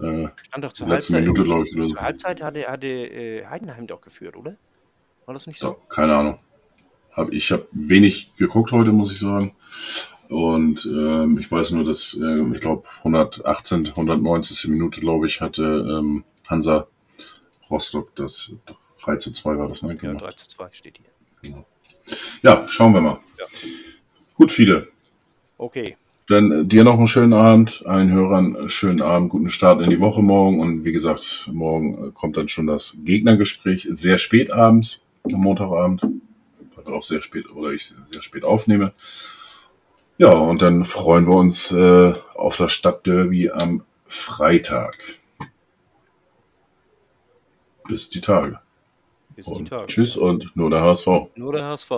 Äh, 0.00 0.28
Stand 0.44 0.64
doch 0.64 0.72
zur 0.72 0.88
Halbzeit. 0.88 1.24
Minute, 1.26 1.68
ich. 1.68 1.90
Zur 1.92 2.00
Halbzeit 2.02 2.42
hatte, 2.42 2.66
hatte 2.68 2.86
äh, 2.86 3.46
Heidenheim 3.46 3.86
doch 3.86 4.00
geführt, 4.00 4.36
oder? 4.36 4.56
War 5.26 5.34
das 5.34 5.46
nicht 5.46 5.60
Ja, 5.62 5.68
so? 5.68 5.74
keine 5.88 6.16
Ahnung. 6.16 6.38
Hab, 7.16 7.32
ich 7.32 7.50
habe 7.50 7.66
wenig 7.72 8.32
geguckt 8.36 8.72
heute, 8.72 8.92
muss 8.92 9.12
ich 9.12 9.20
sagen. 9.20 9.52
Und 10.28 10.84
ähm, 10.86 11.38
ich 11.38 11.50
weiß 11.50 11.70
nur, 11.70 11.84
dass 11.84 12.14
ähm, 12.14 12.52
ich 12.54 12.60
glaube 12.60 12.84
118, 12.98 13.86
190. 13.86 14.68
Minute, 14.68 15.00
glaube 15.00 15.26
ich, 15.26 15.40
hatte 15.40 15.62
ähm, 15.64 16.24
Hansa 16.48 16.88
Rostock 17.70 18.14
das 18.16 18.52
3 19.02 19.16
zu 19.16 19.32
2 19.32 19.58
war 19.58 19.68
das, 19.68 19.82
ne? 19.82 19.94
Ja, 19.94 19.94
Genau. 19.94 20.18
3 20.18 20.32
zu 20.32 20.48
2 20.48 20.68
steht 20.72 20.98
hier. 21.42 21.64
Ja, 22.42 22.66
schauen 22.68 22.92
wir 22.92 23.00
mal. 23.00 23.18
Ja. 23.38 23.46
Gut, 24.34 24.52
viele. 24.52 24.88
Okay. 25.58 25.96
Dann 26.28 26.50
äh, 26.50 26.64
dir 26.64 26.84
noch 26.84 26.98
einen 26.98 27.08
schönen 27.08 27.32
Abend, 27.32 27.84
allen 27.86 28.10
Hörern 28.10 28.56
einen 28.56 28.68
schönen 28.68 29.00
Abend, 29.00 29.30
guten 29.30 29.48
Start 29.48 29.82
in 29.82 29.90
die 29.90 30.00
Woche 30.00 30.22
morgen. 30.22 30.60
Und 30.60 30.84
wie 30.84 30.92
gesagt, 30.92 31.48
morgen 31.52 32.08
äh, 32.08 32.10
kommt 32.12 32.36
dann 32.36 32.48
schon 32.48 32.66
das 32.66 32.96
Gegnergespräch, 33.04 33.88
sehr 33.92 34.18
spät 34.18 34.50
abends, 34.50 35.02
am 35.24 35.40
Montagabend, 35.40 36.02
auch 36.90 37.02
sehr 37.02 37.22
spät 37.22 37.50
oder 37.50 37.70
ich 37.70 37.94
sehr 38.06 38.22
spät 38.22 38.44
aufnehme. 38.44 38.92
Ja, 40.18 40.32
und 40.32 40.62
dann 40.62 40.84
freuen 40.84 41.26
wir 41.26 41.34
uns 41.36 41.72
äh, 41.72 42.14
auf 42.34 42.56
das 42.56 42.72
Stadtderby 42.72 43.50
am 43.50 43.84
Freitag. 44.06 44.96
Bis 47.86 48.08
die 48.08 48.20
Tage. 48.20 48.60
Bis 49.34 49.46
die 49.46 49.52
Und 49.52 49.68
Tage. 49.68 49.86
tschüss 49.86 50.16
und 50.16 50.50
nur 50.56 50.70
der 50.70 50.80
HSV. 50.82 51.06
Nur 51.34 51.52
der 51.52 51.64
HSV. 51.66 51.90